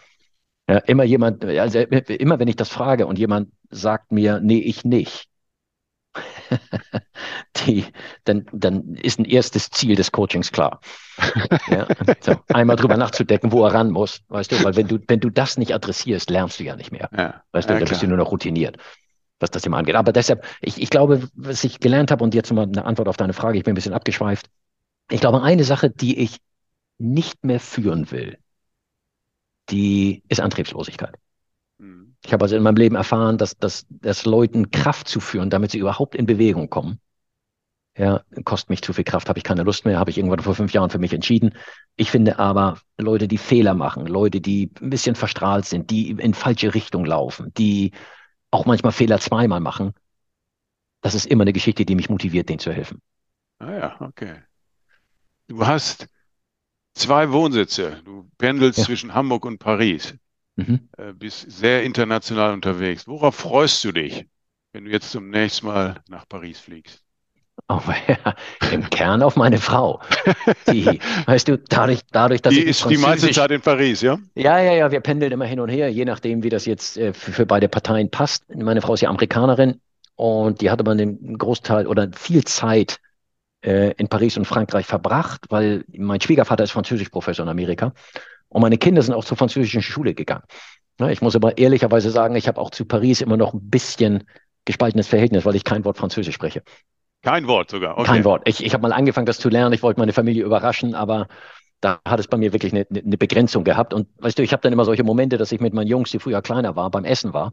Ja, 0.69 0.79
immer 0.79 1.05
jemand, 1.05 1.45
also 1.45 1.79
immer 1.79 2.39
wenn 2.39 2.49
ich 2.49 2.57
das 2.57 2.69
frage 2.69 3.07
und 3.07 3.19
jemand 3.19 3.53
sagt 3.71 4.11
mir, 4.11 4.41
nee, 4.41 4.59
ich 4.59 4.85
nicht, 4.85 5.29
die, 7.57 7.85
dann, 8.25 8.47
dann 8.53 8.95
ist 8.95 9.19
ein 9.19 9.25
erstes 9.25 9.71
Ziel 9.71 9.97
des 9.97 10.13
Coachings 10.13 10.53
klar. 10.53 10.81
ja, 11.69 11.87
so, 12.21 12.37
einmal 12.49 12.77
drüber 12.77 12.97
nachzudenken, 12.97 13.53
wo 13.53 13.65
er 13.65 13.75
ran 13.75 13.91
muss, 13.91 14.23
weißt 14.29 14.53
du, 14.53 14.65
weil 14.65 14.77
wenn 14.77 14.89
du, 14.89 14.99
wenn 15.09 15.21
du 15.21 15.31
das 15.31 15.57
nicht 15.57 15.75
adressierst, 15.75 16.31
lernst 16.31 16.61
du 16.61 16.65
ja 16.65 16.77
nicht 16.77 16.93
mehr. 16.93 17.09
Ja, 17.17 17.43
weißt 17.53 17.69
du, 17.69 17.75
ja, 17.75 17.81
dann 17.81 17.89
bist 17.89 18.03
du 18.03 18.07
nur 18.07 18.19
noch 18.19 18.31
routiniert, 18.31 18.77
was 19.41 19.51
das 19.51 19.63
Thema 19.63 19.79
angeht. 19.79 19.95
Aber 19.95 20.13
deshalb, 20.13 20.45
ich, 20.61 20.81
ich 20.81 20.91
glaube, 20.91 21.29
was 21.35 21.65
ich 21.65 21.81
gelernt 21.81 22.11
habe, 22.11 22.23
und 22.23 22.35
jetzt 22.35 22.53
mal 22.53 22.67
eine 22.67 22.85
Antwort 22.85 23.09
auf 23.09 23.17
deine 23.17 23.33
Frage, 23.33 23.59
ich 23.59 23.65
bin 23.65 23.73
ein 23.73 23.77
bisschen 23.77 23.95
abgeschweift. 23.95 24.47
Ich 25.11 25.21
glaube, 25.21 25.43
eine 25.43 25.65
Sache, 25.65 25.91
die 25.91 26.19
ich 26.19 26.39
nicht 26.99 27.45
mehr 27.45 27.61
führen 27.61 28.11
will, 28.11 28.39
die 29.71 30.23
ist 30.29 30.41
Antriebslosigkeit. 30.41 31.17
Mhm. 31.79 32.17
Ich 32.25 32.33
habe 32.33 32.45
also 32.45 32.57
in 32.57 32.63
meinem 32.63 32.77
Leben 32.77 32.97
erfahren, 32.97 33.39
dass, 33.39 33.57
dass, 33.57 33.87
dass 33.89 34.25
Leuten 34.25 34.71
Kraft 34.71 35.09
zu 35.09 35.21
führen, 35.21 35.51
damit 35.51 35.71
sie 35.71 35.79
überhaupt 35.79 36.15
in 36.15 36.27
Bewegung 36.27 36.71
kommen. 36.71 37.01
Ja, 37.99 38.23
kostet 38.45 38.69
mich 38.69 38.83
zu 38.83 38.93
viel 38.93 39.05
Kraft, 39.05 39.29
habe 39.31 39.39
ich 39.39 39.45
keine 39.45 39.63
Lust 39.63 39.87
mehr, 39.87 39.99
habe 39.99 40.11
ich 40.11 40.19
irgendwann 40.19 40.41
vor 40.41 40.55
fünf 40.55 40.73
Jahren 40.75 40.91
für 40.91 40.99
mich 40.99 41.15
entschieden. 41.15 41.55
Ich 41.97 42.11
finde 42.11 42.39
aber 42.39 42.79
Leute, 42.99 43.27
die 43.27 43.39
Fehler 43.39 43.73
machen, 43.73 44.07
Leute, 44.07 44.43
die 44.43 44.71
ein 44.83 44.91
bisschen 44.91 45.15
verstrahlt 45.15 45.65
sind, 45.65 45.91
die 45.91 46.11
in 46.11 46.35
falsche 46.35 46.75
Richtung 46.75 47.07
laufen, 47.07 47.55
die 47.57 47.93
auch 48.51 48.67
manchmal 48.67 48.93
Fehler 48.93 49.19
zweimal 49.19 49.61
machen, 49.61 49.95
das 51.01 51.15
ist 51.15 51.27
immer 51.27 51.43
eine 51.43 51.53
Geschichte, 51.53 51.87
die 51.87 51.95
mich 51.95 52.11
motiviert, 52.11 52.49
denen 52.49 52.59
zu 52.59 52.73
helfen. 52.73 53.01
Ah 53.59 53.73
ja, 53.73 54.01
okay. 54.01 54.43
Du 55.47 55.67
hast 55.67 56.09
zwei 56.97 57.31
Wohnsitze. 57.31 58.01
Du 58.05 58.29
pendelst 58.39 58.79
ja. 58.79 58.85
zwischen 58.85 59.15
Hamburg 59.15 59.45
und 59.45 59.59
Paris. 59.59 60.15
Mhm. 60.57 60.89
Äh, 60.97 61.13
bist 61.13 61.51
sehr 61.51 61.83
international 61.83 62.53
unterwegs. 62.53 63.07
Worauf 63.07 63.35
freust 63.37 63.85
du 63.85 63.93
dich, 63.93 64.27
wenn 64.73 64.87
du 64.87 64.91
jetzt 64.91 65.11
zum 65.11 65.31
nächsten 65.31 65.67
Mal 65.67 66.01
nach 66.09 66.27
Paris 66.29 66.59
fliegst? 66.59 67.03
Oh, 67.69 67.81
ja, 68.09 68.35
Im 68.71 68.89
Kern 68.91 69.23
auf 69.23 69.37
meine 69.37 69.59
Frau. 69.59 70.01
Die, 70.71 71.01
weißt 71.27 71.49
du, 71.49 71.59
dadurch, 71.59 72.01
dadurch 72.13 72.43
dass 72.43 72.53
die 72.55 72.61
ich. 72.61 72.69
ist 72.69 72.89
die 72.89 72.97
meiste 72.97 73.31
Zeit 73.31 73.51
in 73.51 73.61
Paris, 73.61 74.03
ja? 74.03 74.19
Ja, 74.35 74.61
ja, 74.61 74.73
ja. 74.73 74.91
Wir 74.91 75.01
pendeln 75.01 75.33
immer 75.33 75.47
hin 75.47 75.61
und 75.61 75.69
her, 75.69 75.91
je 75.91 76.05
nachdem, 76.05 76.43
wie 76.43 76.49
das 76.49 76.67
jetzt 76.67 76.97
äh, 76.97 77.13
für, 77.13 77.33
für 77.33 77.47
beide 77.47 77.69
Parteien 77.69 78.11
passt. 78.11 78.45
Meine 78.55 78.83
Frau 78.83 78.95
ist 78.95 79.01
ja 79.01 79.09
Amerikanerin 79.09 79.81
und 80.15 80.61
die 80.61 80.71
hat 80.71 80.81
aber 80.81 80.93
einen 80.93 81.37
Großteil 81.39 81.87
oder 81.87 82.11
viel 82.13 82.45
Zeit 82.45 83.01
äh, 83.67 83.93
in 83.99 84.09
Paris 84.09 84.37
und 84.39 84.47
Frankreich 84.47 84.87
verbracht, 84.87 85.47
weil 85.51 85.85
mein 85.97 86.21
Schwiegervater 86.21 86.65
ist 86.65 86.71
Französischprofessor 86.71 87.45
in 87.45 87.51
Amerika. 87.51 87.93
Und 88.49 88.63
meine 88.63 88.79
Kinder 88.79 89.03
sind 89.03 89.15
auch 89.15 89.25
zur 89.25 89.37
französischen 89.37 89.83
Schule 89.83 90.15
gegangen. 90.15 90.45
Ich 91.11 91.21
muss 91.21 91.37
aber 91.37 91.59
ehrlicherweise 91.59 92.11
sagen, 92.11 92.37
ich 92.37 92.49
habe 92.49 92.61
auch 92.61 92.71
zu 92.71 92.87
Paris 92.87 93.21
immer 93.21 93.37
noch 93.37 93.53
ein 93.53 93.69
bisschen 93.69 94.25
gespaltenes 94.65 95.09
Verhältnis, 95.09 95.45
weil 95.45 95.55
ich 95.55 95.65
kein 95.65 95.85
Wort 95.85 95.99
Französisch 95.99 96.35
spreche. 96.35 96.63
Kein 97.23 97.47
Wort 97.49 97.71
sogar. 97.71 97.99
Okay. 97.99 98.07
Kein 98.07 98.25
Wort. 98.25 98.43
Ich, 98.49 98.65
ich 98.65 98.73
habe 98.73 98.83
mal 98.83 98.93
angefangen, 98.93 99.27
das 99.27 99.39
zu 99.39 99.49
lernen. 99.49 99.75
Ich 99.75 99.83
wollte 99.83 100.01
meine 100.01 100.13
Familie 100.13 100.45
überraschen, 100.45 100.95
aber 100.95 101.27
da 101.81 102.01
hat 102.07 102.21
es 102.21 102.29
bei 102.29 102.37
mir 102.37 102.53
wirklich 102.53 102.73
eine, 102.73 102.87
eine 102.89 103.19
Begrenzung 103.19 103.65
gehabt. 103.65 103.93
Und 103.93 104.09
weißt 104.19 104.39
du, 104.39 104.43
ich 104.43 104.53
habe 104.53 104.63
dann 104.63 104.73
immer 104.73 104.85
solche 104.85 105.05
Momente, 105.05 105.37
dass 105.37 105.53
ich 105.53 105.61
mit 105.61 105.75
meinen 105.75 105.89
Jungs, 105.89 106.11
die 106.11 106.19
früher 106.19 106.41
kleiner 106.41 106.77
waren, 106.77 106.91
beim 106.91 107.05
Essen 107.05 107.35
war. 107.35 107.53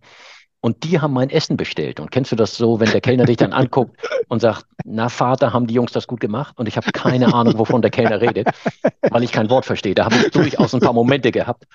Und 0.64 0.86
die 0.86 1.02
haben 1.02 1.12
mein 1.12 1.30
Essen 1.30 1.58
bestellt. 1.58 2.00
Und 2.00 2.10
kennst 2.10 2.32
du 2.32 2.38
das 2.38 2.56
so, 2.56 2.80
wenn 2.80 2.90
der 2.90 3.02
Kellner 3.02 3.26
dich 3.26 3.36
dann 3.36 3.52
anguckt 3.52 3.98
und 4.30 4.40
sagt, 4.40 4.66
na 4.86 5.10
Vater, 5.10 5.52
haben 5.52 5.68
die 5.68 5.74
Jungs 5.74 5.92
das 5.92 6.08
gut 6.08 6.22
gemacht? 6.22 6.58
Und 6.58 6.70
ich 6.70 6.78
habe 6.78 6.90
keine 6.94 7.34
Ahnung, 7.34 7.58
wovon 7.58 7.82
der 7.82 7.92
Kellner 7.92 8.22
redet, 8.22 8.48
weil 9.10 9.24
ich 9.24 9.34
kein 9.34 9.50
Wort 9.50 9.66
verstehe. 9.66 9.94
Da 9.94 10.06
habe 10.06 10.16
ich 10.16 10.32
durchaus 10.32 10.74
ein 10.74 10.80
paar 10.80 10.94
Momente 10.94 11.34
gehabt, 11.34 11.66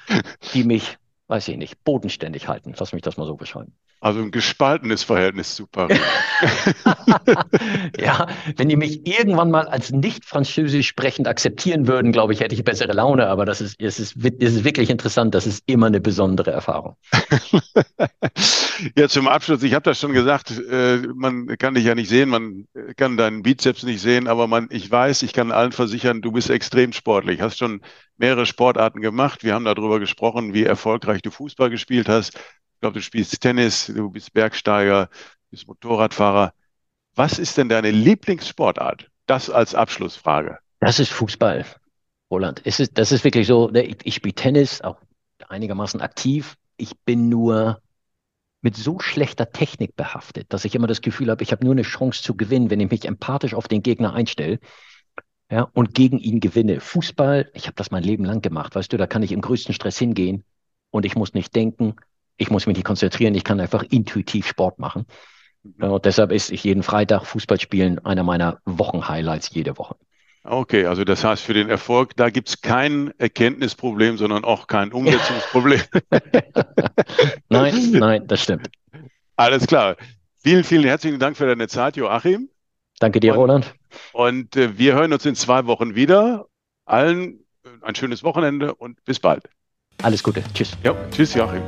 die 0.55 0.65
mich 0.65 0.97
weiß 1.29 1.49
ich 1.49 1.57
nicht, 1.57 1.85
bodenständig 1.85 2.49
halten. 2.49 2.75
Lass 2.79 2.93
mich 2.93 3.03
das 3.03 3.17
mal 3.17 3.27
so 3.27 3.37
beschreiben. 3.37 3.73
Also 4.01 4.21
ein 4.21 4.31
gespaltenes 4.31 5.03
Verhältnis 5.03 5.57
zu 5.57 5.67
Paris. 5.67 5.99
ja, 7.99 8.29
wenn 8.57 8.69
die 8.69 8.77
mich 8.77 9.07
irgendwann 9.07 9.51
mal 9.51 9.67
als 9.67 9.91
nicht 9.91 10.25
französisch 10.25 10.87
sprechend 10.87 11.27
akzeptieren 11.27 11.87
würden, 11.89 12.13
glaube 12.13 12.33
ich, 12.33 12.41
hätte 12.41 12.55
ich 12.55 12.65
bessere 12.65 12.93
Laune. 12.93 13.27
Aber 13.27 13.45
das 13.45 13.61
ist, 13.61 13.77
es 13.81 13.99
ist, 13.99 14.17
es 14.17 14.55
ist 14.55 14.65
wirklich 14.65 14.89
interessant. 14.89 15.35
Das 15.35 15.47
ist 15.47 15.65
immer 15.67 15.87
eine 15.87 16.01
besondere 16.01 16.51
Erfahrung. 16.53 16.97
ja, 18.97 19.09
zum 19.09 19.29
Abschluss, 19.29 19.63
ich 19.63 19.75
habe 19.75 19.83
das 19.83 20.01
schon 20.01 20.13
gesagt, 20.13 20.51
äh, 20.71 20.99
man 21.15 21.47
kann 21.59 21.75
dich 21.75 21.85
ja 21.85 21.95
nicht 21.95 22.09
sehen, 22.09 22.29
man 22.29 22.67
kann 22.97 23.17
deinen 23.17 23.43
Bizeps 23.43 23.83
nicht 23.83 24.01
sehen, 24.01 24.29
aber 24.29 24.47
man, 24.47 24.69
ich 24.71 24.91
weiß, 24.91 25.23
ich 25.23 25.33
kann 25.33 25.51
allen 25.51 25.73
versichern, 25.73 26.23
du 26.23 26.33
bist 26.33 26.51
extrem 26.51 26.93
sportlich, 26.93 27.41
hast 27.41 27.59
schon 27.59 27.81
mehrere 28.19 28.47
Sportarten 28.47 29.01
gemacht. 29.01 29.45
Wir 29.45 29.55
haben 29.55 29.65
darüber 29.65 30.01
gesprochen, 30.01 30.55
wie 30.55 30.65
erfolgreich 30.65 31.23
du 31.23 31.31
Fußball 31.31 31.71
gespielt 31.71 32.09
hast. 32.09 32.35
Ich 32.35 32.81
glaube, 32.81 32.95
du 32.95 33.03
spielst 33.03 33.41
Tennis, 33.41 33.87
du 33.87 34.11
bist 34.11 34.33
Bergsteiger, 34.33 35.07
du 35.07 35.51
bist 35.51 35.67
Motorradfahrer. 35.67 36.53
Was 37.15 37.39
ist 37.39 37.57
denn 37.57 37.69
deine 37.69 37.91
Lieblingssportart? 37.91 39.11
Das 39.27 39.51
als 39.51 39.75
Abschlussfrage. 39.75 40.59
Das 40.81 41.01
ist 41.01 41.11
Fußball, 41.11 41.65
Roland. 42.31 42.63
Es 42.65 42.81
ist, 42.81 42.97
das 42.97 43.13
ist 43.13 43.25
wirklich 43.25 43.47
so, 43.47 43.69
ne, 43.69 43.83
ich, 43.83 43.97
ich 44.05 44.15
spiele 44.15 44.35
Tennis, 44.35 44.81
auch 44.81 45.01
einigermaßen 45.49 46.01
aktiv. 46.01 46.57
Ich 46.77 46.97
bin 47.05 47.29
nur 47.29 47.83
mit 48.61 48.77
so 48.77 48.99
schlechter 48.99 49.51
Technik 49.51 49.97
behaftet, 49.97 50.53
dass 50.53 50.65
ich 50.65 50.75
immer 50.75 50.87
das 50.87 51.01
Gefühl 51.01 51.31
habe, 51.31 51.43
ich 51.43 51.53
habe 51.53 51.65
nur 51.65 51.75
eine 51.75 51.83
Chance 51.83 52.23
zu 52.23 52.37
gewinnen, 52.37 52.71
wenn 52.71 52.81
ich 52.81 52.91
mich 52.91 53.05
empathisch 53.05 53.55
auf 53.55 53.69
den 53.69 53.83
Gegner 53.83 54.15
einstelle 54.15 54.59
ja, 55.51 55.69
und 55.73 55.95
gegen 55.95 56.19
ihn 56.19 56.41
gewinne. 56.41 56.81
Fußball, 56.81 57.51
ich 57.55 57.67
habe 57.67 57.77
das 57.77 57.91
mein 57.91 58.03
Leben 58.03 58.25
lang 58.25 58.43
gemacht, 58.43 58.75
weißt 58.75 58.93
du, 58.93 58.97
da 58.97 59.07
kann 59.07 59.23
ich 59.23 59.33
im 59.33 59.41
größten 59.41 59.75
Stress 59.75 59.99
hingehen 59.99 60.45
und 60.91 61.07
ich 61.07 61.17
muss 61.17 61.35
nicht 61.35 61.55
denken, 61.55 61.97
ich 62.37 62.51
muss 62.51 62.67
mich 62.67 62.77
nicht 62.77 62.85
konzentrieren, 62.85 63.35
ich 63.35 63.45
kann 63.45 63.61
einfach 63.61 63.83
intuitiv 63.83 64.47
Sport 64.47 64.79
machen. 64.79 65.07
Mhm. 65.63 65.75
Ja, 65.81 65.89
und 65.89 66.05
deshalb 66.05 66.33
ist 66.33 66.51
ich 66.51 66.65
jeden 66.65 66.83
Freitag 66.83 67.25
Fußball 67.25 67.61
spielen 67.61 67.99
einer 68.05 68.25
meiner 68.25 68.59
Wochenhighlights 68.65 69.51
jede 69.55 69.79
Woche. 69.79 69.97
Okay, 70.45 70.87
also 70.87 71.05
das 71.05 71.25
heißt 71.25 71.43
für 71.43 71.53
den 71.53 71.69
Erfolg, 71.69 72.17
da 72.17 72.31
gibt 72.31 72.49
es 72.49 72.61
kein 72.63 73.13
Erkenntnisproblem, 73.19 74.17
sondern 74.17 74.45
auch 74.45 74.67
kein 74.67 74.93
Umsetzungsproblem. 74.93 75.83
nein, 77.49 77.91
nein, 77.93 78.27
das 78.27 78.43
stimmt. 78.43 78.71
Alles 79.37 79.67
klar. 79.67 79.97
Vielen, 80.39 80.65
vielen 80.65 80.85
herzlichen 80.85 81.19
Dank 81.19 81.37
für 81.37 81.47
deine 81.47 81.69
Zeit, 81.69 81.97
Joachim. 81.97 82.49
Danke 82.99 83.21
dir, 83.21 83.33
und, 83.33 83.39
Roland. 83.39 83.75
Und 84.13 84.57
äh, 84.57 84.77
wir 84.79 84.95
hören 84.95 85.13
uns 85.13 85.25
in 85.25 85.35
zwei 85.35 85.67
Wochen 85.67 85.95
wieder. 85.95 86.47
Allen 86.85 87.41
äh, 87.65 87.69
ein 87.83 87.95
schönes 87.95 88.23
Wochenende 88.23 88.75
und 88.75 89.05
bis 89.05 89.21
bald. 89.21 89.45
Alles 90.03 90.23
Gute. 90.23 90.43
Tschüss. 90.55 90.73
Ja, 90.85 90.95
tschüss, 91.11 91.35
Joachim. 91.35 91.63